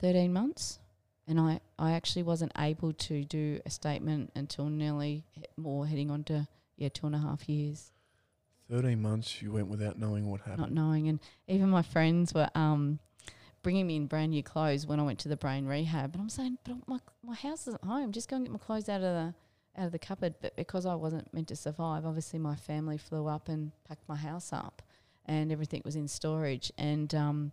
13 0.00 0.30
months. 0.30 0.78
And 1.32 1.40
I, 1.40 1.60
I 1.78 1.92
actually 1.92 2.24
wasn't 2.24 2.52
able 2.58 2.92
to 2.92 3.24
do 3.24 3.58
a 3.64 3.70
statement 3.70 4.32
until 4.36 4.66
nearly 4.66 5.24
more 5.56 5.86
heading 5.86 6.10
on 6.10 6.24
to, 6.24 6.46
yeah, 6.76 6.90
two 6.90 7.06
and 7.06 7.14
a 7.14 7.18
half 7.18 7.48
years, 7.48 7.90
Thirteen 8.68 9.00
months. 9.00 9.40
You 9.40 9.50
went 9.52 9.68
without 9.68 9.98
knowing 9.98 10.30
what 10.30 10.40
happened. 10.42 10.58
not 10.58 10.72
knowing. 10.72 11.08
And 11.08 11.20
even 11.48 11.70
my 11.70 11.80
friends 11.80 12.34
were 12.34 12.50
um, 12.54 12.98
bringing 13.62 13.86
me 13.86 13.96
in 13.96 14.08
brand 14.08 14.32
new 14.32 14.42
clothes 14.42 14.86
when 14.86 15.00
I 15.00 15.04
went 15.04 15.20
to 15.20 15.30
the 15.30 15.36
brain 15.38 15.64
rehab. 15.64 16.12
And 16.12 16.20
I'm 16.20 16.28
saying, 16.28 16.58
but 16.64 16.76
my, 16.86 16.98
my 17.24 17.34
house 17.34 17.66
isn't 17.66 17.82
home. 17.82 18.12
Just 18.12 18.28
go 18.28 18.36
and 18.36 18.44
get 18.44 18.52
my 18.52 18.58
clothes 18.58 18.90
out 18.90 18.96
of 18.96 19.02
the 19.02 19.34
out 19.80 19.86
of 19.86 19.92
the 19.92 19.98
cupboard. 19.98 20.34
But 20.42 20.54
because 20.54 20.84
I 20.84 20.94
wasn't 20.96 21.32
meant 21.32 21.48
to 21.48 21.56
survive, 21.56 22.04
obviously 22.04 22.38
my 22.38 22.56
family 22.56 22.98
flew 22.98 23.26
up 23.26 23.48
and 23.48 23.72
packed 23.88 24.06
my 24.06 24.16
house 24.16 24.52
up 24.52 24.82
and 25.24 25.50
everything 25.50 25.80
was 25.82 25.96
in 25.96 26.08
storage. 26.08 26.70
And 26.76 27.14
um, 27.14 27.52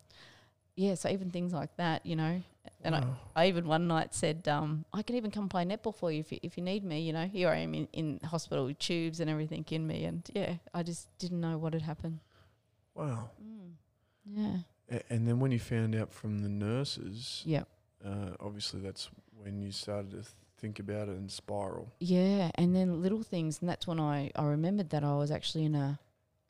yeah, 0.76 0.96
so 0.96 1.08
even 1.08 1.32
things 1.32 1.54
like 1.54 1.78
that, 1.78 2.06
you 2.06 2.18
know. 2.18 2.42
And 2.84 2.96
I, 2.96 3.00
Wow. 3.02 3.18
I 3.36 3.48
even 3.48 3.68
one 3.68 3.88
night 3.88 4.14
said, 4.16 4.48
um, 4.48 4.86
I 4.94 5.02
can 5.02 5.16
even 5.16 5.32
come 5.32 5.50
play 5.50 5.66
netball 5.66 5.94
for 5.96 6.12
you 6.12 6.20
if 6.22 6.32
you, 6.32 6.40
if 6.44 6.58
you 6.58 6.64
need 6.64 6.84
me. 6.84 7.02
You 7.02 7.14
know, 7.14 7.26
here 7.28 7.50
I 7.50 7.58
am 7.58 7.74
in, 7.74 7.88
in 7.94 8.20
hospital 8.24 8.66
with 8.66 8.80
tubes 8.80 9.20
and 9.20 9.30
everything 9.30 9.66
in 9.70 9.86
me. 9.86 10.06
And 10.06 10.28
yeah, 10.34 10.56
I 10.74 10.84
just 10.84 11.08
didn't 11.18 11.42
know 11.42 11.58
what 11.58 11.74
had 11.74 11.82
happened. 11.84 12.20
wow. 12.96 13.30
Mm. 13.44 13.72
Yeah. 14.32 14.58
A- 14.98 15.14
and 15.14 15.28
then 15.28 15.40
when 15.40 15.52
you 15.52 15.60
found 15.60 15.96
out 15.96 16.12
from 16.14 16.40
the 16.40 16.50
nurses, 16.50 17.44
Yeah. 17.46 17.64
uh, 18.06 18.32
obviously 18.40 18.80
that's 18.82 19.10
when 19.42 19.62
you 19.62 19.72
started 19.72 20.12
to 20.12 20.18
th- 20.18 20.28
think 20.58 20.80
about 20.80 21.08
it 21.10 21.18
and 21.18 21.32
spiral. 21.32 21.92
Yeah. 22.00 22.52
And 22.56 22.76
then 22.76 23.02
little 23.02 23.24
things. 23.24 23.60
And 23.62 23.70
that's 23.70 23.88
when 23.88 24.00
I, 24.00 24.32
I 24.36 24.44
remembered 24.46 24.90
that 24.92 25.04
I 25.04 25.16
was 25.16 25.32
actually 25.32 25.66
in 25.66 25.76
a, 25.76 26.00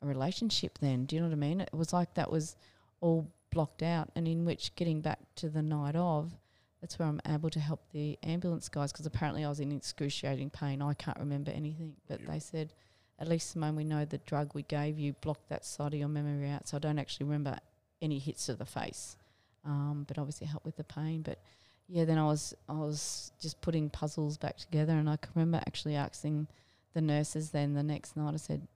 a 0.02 0.06
relationship 0.06 0.78
then. 0.80 1.04
Do 1.06 1.16
you 1.16 1.22
know 1.22 1.28
what 1.28 1.34
I 1.34 1.38
mean? 1.38 1.60
It 1.60 1.72
was 1.74 1.92
like 1.92 2.14
that 2.14 2.30
was 2.30 2.56
all 3.00 3.26
blocked 3.50 3.82
out. 3.82 4.10
And 4.14 4.26
in 4.28 4.44
which 4.44 4.74
getting 4.74 5.00
back 5.00 5.18
to 5.36 5.48
the 5.48 5.62
night 5.62 5.96
of, 5.96 6.32
that's 6.80 6.98
where 6.98 7.08
I'm 7.08 7.20
able 7.28 7.50
to 7.50 7.60
help 7.60 7.80
the 7.92 8.18
ambulance 8.22 8.68
guys 8.68 8.90
because 8.92 9.06
apparently 9.06 9.44
I 9.44 9.48
was 9.48 9.60
in 9.60 9.70
excruciating 9.72 10.50
pain. 10.50 10.80
I 10.80 10.94
can't 10.94 11.18
remember 11.18 11.50
anything. 11.50 11.96
But 12.08 12.20
Yeah. 12.20 12.30
they 12.30 12.38
said, 12.38 12.72
at 13.18 13.28
least, 13.28 13.50
Simone, 13.50 13.76
we 13.76 13.84
know 13.84 14.04
the 14.06 14.18
drug 14.18 14.54
we 14.54 14.62
gave 14.62 14.98
you 14.98 15.12
blocked 15.14 15.48
that 15.50 15.64
side 15.66 15.92
of 15.92 15.98
your 16.00 16.08
memory 16.08 16.48
out. 16.48 16.68
So 16.68 16.76
I 16.78 16.80
don't 16.80 16.98
actually 16.98 17.26
remember 17.26 17.58
any 18.00 18.18
hits 18.18 18.46
to 18.46 18.54
the 18.54 18.64
face. 18.64 19.16
Um, 19.62 20.04
but 20.08 20.16
obviously 20.16 20.46
helped 20.46 20.64
with 20.64 20.76
the 20.76 20.84
pain. 20.84 21.20
But 21.20 21.38
yeah, 21.86 22.06
then 22.06 22.16
I 22.16 22.24
was 22.24 22.54
I 22.66 22.72
was 22.74 23.32
just 23.40 23.60
putting 23.60 23.90
puzzles 23.90 24.38
back 24.38 24.56
together, 24.56 24.94
and 24.96 25.10
I 25.10 25.16
can 25.16 25.32
remember 25.34 25.58
actually 25.66 25.96
asking 25.96 26.46
the 26.94 27.02
nurses 27.02 27.50
then 27.50 27.74
the 27.74 27.82
next 27.82 28.16
night. 28.16 28.32
I 28.32 28.38
said, 28.38 28.66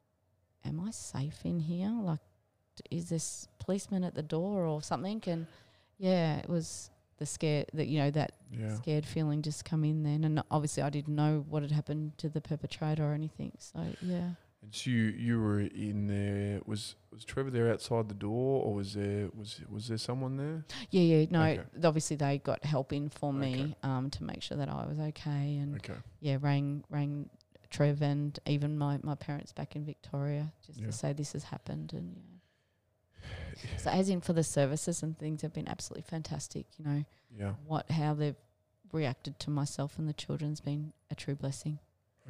"Am 0.62 0.78
I 0.80 0.90
safe 0.90 1.40
in 1.44 1.60
here? 1.60 1.88
Like, 1.90 2.18
is 2.90 3.08
this 3.08 3.48
policeman 3.58 4.04
at 4.04 4.14
the 4.14 4.22
door 4.22 4.66
or 4.66 4.82
something?" 4.82 5.22
And 5.26 5.46
yeah, 5.98 6.38
it 6.38 6.48
was 6.48 6.90
the 7.18 7.26
scare 7.26 7.64
that 7.72 7.86
you 7.86 7.98
know 7.98 8.10
that 8.10 8.32
Yeah. 8.50 8.74
scared 8.76 9.06
feeling 9.06 9.42
just 9.42 9.64
come 9.64 9.84
in 9.84 10.02
then, 10.02 10.24
and 10.24 10.42
obviously 10.50 10.82
I 10.82 10.90
didn't 10.90 11.14
know 11.14 11.44
what 11.48 11.62
had 11.62 11.72
happened 11.72 12.18
to 12.18 12.28
the 12.28 12.40
perpetrator 12.40 13.04
or 13.04 13.12
anything. 13.12 13.52
So 13.58 13.94
yeah, 14.00 14.34
And 14.62 14.72
so 14.74 14.90
you 14.90 15.02
you 15.26 15.40
were 15.40 15.60
in 15.60 16.06
there. 16.08 16.60
Was 16.66 16.96
was 17.12 17.24
Trevor 17.24 17.50
there 17.50 17.70
outside 17.72 18.08
the 18.08 18.14
door, 18.14 18.64
or 18.64 18.74
was 18.74 18.94
there 18.94 19.28
was 19.34 19.60
was 19.70 19.88
there 19.88 19.98
someone 19.98 20.36
there? 20.36 20.64
Yeah, 20.90 21.02
yeah. 21.02 21.26
No, 21.30 21.42
Okay. 21.44 21.62
obviously 21.84 22.16
they 22.16 22.38
got 22.38 22.64
help 22.64 22.92
in 22.92 23.08
for 23.08 23.30
Okay. 23.32 23.38
me 23.38 23.76
um, 23.84 24.10
to 24.10 24.24
make 24.24 24.42
sure 24.42 24.56
that 24.56 24.68
I 24.68 24.86
was 24.86 24.98
okay, 24.98 25.56
and 25.58 25.76
Okay. 25.76 25.94
yeah, 26.20 26.38
rang 26.40 26.84
rang 26.90 27.30
Trev 27.70 28.02
and 28.02 28.38
even 28.46 28.78
my, 28.78 28.98
my 29.02 29.14
parents 29.16 29.52
back 29.52 29.74
in 29.76 29.84
Victoria 29.84 30.52
just 30.66 30.78
Yeah. 30.80 30.86
to 30.86 30.92
say 30.92 31.12
this 31.12 31.32
has 31.32 31.44
happened, 31.44 31.92
and 31.92 32.16
yeah. 32.16 32.33
So 33.78 33.90
as 33.90 34.08
in 34.08 34.20
for 34.20 34.32
the 34.32 34.42
services 34.44 35.02
and 35.02 35.18
things 35.18 35.42
have 35.42 35.52
been 35.52 35.68
absolutely 35.68 36.02
fantastic. 36.08 36.66
You 36.78 36.84
know 36.84 37.04
Yeah. 37.38 37.52
what 37.66 37.90
how 37.90 38.14
they've 38.14 38.36
reacted 38.92 39.38
to 39.40 39.50
myself 39.50 39.98
and 39.98 40.08
the 40.08 40.12
children's 40.12 40.60
been 40.60 40.92
a 41.10 41.14
true 41.14 41.34
blessing. 41.34 41.78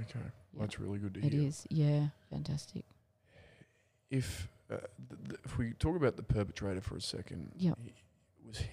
Okay. 0.00 0.18
Well, 0.52 0.60
that's 0.66 0.78
really 0.80 0.98
good 0.98 1.14
to 1.14 1.24
It 1.26 1.32
hear. 1.32 1.42
is, 1.48 1.66
yeah, 1.70 2.08
fantastic. 2.30 2.84
If 4.10 4.48
uh, 4.70 4.76
th- 5.08 5.20
th- 5.28 5.40
if 5.44 5.58
we 5.58 5.72
talk 5.72 5.96
about 5.96 6.16
the 6.16 6.22
perpetrator 6.22 6.80
for 6.80 6.96
a 6.96 7.00
second, 7.00 7.50
yeah, 7.56 7.74
was 8.46 8.58
he, 8.58 8.68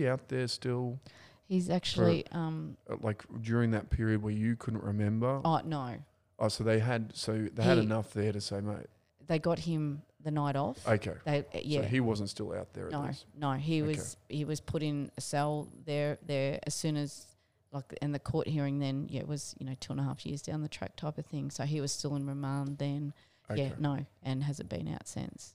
he 0.00 0.08
out 0.08 0.28
there 0.28 0.46
still, 0.48 0.98
He's 1.46 1.70
actually 1.70 2.26
um 2.32 2.76
uh, 2.90 2.96
like 3.00 3.24
during 3.40 3.70
that 3.70 3.88
period 3.90 4.22
where 4.22 4.32
you 4.34 4.54
couldn't 4.56 4.82
remember? 4.82 5.40
oh 5.44 5.60
no, 5.64 5.96
Oh, 6.40 6.48
so 6.48 6.62
they 6.62 6.78
had 6.78 7.12
so 7.16 7.48
they 7.52 7.62
had 7.62 7.78
enough 7.78 8.12
there 8.12 8.32
to 8.32 8.40
say, 8.40 8.60
mate. 8.60 8.86
they 9.26 9.38
got 9.38 9.60
him 9.60 10.02
the 10.22 10.30
night 10.30 10.56
off. 10.56 10.78
Okay. 10.86 11.14
They 11.24 11.38
uh, 11.40 11.42
yeah. 11.62 11.80
So 11.82 11.86
he 11.86 12.00
wasn't 12.00 12.30
still 12.30 12.52
out 12.52 12.72
there. 12.74 12.88
No, 12.90 13.10
no, 13.36 13.52
he 13.52 13.82
Okay. 13.82 13.88
was 13.96 14.16
he 14.28 14.44
was 14.44 14.60
put 14.60 14.82
in 14.82 15.10
a 15.16 15.20
cell 15.20 15.68
there 15.84 16.18
there 16.26 16.58
as 16.66 16.74
soon 16.74 16.96
as 16.96 17.26
like 17.72 17.94
and 18.02 18.14
the 18.14 18.18
court 18.18 18.48
hearing 18.48 18.78
then 18.78 19.06
yeah 19.10 19.20
it 19.20 19.28
was 19.28 19.54
you 19.58 19.66
know 19.66 19.74
two 19.78 19.92
and 19.92 20.00
a 20.00 20.02
half 20.04 20.24
years 20.24 20.40
down 20.42 20.62
the 20.62 20.68
track 20.68 20.96
type 20.96 21.18
of 21.18 21.26
thing. 21.26 21.50
So 21.50 21.64
he 21.64 21.80
was 21.80 21.92
still 21.92 22.16
in 22.16 22.26
remand 22.26 22.78
then. 22.78 23.12
Okay. 23.50 23.62
Yeah, 23.68 23.70
no, 23.78 24.04
and 24.22 24.42
hasn't 24.42 24.68
been 24.68 24.88
out 24.88 25.08
since. 25.08 25.54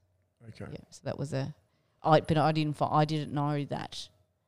Okay. 0.49 0.65
Yeah, 0.71 0.79
so 0.89 1.01
that 1.05 1.19
was 1.19 1.31
a, 1.33 1.53
I 2.01 2.21
but 2.21 2.37
I 2.37 2.51
didn't 2.51 2.77
I 2.81 3.05
didn't 3.05 3.33
know 3.33 3.63
that 3.65 4.07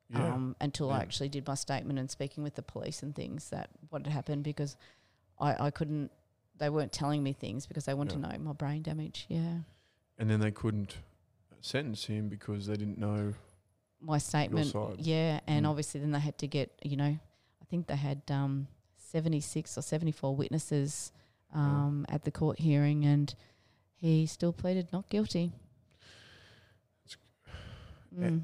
Yeah. 0.10 0.34
um, 0.34 0.56
until 0.62 0.92
I 0.92 1.00
actually 1.00 1.30
did 1.30 1.46
my 1.48 1.54
statement 1.56 2.00
and 2.00 2.10
speaking 2.10 2.44
with 2.44 2.56
the 2.56 2.62
police 2.64 3.04
and 3.04 3.14
things 3.16 3.50
that 3.52 3.70
what 3.90 4.06
had 4.06 4.14
happened 4.14 4.44
because 4.44 4.76
I 5.40 5.68
I 5.68 5.72
couldn't 5.72 6.10
they 6.58 6.70
weren't 6.70 6.92
telling 6.92 7.22
me 7.22 7.34
things 7.34 7.66
because 7.68 7.86
they 7.86 7.94
wanted 7.94 8.20
Yeah. 8.20 8.30
to 8.30 8.38
know 8.38 8.44
my 8.46 8.54
brain 8.54 8.82
damage. 8.82 9.26
Yeah. 9.30 9.60
And 10.18 10.30
then 10.30 10.40
they 10.40 10.52
couldn't 10.52 10.98
sentence 11.62 12.06
him 12.06 12.30
because 12.30 12.68
they 12.68 12.76
didn't 12.76 12.98
know. 12.98 13.34
my 14.02 14.18
statement. 14.20 14.72
Yeah, 15.00 15.40
and 15.48 15.66
Mm. 15.66 15.70
obviously 15.70 16.00
then 16.00 16.12
they 16.12 16.20
had 16.20 16.38
to 16.40 16.48
get, 16.48 16.72
you 16.84 16.96
know, 16.96 17.18
I 17.62 17.66
think 17.70 17.88
they 17.88 17.96
had 17.96 18.22
um, 18.30 18.68
76 18.98 19.78
or 19.78 19.82
74 19.82 20.36
witnesses 20.36 21.12
um, 21.54 22.06
at 22.10 22.24
the 22.24 22.30
court 22.32 22.60
hearing, 22.60 23.04
and 23.06 23.34
he 23.96 24.26
still 24.28 24.54
pleaded 24.54 24.92
not 24.94 25.10
guilty. 25.10 25.54
Mm. 28.18 28.44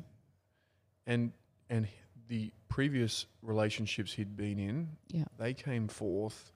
and 1.08 1.32
and 1.70 1.88
the 2.28 2.52
previous 2.68 3.26
relationships 3.42 4.14
he'd 4.14 4.36
been 4.36 4.60
in, 4.60 4.98
Yeah. 5.10 5.26
they 5.38 5.54
came 5.54 5.88
forth 5.88 6.52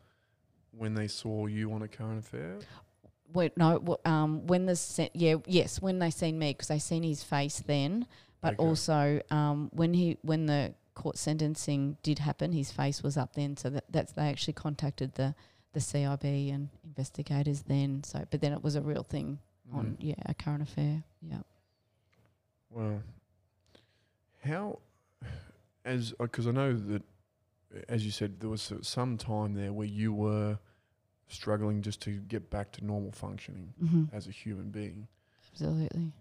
when 0.72 0.96
they 0.96 1.08
saw 1.08 1.46
you 1.46 1.72
on 1.74 1.82
a 1.82 1.88
current 1.88 2.20
affair. 2.20 2.60
When, 3.36 3.52
no, 3.58 3.98
um, 4.06 4.48
when 4.48 4.66
the 4.66 4.76
sen- 4.76 5.10
yeah, 5.14 5.36
yes, 5.46 5.82
when 5.82 6.00
they 6.00 6.10
seen 6.10 6.40
me 6.40 6.54
because 6.54 6.70
they 6.70 6.80
seen 6.80 7.04
his 7.04 7.22
face 7.24 7.60
then, 7.66 8.08
but 8.42 8.54
Okay. 8.54 8.64
also 8.64 9.22
um, 9.30 9.70
when 9.74 9.94
he 9.94 10.18
when 10.22 10.46
the 10.46 10.74
court 10.94 11.18
sentencing 11.18 11.98
did 12.02 12.20
happen, 12.20 12.54
his 12.54 12.72
face 12.72 13.04
was 13.04 13.18
up 13.18 13.34
then, 13.34 13.58
so 13.58 13.70
that 13.70 13.84
that's 13.92 14.14
they 14.14 14.30
actually 14.30 14.54
contacted 14.54 15.16
the 15.16 15.36
the 15.74 15.82
CIB 15.82 16.54
and 16.54 16.70
investigators 16.86 17.64
then. 17.64 18.04
So, 18.06 18.24
but 18.32 18.40
then 18.40 18.54
it 18.54 18.64
was 18.64 18.76
a 18.76 18.82
real 18.82 19.04
thing 19.04 19.40
on 19.74 19.86
Mm. 19.86 19.96
yeah 20.00 20.16
a 20.26 20.34
current 20.34 20.62
affair. 20.64 21.04
Yeah. 21.22 21.40
Well, 22.70 23.02
how 24.44 24.80
as 25.84 26.14
because 26.20 26.48
I 26.48 26.52
know 26.52 26.74
that 26.74 27.04
as 27.90 28.06
you 28.06 28.12
said 28.12 28.40
there 28.40 28.50
was 28.50 28.72
some 28.82 29.18
time 29.18 29.54
there 29.56 29.74
where 29.74 29.88
you 29.88 30.14
were 30.14 30.58
struggling 31.28 31.82
just 31.82 32.02
to 32.02 32.12
get 32.12 32.50
back 32.50 32.72
to 32.74 32.86
normal 32.86 33.12
functioning 33.12 33.74
Mm-hmm. 33.84 34.16
as 34.16 34.28
a 34.28 34.32
human 34.32 34.70
being. 34.70 35.08
Absolutely. 35.52 36.12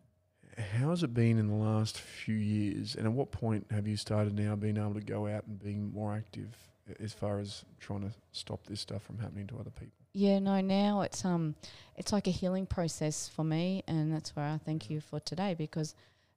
How 0.78 0.90
has 0.90 1.02
it 1.02 1.12
been 1.12 1.38
in 1.38 1.48
the 1.48 1.54
last 1.54 1.98
few 1.98 2.36
years, 2.36 2.94
and 2.94 3.06
at 3.06 3.12
what 3.12 3.32
point 3.32 3.66
have 3.72 3.88
you 3.88 3.96
started 3.96 4.34
now 4.38 4.54
being 4.54 4.76
able 4.76 4.94
to 4.94 5.00
go 5.00 5.26
out 5.26 5.44
and 5.46 5.58
being 5.62 5.92
more 5.92 6.14
active 6.14 6.56
as 7.00 7.12
far 7.12 7.40
as 7.40 7.64
trying 7.80 8.02
to 8.02 8.10
stop 8.30 8.64
this 8.66 8.80
stuff 8.80 9.02
from 9.02 9.18
happening 9.18 9.46
to 9.48 9.56
other 9.58 9.70
people? 9.70 9.92
Yeah, 10.12 10.38
no, 10.38 10.60
now 10.60 11.00
it's 11.02 11.24
um 11.24 11.56
it's 11.96 12.12
like 12.12 12.28
a 12.28 12.30
healing 12.30 12.66
process 12.66 13.28
for 13.28 13.42
me 13.42 13.82
and 13.88 14.12
that's 14.12 14.36
where 14.36 14.44
I 14.46 14.58
thank 14.64 14.88
you 14.90 15.00
for 15.00 15.18
today 15.18 15.54
because 15.54 15.96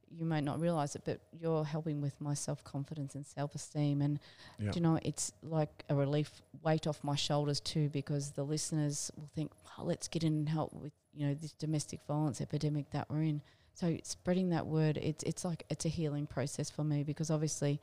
you 0.09 0.25
may 0.25 0.41
not 0.41 0.59
realize 0.59 0.95
it, 0.95 1.01
but 1.05 1.19
you're 1.39 1.63
helping 1.65 2.01
with 2.01 2.19
my 2.21 2.33
self 2.33 2.63
confidence 2.63 3.15
and 3.15 3.25
self 3.25 3.53
esteem 3.55 4.01
and 4.01 4.19
Yeah. 4.59 4.71
you 4.73 4.81
know, 4.81 4.99
it's 5.03 5.31
like 5.43 5.83
a 5.89 5.95
relief 5.95 6.41
weight 6.63 6.87
off 6.87 7.03
my 7.03 7.15
shoulders 7.15 7.59
too 7.59 7.89
because 7.89 8.31
the 8.31 8.43
listeners 8.43 9.11
will 9.17 9.29
think, 9.35 9.51
Wow, 9.65 9.85
let's 9.85 10.07
get 10.07 10.23
in 10.23 10.33
and 10.33 10.49
help 10.49 10.73
with, 10.73 10.93
you 11.13 11.27
know, 11.27 11.33
this 11.33 11.53
domestic 11.53 11.99
violence 12.07 12.39
epidemic 12.41 12.89
that 12.91 13.09
we're 13.09 13.23
in. 13.23 13.41
So 13.73 13.97
spreading 14.03 14.49
that 14.49 14.65
word, 14.65 14.97
it's 14.97 15.23
it's 15.23 15.43
like 15.45 15.63
it's 15.69 15.85
a 15.85 15.89
healing 15.89 16.25
process 16.25 16.69
for 16.69 16.83
me 16.83 17.03
because 17.03 17.29
obviously 17.29 17.79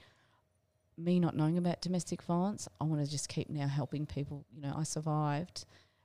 me 0.96 1.18
not 1.18 1.36
knowing 1.36 1.58
about 1.58 1.80
domestic 1.80 2.22
violence, 2.22 2.68
I 2.80 2.84
want 2.84 3.04
to 3.04 3.10
just 3.10 3.28
keep 3.28 3.50
now 3.50 3.66
helping 3.66 4.06
people. 4.06 4.44
You 4.54 4.62
know, 4.62 4.74
I 4.76 4.84
survived, 4.84 5.64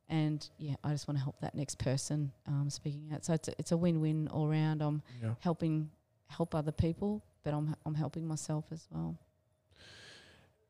and 0.10 0.48
yeah, 0.58 0.76
I 0.84 0.90
just 0.92 1.08
want 1.08 1.18
to 1.20 1.24
help 1.24 1.40
that 1.42 1.54
next 1.56 1.78
person 1.78 2.32
um, 2.48 2.70
speaking 2.70 3.10
out. 3.14 3.24
So 3.24 3.34
it's 3.34 3.48
a, 3.48 3.54
it's 3.60 3.72
a 3.72 3.78
win 3.78 4.02
win 4.02 4.28
all 4.30 4.48
round. 4.48 4.82
I'm 4.82 5.02
Yeah. 5.22 5.36
helping 5.40 5.92
help 6.30 6.56
other 6.56 6.72
people, 6.72 7.24
but 7.44 7.54
I'm 7.54 7.76
I'm 7.86 7.96
helping 7.96 8.28
myself 8.28 8.66
as 8.72 8.88
well. 8.92 9.18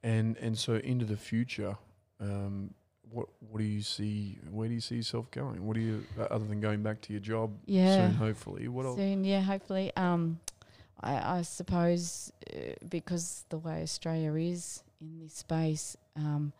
And 0.04 0.38
and 0.38 0.58
so 0.58 0.76
into 0.76 1.06
the 1.06 1.18
future, 1.18 1.76
um, 2.20 2.74
what 3.12 3.28
what 3.40 3.60
do 3.60 3.66
you 3.66 3.82
see? 3.82 4.40
Where 4.50 4.68
do 4.68 4.74
you 4.74 4.82
see 4.82 4.96
yourself 4.96 5.30
going? 5.32 5.66
What 5.66 5.76
do 5.76 5.82
you 5.82 6.06
uh, 6.18 6.24
other 6.24 6.46
than 6.46 6.62
going 6.62 6.82
back 6.84 7.02
to 7.02 7.14
your 7.14 7.20
job 7.22 7.52
Yeah. 7.66 7.96
soon? 7.96 8.14
Hopefully, 8.14 8.68
what 8.68 8.86
else? 8.86 8.96
Soon, 8.98 9.24
yeah, 9.26 9.42
hopefully. 9.42 9.92
Um, 9.96 10.40
I, 11.02 11.38
I 11.40 11.42
suppose 11.44 12.32
uh, 12.54 12.58
because 12.90 13.46
the 13.50 13.58
way 13.58 13.82
Australia 13.82 14.34
is 14.36 14.84
in 15.02 15.20
this 15.20 15.34
space, 15.34 15.98
um, 16.16 16.54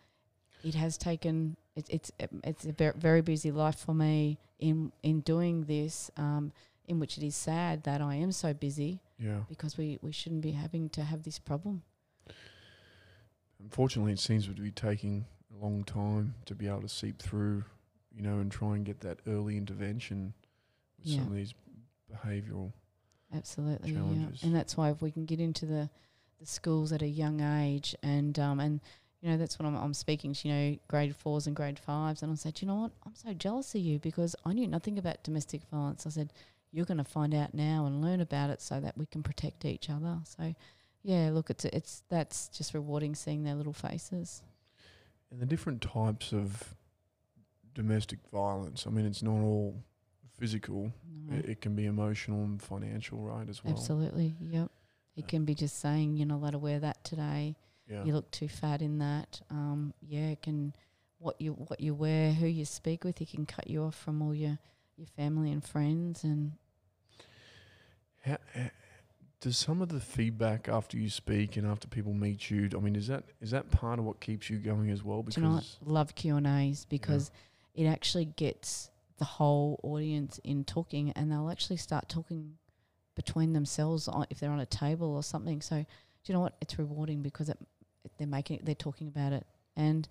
it 0.62 0.74
has 0.74 0.98
taken 0.98 1.56
it, 1.76 1.86
it's 1.88 2.12
it's 2.44 2.66
a 2.66 2.72
ver- 2.72 2.94
very 2.96 3.22
busy 3.22 3.50
life 3.50 3.78
for 3.78 3.94
me 3.94 4.38
in 4.58 4.92
in 5.02 5.20
doing 5.20 5.64
this. 5.64 6.10
Um, 6.18 6.52
in 6.90 6.98
which 6.98 7.16
it 7.16 7.22
is 7.24 7.36
sad 7.36 7.84
that 7.84 8.00
I 8.02 8.16
am 8.16 8.32
so 8.32 8.52
busy 8.52 9.00
Yeah. 9.18 9.40
because 9.48 9.78
we, 9.78 9.98
we 10.02 10.12
shouldn't 10.12 10.42
be 10.42 10.50
having 10.52 10.88
to 10.90 11.02
have 11.04 11.22
this 11.22 11.38
problem. 11.38 11.82
Unfortunately, 13.62 14.12
it 14.12 14.18
seems 14.18 14.46
to 14.46 14.52
be 14.52 14.70
taking 14.70 15.26
a 15.54 15.62
long 15.64 15.84
time 15.84 16.34
to 16.46 16.54
be 16.54 16.66
able 16.66 16.82
to 16.82 16.88
seep 16.88 17.18
through, 17.20 17.64
you 18.14 18.22
know, 18.22 18.38
and 18.38 18.50
try 18.50 18.74
and 18.74 18.84
get 18.84 19.00
that 19.00 19.18
early 19.26 19.56
intervention 19.56 20.34
with 20.98 21.06
Yeah. 21.06 21.18
some 21.18 21.28
of 21.28 21.34
these 21.34 21.54
behavioural. 22.12 22.72
Absolutely, 23.32 23.92
Challenges. 23.92 24.42
yeah. 24.42 24.46
And 24.46 24.56
that's 24.56 24.76
why 24.76 24.90
if 24.90 25.00
we 25.02 25.10
can 25.10 25.24
get 25.26 25.40
into 25.40 25.66
the, 25.66 25.88
the 26.40 26.46
schools 26.46 26.90
at 26.92 27.02
a 27.02 27.06
young 27.06 27.40
age, 27.40 27.94
and 28.02 28.36
um, 28.40 28.58
and 28.58 28.80
you 29.20 29.28
know 29.30 29.36
that's 29.36 29.58
what 29.58 29.66
I'm, 29.66 29.76
I'm 29.76 29.94
speaking 29.94 30.32
to, 30.32 30.48
you 30.48 30.54
know, 30.54 30.78
grade 30.88 31.14
fours 31.14 31.46
and 31.46 31.54
grade 31.54 31.78
fives, 31.78 32.22
and 32.22 32.32
I 32.32 32.34
said, 32.34 32.60
you 32.60 32.66
know 32.66 32.74
what, 32.76 32.92
I'm 33.06 33.14
so 33.14 33.32
jealous 33.34 33.74
of 33.76 33.82
you 33.82 33.98
because 34.00 34.34
I 34.44 34.52
knew 34.54 34.66
nothing 34.66 34.98
about 34.98 35.22
domestic 35.22 35.62
violence. 35.70 36.06
I 36.06 36.10
said, 36.10 36.32
you're 36.72 36.86
going 36.86 36.98
to 36.98 37.04
find 37.04 37.34
out 37.34 37.54
now 37.54 37.86
and 37.86 38.02
learn 38.02 38.20
about 38.20 38.50
it 38.50 38.60
so 38.60 38.80
that 38.80 38.96
we 38.96 39.06
can 39.06 39.22
protect 39.22 39.64
each 39.64 39.90
other. 39.90 40.18
So, 40.24 40.54
yeah, 41.02 41.30
look, 41.32 41.50
it's 41.50 41.64
it's 41.64 42.02
that's 42.08 42.48
just 42.48 42.74
rewarding 42.74 43.14
seeing 43.14 43.44
their 43.44 43.54
little 43.54 43.72
faces. 43.72 44.42
And 45.30 45.40
the 45.40 45.46
different 45.46 45.82
types 45.82 46.32
of 46.32 46.74
domestic 47.74 48.18
violence. 48.32 48.86
I 48.86 48.90
mean, 48.90 49.06
it's 49.06 49.22
not 49.22 49.40
all 49.40 49.82
physical. 50.38 50.92
No. 51.28 51.38
It, 51.38 51.46
it 51.46 51.60
can 51.60 51.74
be 51.74 51.86
emotional 51.86 52.42
and 52.44 52.60
financial, 52.60 53.18
right, 53.18 53.48
as 53.48 53.64
well. 53.64 53.74
Absolutely, 53.74 54.34
yep. 54.40 54.70
It 55.16 55.28
can 55.28 55.44
be 55.44 55.54
just 55.54 55.80
saying 55.80 56.16
you're 56.16 56.26
not 56.26 56.36
allowed 56.36 56.50
to 56.52 56.58
wear 56.58 56.80
that 56.80 57.04
today. 57.04 57.56
Yeah. 57.86 58.04
you 58.04 58.12
look 58.12 58.30
too 58.30 58.48
fat 58.48 58.82
in 58.82 58.98
that. 58.98 59.40
Um, 59.50 59.92
yeah, 60.00 60.28
it 60.28 60.42
can 60.42 60.74
what 61.18 61.40
you 61.40 61.52
what 61.52 61.80
you 61.80 61.94
wear, 61.94 62.32
who 62.32 62.46
you 62.46 62.64
speak 62.64 63.04
with, 63.04 63.20
it 63.20 63.30
can 63.30 63.46
cut 63.46 63.68
you 63.68 63.82
off 63.82 63.96
from 63.96 64.22
all 64.22 64.34
your 64.34 64.58
your 65.00 65.08
family 65.16 65.50
and 65.50 65.64
friends. 65.64 66.22
And 66.22 66.52
How, 68.24 68.36
does 69.40 69.56
some 69.56 69.80
of 69.80 69.88
the 69.88 69.98
feedback 69.98 70.68
after 70.68 70.98
you 70.98 71.08
speak 71.08 71.56
and 71.56 71.66
after 71.66 71.88
people 71.88 72.12
meet 72.12 72.50
you, 72.50 72.68
I 72.76 72.80
mean, 72.80 72.94
is 72.94 73.08
that 73.08 73.24
is 73.40 73.50
that 73.50 73.70
part 73.70 73.98
of 73.98 74.04
what 74.04 74.20
keeps 74.20 74.50
you 74.50 74.58
going 74.58 74.90
as 74.90 75.02
well? 75.02 75.22
do 75.22 75.40
you 75.40 75.46
know? 75.46 75.60
Love 75.84 76.14
Q 76.14 76.36
and 76.36 76.46
A's 76.46 76.84
because 76.84 77.30
it 77.74 77.86
actually 77.86 78.26
gets 78.26 78.90
the 79.18 79.24
whole 79.24 79.80
audience 79.82 80.38
in 80.44 80.64
talking, 80.64 81.12
and 81.12 81.32
they'll 81.32 81.50
actually 81.50 81.78
start 81.78 82.08
talking 82.08 82.56
between 83.16 83.52
themselves 83.52 84.06
on, 84.06 84.26
if 84.30 84.38
they're 84.38 84.50
on 84.50 84.60
a 84.60 84.66
table 84.66 85.14
or 85.14 85.22
something. 85.22 85.60
So, 85.62 85.76
do 85.76 85.86
you 86.26 86.34
know 86.34 86.40
what? 86.40 86.56
It's 86.60 86.78
rewarding 86.78 87.22
because 87.22 87.48
it, 87.48 87.58
it 88.04 88.12
they're 88.18 88.26
making 88.26 88.60
they're 88.64 88.74
talking 88.74 89.08
about 89.08 89.32
it, 89.32 89.46
and 89.76 90.06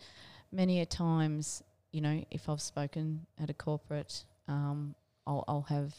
many 0.51 0.81
a 0.81 0.85
times 0.87 1.63
you 1.91 2.01
know, 2.01 2.23
if 2.31 2.49
I've 2.49 2.61
spoken 2.61 3.25
at 3.41 3.49
a 3.49 3.53
corporate, 3.53 4.23
um, 4.49 4.95
I'll, 5.25 5.45
I'll 5.47 5.61
have 5.69 5.93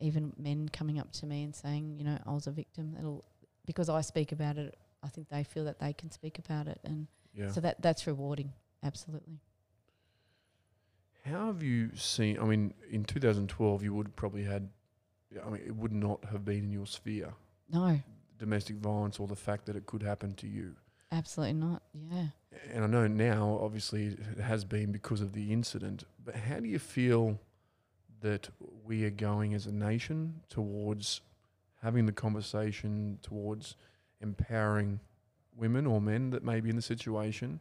even 0.00 0.32
men 0.38 0.68
coming 0.70 0.98
up 0.98 1.12
to 1.12 1.26
me 1.26 1.44
and 1.44 1.54
saying, 1.54 1.94
you 1.98 2.04
know, 2.04 2.18
I 2.26 2.32
was 2.32 2.46
a 2.46 2.50
victim. 2.50 2.96
It'll 2.98 3.24
because 3.66 3.88
I 3.88 4.00
speak 4.00 4.32
about 4.32 4.56
it. 4.58 4.76
I 5.02 5.08
think 5.08 5.28
they 5.28 5.44
feel 5.44 5.64
that 5.66 5.78
they 5.78 5.92
can 5.92 6.10
speak 6.10 6.38
about 6.38 6.66
it, 6.66 6.80
and 6.84 7.06
Yeah. 7.34 7.50
so 7.50 7.60
that 7.60 7.80
that's 7.82 8.06
rewarding. 8.06 8.52
Absolutely. 8.82 9.38
How 11.24 11.46
have 11.46 11.62
you 11.62 11.90
seen? 11.94 12.38
I 12.38 12.44
mean, 12.44 12.72
in 12.90 13.04
2012, 13.04 13.82
you 13.82 13.94
would 13.94 14.16
probably 14.16 14.44
had. 14.44 14.70
I 15.44 15.50
mean, 15.50 15.62
it 15.64 15.76
would 15.76 15.92
not 15.92 16.24
have 16.32 16.44
been 16.44 16.64
in 16.64 16.72
your 16.72 16.86
sphere 16.86 17.34
No, 17.72 18.00
domestic 18.38 18.76
violence 18.76 19.20
or 19.20 19.28
the 19.28 19.36
fact 19.36 19.66
that 19.66 19.76
it 19.76 19.86
could 19.86 20.02
happen 20.02 20.34
to 20.36 20.48
you. 20.48 20.74
absolutely 21.12 21.52
not. 21.54 21.82
Yeah. 21.94 22.26
And 22.72 22.82
I 22.82 22.86
know 22.88 23.06
now, 23.06 23.58
obviously, 23.62 24.06
it 24.08 24.40
has 24.40 24.64
been 24.64 24.90
because 24.90 25.20
of 25.20 25.32
the 25.32 25.52
incident. 25.52 26.04
But 26.24 26.34
how 26.34 26.58
do 26.58 26.66
you 26.66 26.80
feel 26.80 27.38
that 28.20 28.48
we 28.84 29.04
are 29.04 29.10
going 29.10 29.54
as 29.54 29.66
a 29.66 29.72
nation 29.72 30.40
towards 30.48 31.20
having 31.82 32.06
the 32.06 32.12
conversation, 32.12 33.18
towards 33.22 33.76
empowering 34.20 35.00
women 35.56 35.86
or 35.86 36.00
men 36.00 36.30
that 36.30 36.44
may 36.44 36.60
be 36.60 36.70
in 36.70 36.76
the 36.76 36.82
situation? 36.82 37.60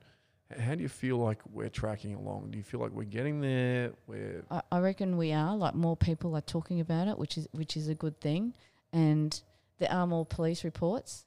How 0.59 0.73
do 0.75 0.81
you 0.81 0.89
feel 0.89 1.17
like 1.17 1.39
we're 1.53 1.69
tracking 1.69 2.15
along? 2.15 2.49
Do 2.51 2.57
you 2.57 2.63
feel 2.63 2.79
like 2.79 2.91
we're 2.91 3.03
getting 3.03 3.39
there? 3.39 3.91
We're 4.07 4.43
I, 4.49 4.61
I 4.71 4.79
reckon 4.79 5.15
we 5.17 5.31
are 5.31 5.55
like 5.55 5.75
more 5.75 5.95
people 5.95 6.35
are 6.35 6.41
talking 6.41 6.79
about 6.79 7.07
it, 7.07 7.17
which 7.19 7.37
is 7.37 7.47
which 7.51 7.77
is 7.77 7.87
a 7.87 7.93
good 7.95 8.19
thing, 8.19 8.55
and 8.91 9.39
there 9.77 9.91
are 9.91 10.07
more 10.07 10.25
police 10.25 10.63
reports, 10.63 11.25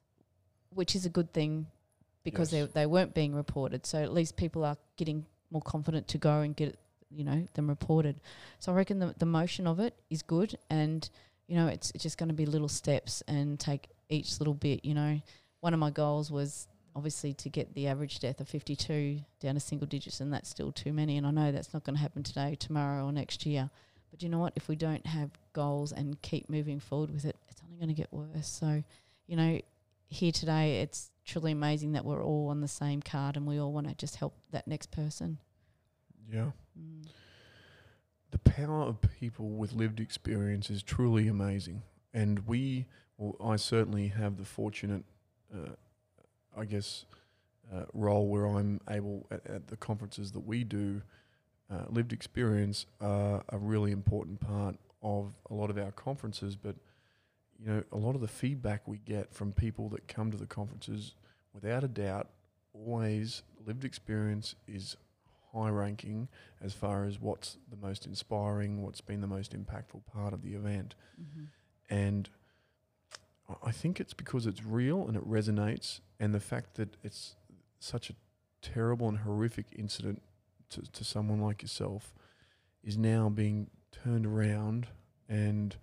which 0.70 0.96
is 0.96 1.06
a 1.06 1.08
good 1.08 1.32
thing 1.32 1.66
because 2.24 2.52
Yes. 2.52 2.66
they 2.74 2.80
they 2.80 2.86
weren't 2.86 3.14
being 3.14 3.32
reported. 3.32 3.86
So 3.86 4.02
at 4.02 4.12
least 4.12 4.36
people 4.36 4.64
are 4.64 4.76
getting 4.96 5.24
more 5.52 5.62
confident 5.62 6.08
to 6.08 6.18
go 6.18 6.40
and 6.40 6.56
get 6.56 6.70
it, 6.70 6.78
you 7.14 7.24
know 7.24 7.46
them 7.54 7.68
reported. 7.68 8.20
So 8.58 8.72
I 8.72 8.74
reckon 8.74 8.98
the 8.98 9.14
the 9.18 9.26
motion 9.26 9.66
of 9.66 9.80
it 9.80 9.94
is 10.10 10.22
good, 10.22 10.56
and 10.70 11.08
you 11.46 11.56
know 11.56 11.66
it's, 11.66 11.90
it's 11.94 12.02
just 12.02 12.18
going 12.18 12.28
to 12.28 12.34
be 12.34 12.46
little 12.46 12.68
steps 12.68 13.22
and 13.28 13.58
take 13.58 13.88
each 14.08 14.40
little 14.40 14.54
bit. 14.54 14.84
You 14.84 14.94
know, 14.94 15.20
one 15.60 15.74
of 15.74 15.80
my 15.80 15.90
goals 15.90 16.30
was 16.30 16.68
obviously 16.94 17.32
to 17.32 17.48
get 17.48 17.74
the 17.74 17.88
average 17.88 18.18
death 18.20 18.40
of 18.40 18.48
52 18.48 19.20
down 19.40 19.54
to 19.54 19.60
single 19.60 19.86
digits, 19.86 20.20
and 20.20 20.32
that's 20.32 20.48
still 20.48 20.72
too 20.72 20.92
many. 20.92 21.16
And 21.16 21.26
I 21.26 21.30
know 21.30 21.52
that's 21.52 21.72
not 21.72 21.84
going 21.84 21.96
to 21.96 22.02
happen 22.02 22.22
today, 22.22 22.56
tomorrow, 22.58 23.06
or 23.06 23.12
next 23.12 23.46
year. 23.46 23.70
But 24.10 24.22
you 24.22 24.28
know 24.28 24.38
what? 24.38 24.52
If 24.56 24.68
we 24.68 24.76
don't 24.76 25.06
have 25.06 25.30
goals 25.54 25.90
and 25.90 26.20
keep 26.20 26.50
moving 26.50 26.80
forward 26.80 27.10
with 27.10 27.24
it, 27.24 27.36
it's 27.48 27.62
only 27.64 27.78
going 27.78 27.88
to 27.88 27.94
get 27.94 28.12
worse. 28.12 28.46
So, 28.46 28.84
you 29.26 29.36
know, 29.36 29.58
here 30.08 30.32
today, 30.32 30.80
it's 30.80 31.10
truly 31.24 31.52
amazing 31.52 31.92
that 31.92 32.04
we're 32.04 32.22
all 32.22 32.48
on 32.48 32.60
the 32.60 32.68
same 32.68 33.00
card 33.00 33.36
and 33.36 33.46
we 33.46 33.58
all 33.58 33.72
want 33.72 33.88
to 33.88 33.94
just 33.94 34.16
help 34.16 34.34
that 34.50 34.68
next 34.68 34.90
person. 34.90 35.38
yeah. 36.30 36.50
The 38.30 38.38
power 38.38 38.82
of 38.82 38.98
people 39.20 39.50
with 39.50 39.72
lived 39.72 40.00
experience 40.00 40.70
is 40.70 40.82
truly 40.82 41.28
amazing. 41.28 41.82
And 42.14 42.46
we, 42.46 42.86
well, 43.18 43.36
I 43.44 43.56
certainly 43.56 44.08
have 44.08 44.36
the 44.36 44.44
fortunate, 44.44 45.04
uh, 45.54 45.72
I 46.56 46.64
guess, 46.64 47.04
uh, 47.72 47.84
role 47.92 48.28
where 48.28 48.46
I'm 48.46 48.80
able 48.88 49.26
at, 49.30 49.46
at 49.46 49.68
the 49.68 49.76
conferences 49.76 50.32
that 50.32 50.40
we 50.40 50.64
do. 50.64 51.02
Uh, 51.70 51.84
lived 51.88 52.12
experience 52.12 52.86
are 53.00 53.42
a 53.48 53.58
really 53.58 53.92
important 53.92 54.40
part 54.40 54.76
of 55.02 55.34
a 55.50 55.54
lot 55.54 55.70
of 55.70 55.78
our 55.78 55.92
conferences, 55.92 56.56
but 56.56 56.76
you 57.58 57.66
know, 57.66 57.82
a 57.92 57.96
lot 57.96 58.14
of 58.14 58.20
the 58.20 58.28
feedback 58.28 58.86
we 58.86 58.98
get 58.98 59.32
from 59.32 59.52
people 59.52 59.88
that 59.90 60.08
come 60.08 60.30
to 60.30 60.36
the 60.36 60.46
conferences, 60.46 61.14
without 61.54 61.84
a 61.84 61.88
doubt, 61.88 62.28
always 62.74 63.42
lived 63.64 63.84
experience 63.84 64.54
is 64.66 64.96
high 65.52 65.68
ranking 65.70 66.28
as 66.60 66.72
far 66.72 67.04
as 67.04 67.20
what's 67.20 67.58
the 67.68 67.76
most 67.76 68.06
inspiring, 68.06 68.82
what's 68.82 69.00
been 69.00 69.20
the 69.20 69.26
most 69.26 69.52
impactful 69.52 70.04
part 70.06 70.32
of 70.32 70.42
the 70.42 70.54
event. 70.54 70.94
hmm 71.16 71.44
And 71.90 72.30
I- 73.48 73.68
I 73.68 73.72
think 73.72 74.00
it's 74.00 74.14
because 74.14 74.46
it's 74.46 74.64
real 74.64 75.06
and 75.06 75.16
it 75.16 75.28
resonates, 75.28 76.00
and 76.18 76.34
the 76.34 76.40
fact 76.40 76.74
that 76.76 76.96
it's 77.02 77.36
such 77.80 78.08
a 78.10 78.14
terrible 78.62 79.08
and 79.08 79.18
horrific 79.18 79.66
incident 79.76 80.22
to, 80.70 80.82
to 80.82 81.04
someone 81.04 81.40
like 81.40 81.60
yourself 81.62 82.14
is 82.82 82.96
now 82.96 83.28
being 83.28 83.68
turned 83.90 84.24
around 84.26 84.86
and 85.28 85.76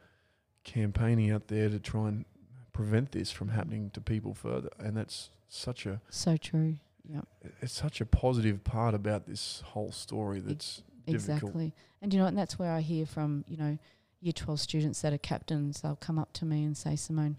campaigning 0.64 1.30
out 1.32 1.48
there 1.48 1.70
to 1.70 1.80
try 1.80 2.08
and 2.08 2.26
prevent 2.74 3.12
this 3.12 3.32
from 3.32 3.50
happening 3.50 3.90
to 3.92 4.02
people 4.02 4.34
further. 4.34 4.70
And 4.80 4.96
that's 4.98 5.30
such 5.48 5.86
a 5.86 6.02
So 6.10 6.38
true. 6.38 6.78
Yep. 7.12 7.26
it's 7.62 7.74
such 7.74 8.02
a 8.02 8.06
positive 8.06 8.64
part 8.64 8.94
about 8.94 9.26
this 9.26 9.64
whole 9.68 9.92
story 9.92 10.40
that's 10.42 10.84
difficult. 11.08 11.40
Exactly. 11.40 11.74
And 12.02 12.14
you 12.14 12.20
know, 12.20 12.26
and 12.28 12.38
that's 12.38 12.60
where 12.60 12.72
I 12.72 12.82
hear 12.82 13.06
from, 13.06 13.44
you 13.48 13.58
know, 13.58 13.78
year 14.22 14.34
12 14.34 14.60
students 14.60 15.02
that 15.02 15.12
are 15.14 15.18
captains, 15.18 15.82
they'll 15.82 15.96
come 15.96 16.20
up 16.20 16.34
to 16.34 16.46
me 16.46 16.64
and 16.64 16.78
say, 16.78 16.96
Simone, 16.96 17.38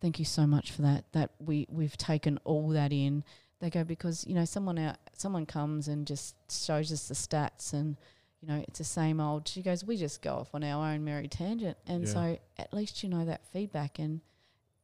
thank 0.00 0.18
you 0.18 0.24
so 0.24 0.46
much 0.46 0.70
for 0.72 0.82
that. 0.82 1.04
That 1.12 1.32
we, 1.38 1.66
we've 1.70 1.96
taken 1.96 2.38
all 2.44 2.68
that 2.70 2.92
in. 2.92 3.24
They 3.60 3.68
go, 3.68 3.84
because, 3.84 4.26
you 4.26 4.34
know, 4.34 4.44
someone 4.46 4.78
out, 4.78 4.96
someone 5.12 5.44
comes 5.44 5.86
and 5.88 6.06
just 6.06 6.34
shows 6.50 6.90
us 6.92 7.08
the 7.08 7.14
stats 7.14 7.72
and, 7.74 7.96
you 8.40 8.48
know, 8.48 8.64
it's 8.66 8.78
the 8.78 8.84
same 8.84 9.20
old. 9.20 9.46
She 9.46 9.60
goes, 9.60 9.84
we 9.84 9.96
just 9.98 10.22
go 10.22 10.34
off 10.36 10.54
on 10.54 10.64
our 10.64 10.92
own 10.92 11.04
merry 11.04 11.28
tangent. 11.28 11.76
And 11.86 12.06
Yeah. 12.06 12.12
so 12.12 12.38
at 12.58 12.72
least 12.72 13.02
you 13.02 13.10
know 13.10 13.24
that 13.26 13.44
feedback 13.52 13.98
and 13.98 14.20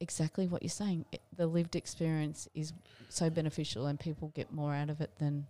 exactly 0.01 0.47
what 0.47 0.63
you're 0.63 0.71
saying. 0.71 1.05
It, 1.13 1.23
the 1.37 1.47
lived 1.47 1.77
experience 1.77 2.49
is 2.55 2.73
so 3.09 3.31
beneficial 3.31 3.87
and 3.87 3.99
people 3.99 4.33
get 4.35 4.53
more 4.53 4.75
out 4.75 4.91
of 4.91 5.01
it 5.01 5.11
than, 5.19 5.47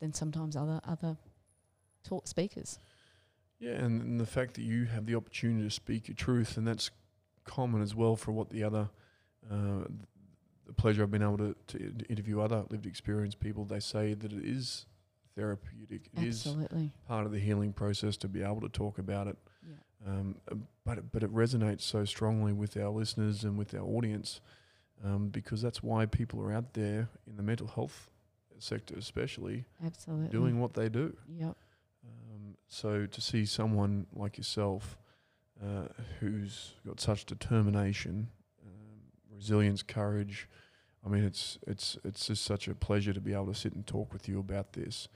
than 0.00 0.12
sometimes 0.12 0.56
other, 0.56 0.80
other 0.86 1.16
talk 2.04 2.26
speakers. 2.26 2.78
Yeah, 3.58 3.72
and, 3.72 4.02
and 4.02 4.20
the 4.20 4.26
fact 4.26 4.54
that 4.54 4.62
you 4.62 4.86
have 4.86 5.06
the 5.06 5.14
opportunity 5.14 5.62
to 5.64 5.70
speak 5.70 6.08
your 6.08 6.16
truth, 6.16 6.56
and 6.56 6.66
that's 6.66 6.90
common 7.44 7.80
as 7.80 7.94
well 7.94 8.16
for 8.16 8.32
what 8.32 8.50
the 8.50 8.64
other, 8.64 8.88
uh, 9.50 9.84
the 10.66 10.72
pleasure 10.72 11.02
I've 11.02 11.10
been 11.10 11.22
able 11.22 11.38
to, 11.38 11.54
to 11.68 11.78
interview 12.08 12.40
other 12.40 12.64
lived 12.70 12.86
experience 12.86 13.34
people. 13.34 13.64
They 13.64 13.80
say 13.80 14.14
that 14.14 14.32
it 14.32 14.44
is 14.44 14.86
therapeutic. 15.36 16.08
It 16.16 16.24
is 16.24 16.46
Absolutely. 16.46 16.92
part 17.06 17.26
of 17.26 17.32
the 17.32 17.38
healing 17.38 17.72
process 17.72 18.16
to 18.18 18.28
be 18.28 18.42
able 18.42 18.60
to 18.62 18.68
talk 18.68 18.98
about 18.98 19.28
it. 19.28 19.36
Um, 20.06 20.40
but 20.84 20.98
it- 20.98 21.12
but 21.12 21.22
it 21.22 21.32
resonates 21.32 21.82
so 21.82 22.04
strongly 22.04 22.52
with 22.52 22.76
our 22.76 22.90
listeners 22.90 23.44
and 23.44 23.56
with 23.56 23.72
our 23.74 23.84
audience, 23.84 24.40
um, 25.04 25.28
because 25.28 25.62
that's 25.62 25.82
why 25.82 26.06
people 26.06 26.40
are 26.42 26.52
out 26.52 26.72
there 26.74 27.08
in 27.26 27.36
the 27.36 27.42
mental 27.42 27.68
health 27.68 28.10
sector, 28.58 28.96
especially 28.96 29.64
Absolutely. 29.84 30.28
doing 30.28 30.58
what 30.60 30.74
they 30.74 30.88
do. 30.88 31.16
Yep. 31.28 31.56
Um, 32.04 32.56
so 32.68 33.06
to 33.06 33.20
see 33.20 33.44
someone 33.46 34.06
like 34.12 34.36
yourself, 34.38 34.98
uh, 35.62 35.86
who's 36.18 36.74
got 36.84 36.98
such 37.00 37.24
determination, 37.24 38.28
um, 38.66 39.02
resilience, 39.32 39.82
courage, 39.82 40.48
I 41.04 41.08
mean, 41.08 41.24
it's 41.24 41.58
it's 41.66 41.98
it's 42.04 42.26
just 42.26 42.44
such 42.44 42.66
a 42.68 42.74
pleasure 42.74 43.12
to 43.12 43.20
be 43.20 43.32
able 43.34 43.46
to 43.46 43.54
sit 43.54 43.72
and 43.74 43.86
talk 43.86 44.12
with 44.12 44.28
you 44.28 44.38
about 44.40 44.72
this. 44.72 45.08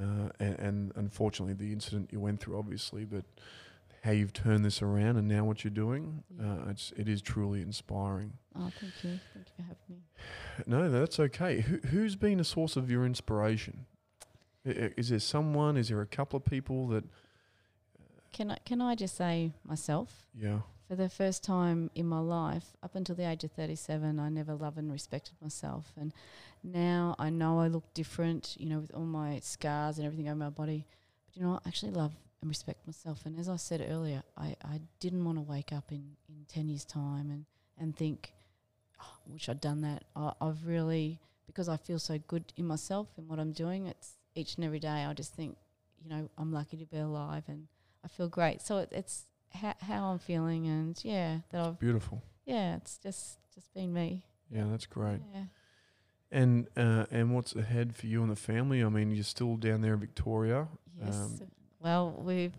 Uh, 0.00 0.28
and, 0.38 0.58
and 0.60 0.92
unfortunately, 0.96 1.54
the 1.54 1.72
incident 1.72 2.10
you 2.12 2.20
went 2.20 2.38
through, 2.40 2.56
obviously, 2.56 3.04
but 3.04 3.24
how 4.02 4.12
you've 4.12 4.32
turned 4.32 4.64
this 4.64 4.80
around 4.82 5.16
and 5.16 5.26
now 5.28 5.44
what 5.44 5.64
you're 5.64 5.70
doing, 5.70 6.22
Yeah. 6.38 6.52
uh, 6.52 6.70
it's 6.70 6.92
it 6.96 7.08
is 7.08 7.20
truly 7.22 7.60
inspiring. 7.62 8.32
Oh, 8.56 8.70
thank 8.80 8.92
you. 9.04 9.18
Thank 9.34 9.46
you 9.48 9.52
for 9.56 9.62
having 9.62 9.76
me. 9.88 10.02
No, 10.66 10.90
that's 10.90 11.18
okay. 11.20 11.60
Who, 11.60 11.78
who's 11.88 12.16
been 12.16 12.40
a 12.40 12.44
source 12.44 12.76
of 12.76 12.90
your 12.90 13.04
inspiration? 13.06 13.86
Is 14.64 15.08
there 15.10 15.20
someone? 15.20 15.76
Is 15.76 15.88
there 15.88 16.00
a 16.00 16.06
couple 16.06 16.36
of 16.36 16.44
people 16.44 16.88
that? 16.88 17.04
Can 18.32 18.50
I 18.50 18.58
can 18.64 18.80
I 18.82 18.94
just 18.94 19.16
say 19.16 19.52
myself? 19.64 20.26
Yeah. 20.38 20.60
For 20.88 20.96
the 20.96 21.08
first 21.08 21.44
time 21.44 21.90
in 21.94 22.06
my 22.06 22.18
life, 22.18 22.76
up 22.82 22.94
until 22.94 23.14
the 23.14 23.28
age 23.28 23.44
of 23.44 23.52
37, 23.52 24.18
I 24.18 24.28
never 24.30 24.54
loved 24.54 24.78
and 24.78 24.90
respected 24.90 25.34
myself. 25.42 25.92
And 26.00 26.12
now 26.64 27.14
I 27.18 27.28
know 27.30 27.60
I 27.60 27.68
look 27.68 27.84
different, 27.92 28.56
you 28.58 28.66
know, 28.70 28.78
with 28.78 28.90
all 28.94 29.04
my 29.04 29.38
scars 29.40 29.98
and 29.98 30.06
everything 30.06 30.28
over 30.28 30.36
my 30.38 30.48
body. 30.48 30.86
But, 31.26 31.36
you 31.36 31.42
know, 31.46 31.60
I 31.62 31.68
actually 31.68 31.92
love 31.92 32.12
and 32.40 32.48
respect 32.48 32.86
myself. 32.86 33.26
And 33.26 33.38
as 33.38 33.48
I 33.48 33.56
said 33.56 33.84
earlier, 33.88 34.22
I, 34.36 34.54
I 34.64 34.80
didn't 35.00 35.24
want 35.24 35.38
to 35.38 35.42
wake 35.42 35.72
up 35.72 35.90
in, 35.90 36.16
in 36.28 36.44
10 36.48 36.68
years' 36.68 36.84
time 36.84 37.30
and, 37.30 37.44
and 37.78 37.96
think, 37.96 38.32
oh, 39.00 39.12
I 39.26 39.32
wish 39.32 39.48
I'd 39.48 39.60
done 39.60 39.80
that. 39.82 40.04
I, 40.14 40.32
I've 40.40 40.66
really, 40.66 41.20
because 41.46 41.68
I 41.68 41.76
feel 41.76 41.98
so 41.98 42.18
good 42.28 42.52
in 42.56 42.66
myself 42.66 43.08
and 43.16 43.28
what 43.28 43.38
I'm 43.38 43.52
doing, 43.52 43.86
it's 43.86 44.12
each 44.34 44.56
and 44.56 44.64
every 44.64 44.78
day 44.78 45.04
I 45.04 45.12
just 45.14 45.34
think, 45.34 45.56
you 46.02 46.08
know, 46.08 46.28
I'm 46.38 46.52
lucky 46.52 46.76
to 46.76 46.86
be 46.86 46.98
alive 46.98 47.44
and 47.48 47.66
I 48.04 48.08
feel 48.08 48.28
great. 48.28 48.62
So 48.62 48.78
it, 48.78 48.88
it's 48.92 49.24
how, 49.52 49.74
how 49.80 50.04
I'm 50.10 50.18
feeling, 50.18 50.66
and 50.66 50.98
yeah, 51.04 51.38
that 51.50 51.60
I've 51.60 51.78
Beautiful. 51.78 52.22
yeah, 52.46 52.76
it's 52.76 52.98
just 52.98 53.38
just 53.54 53.72
been 53.74 53.92
me. 53.92 54.24
Yeah, 54.50 54.64
that's 54.70 54.86
great. 54.86 55.20
Yeah. 55.32 55.44
And 56.30 56.68
uh, 56.76 57.06
and 57.10 57.34
what's 57.34 57.54
ahead 57.54 57.96
for 57.96 58.06
you 58.06 58.22
and 58.22 58.30
the 58.30 58.36
family? 58.36 58.82
I 58.82 58.88
mean, 58.88 59.10
you're 59.10 59.24
still 59.24 59.56
down 59.56 59.80
there 59.80 59.94
in 59.94 60.00
Victoria. 60.00 60.68
Yes. 61.02 61.16
Um, 61.16 61.40
well, 61.80 62.14
we've 62.24 62.52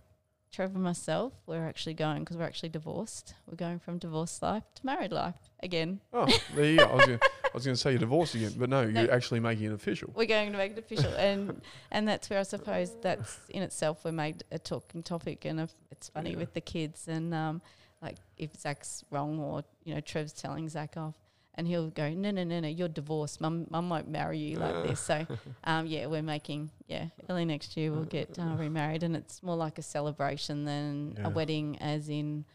Trevor 0.51 0.75
and 0.75 0.83
myself, 0.83 1.33
we're 1.45 1.67
actually 1.67 1.93
going 1.93 2.21
because 2.23 2.35
we're 2.35 2.43
actually 2.43 2.69
divorced. 2.69 3.35
We're 3.45 3.55
going 3.55 3.77
from 3.77 3.99
divorced 3.99 4.41
life 4.41 4.63
to 4.75 4.85
married 4.85 5.11
life 5.11 5.35
again. 5.61 5.99
Oh, 6.11 6.25
there 6.55 6.65
you 6.65 6.77
go. 6.77 6.85
I 6.85 6.95
was 6.95 7.05
gonna, 7.05 7.19
I 7.21 7.49
was 7.53 7.65
going 7.65 7.75
to 7.75 7.79
say 7.79 7.91
you're 7.91 7.99
divorced 7.99 8.33
again, 8.33 8.53
but 8.57 8.67
no, 8.67 8.83
No. 8.85 9.01
you're 9.01 9.11
actually 9.13 9.41
making 9.41 9.65
it 9.65 9.73
official. 9.73 10.11
We're 10.15 10.25
going 10.25 10.51
to 10.51 10.57
make 10.57 10.71
it 10.71 10.79
official, 10.79 11.13
and 11.13 11.61
and 11.91 12.07
that's 12.07 12.31
where 12.31 12.39
I 12.39 12.43
suppose 12.43 12.95
that's 13.01 13.37
in 13.49 13.61
itself 13.61 14.03
we 14.03 14.09
made 14.09 14.43
a 14.51 14.57
talking 14.57 15.03
topic, 15.03 15.45
and 15.45 15.59
if 15.59 15.71
it's 15.91 16.09
funny 16.09 16.31
Yeah. 16.31 16.37
with 16.37 16.55
the 16.55 16.61
kids, 16.61 17.07
and 17.07 17.31
um, 17.31 17.61
like 18.01 18.15
if 18.37 18.55
Zach's 18.59 19.03
wrong 19.11 19.37
or 19.39 19.61
you 19.83 19.93
know 19.93 20.01
Trev's 20.01 20.33
telling 20.33 20.67
Zach 20.67 20.97
off, 20.97 21.15
and 21.59 21.67
he'll 21.67 21.89
go, 21.89 22.09
no, 22.09 22.31
no, 22.31 22.43
no, 22.43 22.59
no, 22.61 22.67
you're 22.69 22.87
divorced. 22.87 23.41
Mum, 23.41 23.67
mum 23.69 23.89
won't 23.89 24.07
marry 24.07 24.37
you 24.39 24.57
like 24.57 24.87
this. 24.87 24.99
So, 25.01 25.27
um, 25.65 25.85
yeah, 25.85 26.05
we're 26.07 26.23
making 26.23 26.71
yeah 26.87 27.07
early 27.29 27.45
next 27.45 27.75
year 27.77 27.91
we'll 27.91 28.05
get 28.05 28.39
uh, 28.39 28.55
remarried, 28.57 29.03
and 29.03 29.15
it's 29.15 29.43
more 29.43 29.55
like 29.57 29.77
a 29.77 29.81
celebration 29.83 30.63
than 30.65 31.15
Yeah. 31.17 31.27
a 31.27 31.29
wedding, 31.29 31.77
as 31.81 32.09
in 32.09 32.45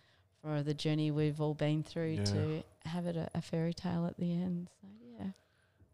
for 0.43 0.63
the 0.63 0.75
journey 0.75 1.11
we've 1.11 1.41
all 1.41 1.55
been 1.55 1.83
through 1.83 2.13
Yeah. 2.19 2.25
to 2.25 2.63
have 2.87 3.07
it 3.07 3.17
a, 3.17 3.29
a 3.35 3.43
fairy 3.43 3.75
tale 3.75 4.07
at 4.07 4.17
the 4.17 4.33
end. 4.33 4.69
So 4.81 4.89
yeah. 5.19 5.27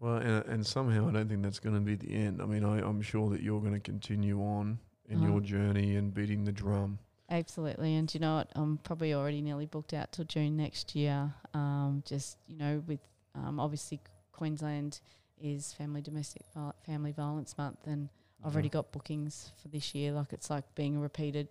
Well, 0.01 0.17
and, 0.17 0.45
and 0.47 0.67
somehow 0.67 1.09
I 1.09 1.13
don't 1.13 1.29
think 1.29 1.43
that's 1.43 1.59
going 1.61 1.75
to 1.75 1.81
be 1.81 1.95
the 1.97 2.15
end. 2.15 2.41
I 2.41 2.47
mean, 2.47 2.65
I, 2.65 2.79
I'm 2.81 3.03
sure 3.03 3.29
that 3.31 3.43
you're 3.43 3.61
going 3.61 3.75
to 3.75 3.81
continue 3.81 4.41
on 4.41 4.79
in 5.09 5.21
your 5.23 5.33
Uh-huh. 5.39 5.41
journey 5.41 5.97
and 5.97 6.15
beating 6.15 6.45
the 6.45 6.53
drum. 6.53 6.99
Absolutely, 7.31 7.95
and 7.95 8.13
you 8.13 8.19
know 8.19 8.37
what? 8.37 8.49
I'm 8.57 8.79
probably 8.79 9.15
already 9.15 9.41
nearly 9.41 9.67
booked 9.67 9.95
out 9.95 10.11
till 10.13 10.25
June 10.25 10.57
next 10.57 10.97
year. 10.97 11.33
Um, 11.55 12.03
just 12.05 12.37
you 12.49 12.57
know, 12.57 12.83
with 12.87 12.99
um, 13.37 13.61
obviously 13.61 14.01
Queensland 14.33 15.01
is 15.41 15.73
Family 15.73 16.01
Domestic 16.03 16.43
Viol- 16.55 16.75
Family 16.85 17.13
Violence 17.13 17.57
Month, 17.57 17.87
and 17.87 18.09
I've 18.45 18.55
already 18.55 18.69
got 18.69 18.91
bookings 18.91 19.53
for 19.63 19.69
this 19.69 19.95
year. 19.95 20.13
Like 20.13 20.33
it's 20.33 20.51
like 20.51 20.65
being 20.75 20.99
repeated. 20.99 21.49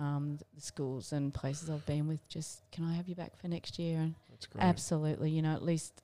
Um, 0.00 0.38
the 0.54 0.60
schools 0.60 1.12
and 1.12 1.34
places 1.34 1.68
I've 1.68 1.84
been 1.84 2.06
with, 2.06 2.26
just 2.28 2.62
can 2.70 2.84
I 2.84 2.94
have 2.94 3.08
you 3.08 3.16
back 3.16 3.36
for 3.36 3.48
next 3.48 3.80
year? 3.80 3.98
And 3.98 4.14
That's 4.30 4.46
great. 4.46 4.62
absolutely, 4.62 5.30
you 5.32 5.42
know, 5.42 5.52
at 5.52 5.62
least 5.62 6.02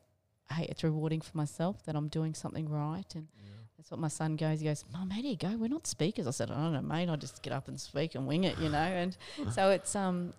hey, 0.50 0.66
it's 0.68 0.82
rewarding 0.82 1.20
for 1.20 1.36
myself 1.36 1.84
that 1.86 1.94
I'm 1.96 2.08
doing 2.08 2.34
something 2.34 2.68
right, 2.68 3.06
and 3.14 3.28
Yeah. 3.36 3.50
That's 3.84 3.90
what 3.90 4.00
my 4.00 4.08
son 4.08 4.36
goes. 4.36 4.60
He 4.60 4.66
goes, 4.66 4.82
Mum, 4.94 5.10
how 5.10 5.20
do 5.20 5.28
you 5.28 5.36
go? 5.36 5.58
We're 5.58 5.68
not 5.68 5.86
speakers. 5.86 6.26
I 6.26 6.30
said, 6.30 6.50
I 6.50 6.54
don't 6.54 6.72
know, 6.72 6.80
mate. 6.80 7.10
I 7.10 7.16
just 7.16 7.42
get 7.42 7.52
up 7.52 7.68
and 7.68 7.78
speak 7.78 8.14
and 8.14 8.26
wing 8.26 8.44
it, 8.44 8.58
you 8.58 8.70
know. 8.70 8.78
And 8.78 9.14
so 9.52 9.68
it's 9.68 9.94
um, 9.94 10.32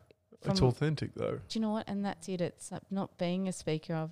It's 0.43 0.63
authentic, 0.63 1.13
though. 1.13 1.39
do 1.47 1.59
you 1.59 1.61
know 1.61 1.69
what? 1.69 1.87
And 1.87 2.03
that's 2.03 2.27
it. 2.27 2.41
It's 2.41 2.71
uh, 2.71 2.79
not 2.89 3.19
being 3.19 3.47
a 3.47 3.51
speaker. 3.51 3.93
I've 3.93 4.09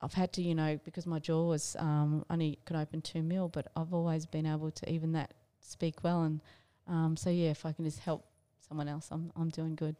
I've 0.00 0.14
had 0.14 0.32
to, 0.32 0.42
you 0.42 0.56
know, 0.56 0.80
because 0.84 1.06
my 1.06 1.20
jaw 1.20 1.46
was 1.46 1.76
um, 1.78 2.24
only 2.28 2.58
could 2.64 2.74
open 2.74 3.02
two 3.02 3.22
mil, 3.22 3.48
but 3.48 3.68
I've 3.76 3.94
always 3.94 4.26
been 4.26 4.46
able 4.46 4.72
to 4.72 4.92
even 4.92 5.12
that 5.12 5.32
speak 5.60 6.02
well. 6.02 6.24
And 6.24 6.40
um, 6.88 7.16
so 7.16 7.30
yeah, 7.30 7.50
if 7.50 7.64
I 7.64 7.70
can 7.70 7.84
just 7.84 8.00
help 8.00 8.26
someone 8.68 8.88
else, 8.88 9.10
I'm 9.12 9.30
I'm 9.36 9.50
doing 9.50 9.76
good. 9.76 9.94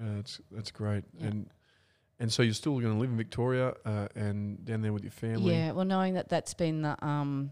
Yeah, 0.00 0.14
that's 0.16 0.40
that's 0.50 0.70
great. 0.70 1.04
Yeah. 1.18 1.26
And 1.26 1.50
and 2.18 2.32
so 2.32 2.42
you're 2.42 2.54
still 2.54 2.80
going 2.80 2.94
to 2.94 2.98
live 2.98 3.10
in 3.10 3.16
Victoria 3.18 3.74
uh, 3.84 4.08
and 4.16 4.64
down 4.64 4.80
there 4.80 4.94
with 4.94 5.04
your 5.04 5.12
family. 5.12 5.54
Yeah. 5.54 5.72
Well, 5.72 5.84
knowing 5.84 6.14
that 6.14 6.30
that's 6.30 6.54
been 6.54 6.80
the 6.82 6.96
um, 7.06 7.50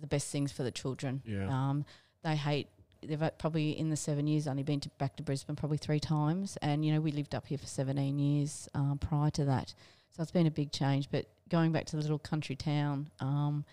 the 0.00 0.06
best 0.06 0.30
things 0.30 0.52
for 0.52 0.62
the 0.62 0.70
children. 0.70 1.22
Yeah. 1.24 1.48
Um, 1.48 1.84
they 2.22 2.36
hate. 2.36 2.68
They've 3.02 3.22
probably 3.38 3.78
in 3.78 3.90
the 3.90 3.96
seven 3.96 4.26
years 4.26 4.48
only 4.48 4.62
been 4.62 4.80
to 4.80 4.88
back 4.98 5.16
to 5.16 5.22
Brisbane 5.22 5.56
probably 5.56 5.76
three 5.76 6.00
times, 6.00 6.56
and 6.62 6.84
you 6.84 6.92
know 6.92 7.00
we 7.00 7.12
lived 7.12 7.34
up 7.34 7.46
here 7.46 7.58
for 7.58 7.66
seventeen 7.66 8.18
years 8.18 8.68
um, 8.74 8.98
prior 8.98 9.30
to 9.32 9.44
that, 9.44 9.74
so 10.10 10.22
it's 10.22 10.32
been 10.32 10.46
a 10.46 10.50
big 10.50 10.72
change. 10.72 11.10
But 11.10 11.26
going 11.50 11.70
back 11.70 11.84
to 11.86 11.96
the 11.96 12.02
little 12.02 12.18
country 12.18 12.56
town, 12.56 13.10
um, 13.20 13.64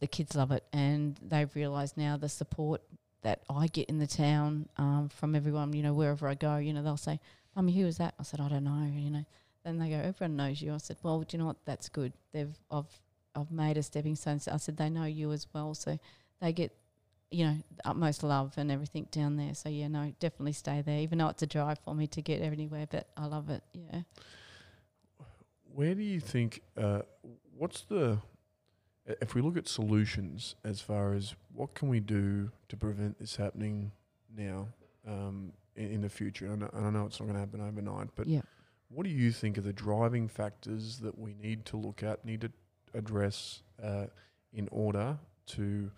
the 0.00 0.06
kids 0.06 0.34
love 0.34 0.52
it, 0.52 0.64
and 0.72 1.18
they've 1.22 1.54
realised 1.54 1.98
now 1.98 2.16
the 2.16 2.30
support 2.30 2.80
that 3.22 3.42
I 3.50 3.66
get 3.66 3.90
in 3.90 3.98
the 3.98 4.06
town 4.06 4.68
um, 4.78 5.10
from 5.10 5.34
everyone. 5.34 5.74
You 5.74 5.82
know 5.82 5.92
wherever 5.92 6.26
I 6.26 6.34
go, 6.34 6.56
you 6.56 6.72
know 6.72 6.82
they'll 6.82 6.96
say, 6.96 7.20
"Mummy, 7.54 7.72
who 7.72 7.84
was 7.84 7.98
that?" 7.98 8.14
I 8.18 8.22
said, 8.22 8.40
"I 8.40 8.48
don't 8.48 8.64
know." 8.64 8.90
You 8.90 9.10
know, 9.10 9.24
then 9.64 9.78
they 9.78 9.90
go, 9.90 9.96
"Everyone 9.96 10.36
knows 10.36 10.62
you." 10.62 10.72
I 10.72 10.78
said, 10.78 10.96
"Well, 11.02 11.20
do 11.20 11.36
you 11.36 11.40
know 11.40 11.46
what? 11.46 11.62
That's 11.66 11.90
good. 11.90 12.14
They've 12.32 12.56
I've 12.70 12.86
I've 13.36 13.50
made 13.50 13.76
a 13.76 13.82
stepping 13.82 14.16
stone." 14.16 14.40
So 14.40 14.52
I 14.52 14.56
said, 14.56 14.76
"They 14.76 14.90
know 14.90 15.04
you 15.04 15.32
as 15.32 15.46
well, 15.52 15.74
so 15.74 15.98
they 16.40 16.52
get." 16.52 16.72
you 17.28 17.44
know, 17.44 17.56
the 17.74 17.88
utmost 17.88 18.22
love 18.22 18.52
and 18.56 18.70
everything 18.70 19.08
down 19.10 19.36
there. 19.36 19.52
So 19.52 19.68
yeah, 19.68 19.88
no, 19.88 20.12
definitely 20.20 20.52
stay 20.52 20.80
there. 20.80 21.00
Even 21.00 21.18
though 21.18 21.26
it's 21.26 21.42
a 21.42 21.46
drive 21.46 21.80
for 21.80 21.92
me 21.92 22.06
to 22.06 22.22
get 22.22 22.40
anywhere, 22.40 22.86
but 22.88 23.08
I 23.16 23.26
love 23.26 23.50
it. 23.50 23.64
Yeah. 23.72 24.02
Where 25.74 25.94
do 25.94 26.02
you 26.02 26.20
think? 26.20 26.62
Uh, 26.76 27.02
what's 27.56 27.82
the? 27.82 28.18
If 29.20 29.34
we 29.34 29.42
look 29.42 29.56
at 29.56 29.68
solutions 29.68 30.54
as 30.64 30.80
far 30.80 31.14
as 31.14 31.34
what 31.52 31.74
can 31.74 31.88
we 31.88 32.00
do 32.00 32.50
to 32.68 32.76
prevent 32.76 33.18
this 33.18 33.36
happening 33.36 33.92
now 34.36 34.68
um, 35.06 35.52
in, 35.74 35.92
in 35.94 36.00
the 36.02 36.08
future? 36.08 36.46
And 36.46 36.62
I, 36.62 36.66
know, 36.66 36.70
and 36.74 36.86
I 36.86 36.90
know 36.90 37.06
it's 37.06 37.20
not 37.20 37.26
going 37.26 37.34
to 37.34 37.40
happen 37.40 37.60
overnight, 37.60 38.08
but 38.16 38.26
Yeah. 38.26 38.42
what 38.88 39.04
do 39.04 39.10
you 39.10 39.30
think 39.30 39.58
are 39.58 39.62
the 39.62 39.72
driving 39.72 40.26
factors 40.28 40.98
that 41.00 41.18
we 41.18 41.34
need 41.34 41.64
to 41.66 41.76
look 41.76 42.02
at, 42.02 42.24
need 42.24 42.40
to 42.42 42.52
address 42.96 43.62
uh, 43.82 44.06
in 44.52 44.68
order 44.72 45.18
to 45.46 45.90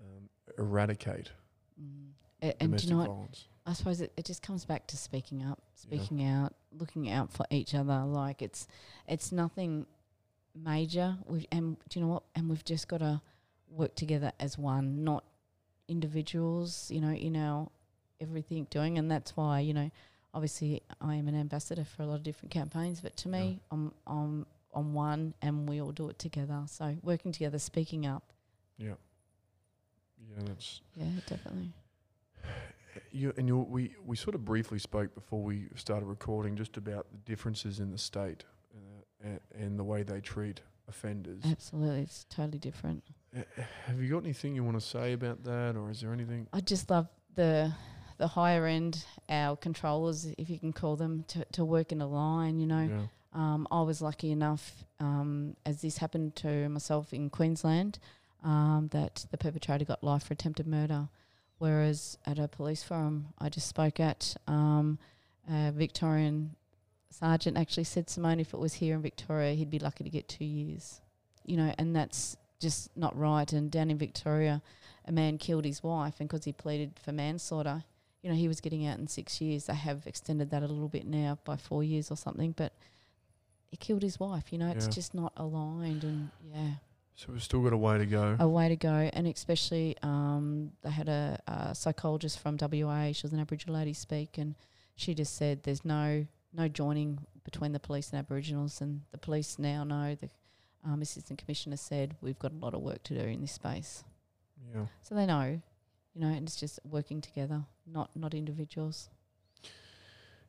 um, 0.00 0.28
eradicate 0.58 1.32
Mm. 1.80 2.10
A- 2.42 2.62
And, 2.62 2.72
do 2.76 2.86
domestic 2.86 2.90
violence? 3.08 3.48
I 3.66 3.72
suppose 3.74 4.00
it, 4.02 4.12
it 4.16 4.24
just 4.26 4.42
comes 4.42 4.64
back 4.66 4.86
to 4.88 4.96
speaking 4.98 5.42
up, 5.42 5.58
Yeah. 5.62 5.76
speaking 5.98 6.24
out, 6.24 6.54
looking 6.72 7.10
out 7.10 7.32
for 7.32 7.46
each 7.50 7.74
other. 7.74 8.04
Like 8.04 8.42
it's 8.42 8.66
it's 9.06 9.30
nothing 9.32 9.86
major. 10.54 11.16
We 11.26 11.46
and 11.52 11.76
do 11.88 11.98
you 12.00 12.04
know 12.06 12.12
what? 12.12 12.22
And 12.34 12.48
we've 12.50 12.64
just 12.64 12.88
got 12.88 12.98
to 12.98 13.20
work 13.68 13.94
together 13.94 14.32
as 14.40 14.58
one, 14.58 15.04
not 15.04 15.24
individuals. 15.88 16.90
You 16.90 17.00
know, 17.00 17.12
in 17.12 17.36
our 17.36 17.68
everything 18.20 18.66
doing, 18.70 18.98
and 18.98 19.10
that's 19.10 19.36
why 19.36 19.60
you 19.60 19.74
know, 19.74 19.90
obviously, 20.34 20.82
I 21.00 21.14
am 21.16 21.28
an 21.28 21.34
ambassador 21.34 21.84
for 21.84 22.02
a 22.02 22.06
lot 22.06 22.16
of 22.16 22.22
different 22.22 22.50
campaigns. 22.52 23.00
But 23.00 23.16
to 23.18 23.28
me, 23.28 23.60
I'm 23.70 23.92
I'm 24.06 24.46
on 24.72 24.92
one, 24.92 25.34
and 25.42 25.68
we 25.68 25.80
all 25.80 25.92
do 25.92 26.08
it 26.08 26.18
together. 26.18 26.62
So 26.66 26.96
working 27.02 27.32
together, 27.32 27.58
speaking 27.58 28.06
up. 28.06 28.32
Yeah. 28.78 28.94
Yeah, 30.28 30.44
that's 30.46 30.80
Yeah, 30.94 31.06
definitely. 31.26 31.72
You 33.12 33.32
and 33.36 33.46
you, 33.48 33.58
we 33.58 33.94
we 34.04 34.16
sort 34.16 34.34
of 34.34 34.44
briefly 34.44 34.78
spoke 34.78 35.14
before 35.14 35.42
we 35.42 35.68
started 35.76 36.06
recording 36.06 36.56
just 36.56 36.76
about 36.76 37.06
the 37.10 37.18
differences 37.18 37.78
in 37.80 37.90
the 37.90 37.98
state 37.98 38.44
uh, 38.74 39.28
and, 39.28 39.40
and 39.54 39.78
the 39.78 39.84
way 39.84 40.02
they 40.02 40.20
treat 40.20 40.60
offenders. 40.88 41.42
Absolutely, 41.44 42.02
it's 42.02 42.24
totally 42.28 42.58
different. 42.58 43.04
Uh, 43.36 43.42
Have 43.86 44.02
you 44.02 44.10
got 44.10 44.24
anything 44.24 44.54
you 44.54 44.64
want 44.64 44.78
to 44.78 44.86
say 44.86 45.12
about 45.12 45.44
that, 45.44 45.76
or 45.76 45.90
is 45.90 46.00
there 46.00 46.12
anything? 46.12 46.48
I 46.52 46.60
just 46.60 46.90
love 46.90 47.08
the 47.34 47.72
the 48.18 48.28
higher 48.28 48.66
end, 48.66 49.04
our 49.28 49.56
controllers, 49.56 50.26
if 50.36 50.50
you 50.50 50.58
can 50.58 50.72
call 50.72 50.94
them, 50.94 51.24
to, 51.28 51.44
to 51.52 51.64
work 51.64 51.90
in 51.90 52.00
a 52.02 52.06
line. 52.06 52.58
You 52.58 52.66
know, 52.66 52.80
Yeah, 52.82 53.06
um, 53.32 53.66
I 53.70 53.82
was 53.82 54.02
lucky 54.02 54.30
enough, 54.30 54.84
um, 54.98 55.56
as 55.64 55.82
this 55.82 55.98
happened 55.98 56.36
to 56.36 56.68
myself 56.68 57.12
in 57.12 57.30
Queensland, 57.30 57.98
um, 58.42 58.88
that 58.92 59.26
the 59.30 59.38
perpetrator 59.38 59.84
got 59.84 60.02
life 60.02 60.24
for 60.24 60.34
attempted 60.34 60.66
murder. 60.66 61.08
Whereas 61.58 62.16
at 62.26 62.38
a 62.38 62.48
police 62.48 62.82
forum 62.82 63.28
I 63.38 63.50
just 63.50 63.68
spoke 63.68 64.00
at, 64.00 64.34
um, 64.46 64.98
a 65.48 65.72
Victorian 65.72 66.56
sergeant 67.10 67.56
actually 67.56 67.84
said, 67.84 68.08
Simone, 68.08 68.40
if 68.40 68.54
it 68.54 68.58
was 68.58 68.74
here 68.74 68.94
in 68.94 69.02
Victoria, 69.02 69.54
he'd 69.54 69.70
be 69.70 69.78
lucky 69.78 70.04
to 70.04 70.10
get 70.10 70.28
two 70.28 70.44
years. 70.44 71.00
You 71.44 71.56
know, 71.56 71.74
and 71.78 71.94
that's 71.94 72.36
just 72.60 72.96
not 72.96 73.16
right. 73.18 73.50
And 73.52 73.70
down 73.70 73.90
in 73.90 73.98
Victoria, 73.98 74.62
a 75.06 75.12
man 75.12 75.38
killed 75.38 75.64
his 75.64 75.82
wife, 75.82 76.14
and 76.20 76.28
because 76.28 76.44
he 76.44 76.52
pleaded 76.52 76.98
for 77.02 77.12
manslaughter, 77.12 77.84
you 78.22 78.30
know, 78.30 78.36
he 78.36 78.48
was 78.48 78.60
getting 78.60 78.86
out 78.86 78.98
in 78.98 79.06
six 79.06 79.40
years. 79.40 79.64
They 79.64 79.74
have 79.74 80.06
extended 80.06 80.50
that 80.50 80.62
a 80.62 80.66
little 80.66 80.88
bit 80.88 81.06
now 81.06 81.38
by 81.44 81.56
four 81.56 81.82
years 81.82 82.10
or 82.10 82.16
something, 82.16 82.52
but 82.52 82.72
he 83.70 83.76
killed 83.76 84.02
his 84.02 84.18
wife. 84.20 84.52
You 84.52 84.58
know, 84.58 84.70
it's 84.70 84.86
Yeah. 84.86 84.90
just 84.92 85.14
not 85.14 85.32
aligned, 85.36 86.04
and 86.04 86.30
yeah, 86.42 86.74
so 87.14 87.32
we've 87.32 87.42
still 87.42 87.62
got 87.62 87.72
a 87.72 87.76
way 87.78 87.98
to 87.98 88.06
go. 88.06 88.36
a 88.38 88.48
way 88.48 88.68
to 88.68 88.76
go. 88.76 89.10
And 89.12 89.26
especially, 89.26 89.96
um, 90.02 90.72
they 90.82 90.90
had 90.90 91.08
a, 91.08 91.40
a 91.46 91.74
psychologist 91.74 92.38
from 92.38 92.56
WA. 92.60 93.12
She 93.12 93.22
was 93.26 93.32
an 93.32 93.40
Aboriginal 93.40 93.76
lady 93.76 93.92
speak, 93.92 94.38
and 94.38 94.54
she 94.96 95.14
just 95.14 95.34
said 95.36 95.62
there's 95.62 95.84
no 95.84 96.26
no 96.52 96.66
joining 96.68 97.18
between 97.44 97.72
the 97.72 97.78
police 97.80 98.10
and 98.10 98.18
Aboriginals, 98.18 98.80
and 98.80 99.02
the 99.12 99.18
police 99.18 99.58
now 99.58 99.84
know. 99.84 100.14
The 100.16 100.28
um, 100.84 101.00
assistant 101.02 101.38
commissioner 101.38 101.76
said 101.76 102.16
we've 102.20 102.38
got 102.38 102.52
a 102.52 102.56
lot 102.56 102.74
of 102.74 102.80
work 102.80 103.02
to 103.04 103.14
do 103.14 103.20
in 103.20 103.40
this 103.42 103.52
space, 103.52 104.02
Yeah. 104.74 104.86
so 105.02 105.14
they 105.14 105.26
know. 105.26 105.60
You 106.14 106.20
know, 106.22 106.26
and 106.28 106.48
it's 106.48 106.56
just 106.56 106.80
working 106.84 107.20
together, 107.20 107.64
not 107.86 108.10
not 108.16 108.34
individuals. 108.34 109.08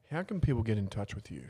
How 0.10 0.24
can 0.24 0.42
people 0.42 0.64
get 0.64 0.78
in 0.78 0.88
touch 0.88 1.14
with 1.16 1.30
you? 1.32 1.44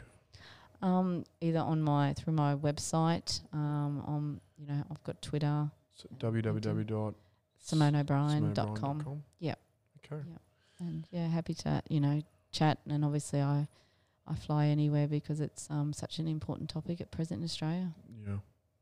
Um, 0.81 1.23
either 1.41 1.59
on 1.59 1.81
my 1.81 2.13
through 2.13 2.33
my 2.33 2.55
website, 2.55 3.41
um, 3.53 4.01
on 4.05 4.41
you 4.57 4.67
know 4.67 4.83
I've 4.89 5.03
got 5.03 5.21
Twitter, 5.21 5.69
So 5.95 6.09
www. 6.17 7.13
SimoneO'Brien.com. 7.63 9.23
Yep. 9.39 9.59
Okay. 10.03 10.21
and 10.79 11.05
yeah, 11.11 11.27
happy 11.27 11.53
to 11.53 11.81
you 11.89 11.99
know 11.99 12.21
chat. 12.51 12.79
And 12.87 13.05
obviously, 13.05 13.41
I 13.41 13.67
I 14.27 14.35
fly 14.35 14.67
anywhere 14.67 15.07
because 15.07 15.39
it's 15.39 15.69
um 15.69 15.93
such 15.93 16.19
an 16.19 16.27
important 16.27 16.69
topic 16.69 17.01
at 17.01 17.11
present 17.11 17.39
in 17.39 17.45
Australia. 17.45 17.93
Yeah. 18.25 18.37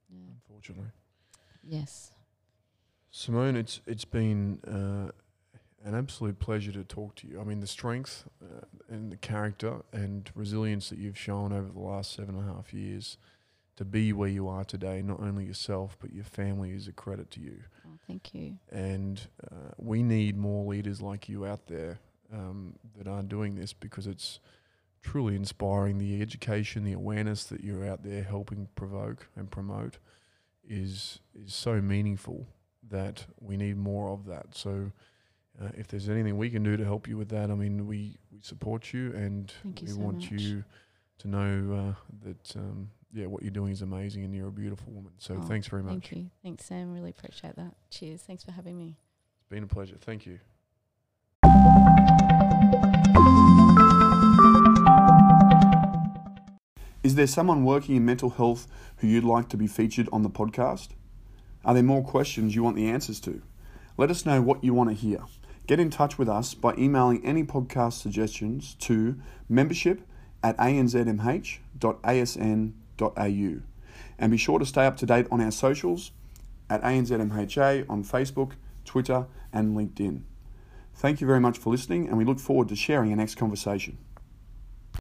Yeah. 0.10 0.18
Unfortunately. 0.47 0.88
Yes. 1.64 2.12
Simone, 3.12 3.56
it's 3.58 3.82
it's 3.86 4.06
been 4.06 4.60
uh, 4.68 5.12
an 5.84 5.95
absolute 5.95 6.39
pleasure 6.39 6.71
to 6.71 6.84
talk 6.84 7.15
to 7.15 7.27
you. 7.27 7.39
I 7.39 7.43
mean, 7.43 7.59
the 7.59 7.67
strength 7.67 8.25
uh, 8.43 8.65
and 8.89 9.11
the 9.11 9.17
character 9.17 9.82
and 9.93 10.30
resilience 10.36 10.89
that 10.89 10.99
you've 10.99 11.17
shown 11.17 11.53
over 11.53 11.69
the 11.71 11.80
last 11.80 12.13
seven 12.13 12.36
and 12.36 12.49
a 12.49 12.53
half 12.53 12.73
years 12.73 13.17
to 13.77 13.86
be 13.86 14.11
where 14.11 14.30
you 14.30 14.47
are 14.49 14.65
today, 14.65 15.01
not 15.01 15.21
only 15.21 15.45
yourself, 15.45 15.97
but 16.01 16.11
your 16.11 16.25
family 16.25 16.71
is 16.71 16.88
a 16.88 16.91
credit 16.91 17.32
to 17.32 17.39
you. 17.39 17.59
Oh, 17.88 17.97
thank 18.07 18.34
you. 18.34 18.57
And 18.69 19.21
uh, 19.49 19.71
we 19.77 20.03
need 20.03 20.36
more 20.36 20.65
leaders 20.65 21.01
like 21.01 21.30
you 21.30 21.45
out 21.45 21.67
there 21.67 21.99
um, 22.34 22.75
that 22.97 23.07
are 23.07 23.23
doing 23.23 23.55
this 23.55 23.71
because 23.71 24.05
it's 24.05 24.41
truly 25.01 25.36
inspiring. 25.36 25.97
The 25.97 26.21
education, 26.21 26.84
the 26.84 26.93
awareness 26.93 27.45
that 27.45 27.63
you're 27.63 27.88
out 27.88 28.03
there 28.03 28.23
helping 28.23 28.67
provoke 28.75 29.27
and 29.36 29.49
promote 29.49 29.97
is 30.67 31.19
is 31.34 31.53
so 31.53 31.82
meaningful 31.82 32.47
that 32.89 33.25
we 33.39 33.57
need 33.57 33.77
more 33.77 34.09
of 34.09 34.25
that. 34.25 34.55
So, 34.55 34.91
uh, 35.62 35.70
if 35.78 35.88
there's 35.88 36.10
anything 36.10 36.38
we 36.38 36.49
can 36.49 36.64
do 36.64 36.78
to 36.78 36.84
help 36.86 37.07
you 37.07 37.18
with 37.18 37.30
that, 37.30 37.51
I 37.51 37.55
mean, 37.55 37.86
we, 37.88 38.18
we 38.32 38.39
support 38.41 38.93
you 38.93 39.14
and 39.14 39.51
Thank 39.64 39.82
you 39.82 39.88
we 39.88 39.93
so 39.93 39.99
want 39.99 40.16
much. 40.32 40.32
you 40.32 40.64
to 41.20 41.28
know 41.28 41.74
uh, 41.74 41.93
that 42.26 42.55
um, 42.55 42.89
yeah, 43.12 43.26
what 43.26 43.41
you're 43.43 43.51
doing 43.51 43.72
is 43.72 43.82
amazing 43.82 44.24
and 44.24 44.34
you're 44.34 44.47
a 44.47 44.51
beautiful 44.51 44.91
woman. 44.93 45.12
So, 45.18 45.36
Oh, 45.38 45.41
thanks 45.41 45.68
very 45.68 45.84
much. 45.84 45.91
Thank 45.91 46.12
you. 46.12 46.30
Thanks, 46.43 46.66
Sam. 46.66 46.93
Really 46.93 47.10
appreciate 47.10 47.55
that. 47.55 47.74
Cheers. 47.89 48.22
Thanks 48.22 48.43
for 48.43 48.51
having 48.51 48.78
me. 48.78 48.95
It's 49.39 49.49
been 49.49 49.64
a 49.64 49.68
pleasure. 49.68 49.95
Thank 49.99 50.26
you. 50.26 50.39
Is 57.01 57.16
there 57.16 57.28
someone 57.28 57.64
working 57.64 57.95
in 57.95 58.05
mental 58.05 58.30
health 58.32 58.68
who 58.97 59.07
you'd 59.07 59.24
like 59.24 59.47
to 59.49 59.57
be 59.57 59.68
featured 59.68 60.10
on 60.12 60.22
the 60.24 60.30
podcast? 60.30 60.89
Are 61.64 61.74
there 61.74 61.82
more 61.84 62.03
questions 62.03 62.55
you 62.55 62.64
want 62.64 62.76
the 62.76 62.88
answers 62.89 63.20
to? 63.22 63.41
Let 63.97 64.12
us 64.12 64.26
know 64.26 64.41
what 64.41 64.64
you 64.64 64.74
want 64.74 64.89
to 64.89 64.95
hear. 64.95 65.20
Get 65.70 65.80
in 65.80 65.91
touch 65.91 66.17
with 66.17 66.28
us 66.28 66.55
by 66.55 66.74
emailing 66.80 67.24
any 67.24 67.43
podcast 67.43 68.01
suggestions 68.01 68.74
to 68.80 69.20
membership 69.47 70.01
at 70.41 70.57
anzmh.asn.au. 70.57 71.61
And 74.17 74.32
be 74.32 74.38
sure 74.38 74.57
to 74.57 74.65
stay 74.65 74.88
up 74.88 74.97
to 74.97 75.05
date 75.05 75.28
on 75.30 75.41
our 75.41 75.51
socials 75.51 76.09
at 76.72 76.82
ANZMHA 76.82 77.88
on 77.88 78.03
Facebook, 78.03 78.53
Twitter, 78.84 79.28
and 79.53 79.78
LinkedIn. 79.78 80.24
Thank 80.95 81.22
you 81.22 81.28
very 81.28 81.39
much 81.39 81.59
for 81.59 81.70
listening, 81.70 82.07
and 82.07 82.17
we 82.17 82.26
look 82.26 82.39
forward 82.39 82.70
to 82.70 82.76
sharing 82.76 83.11
our 83.11 83.17
next 83.17 83.36
conversation. 83.36 83.99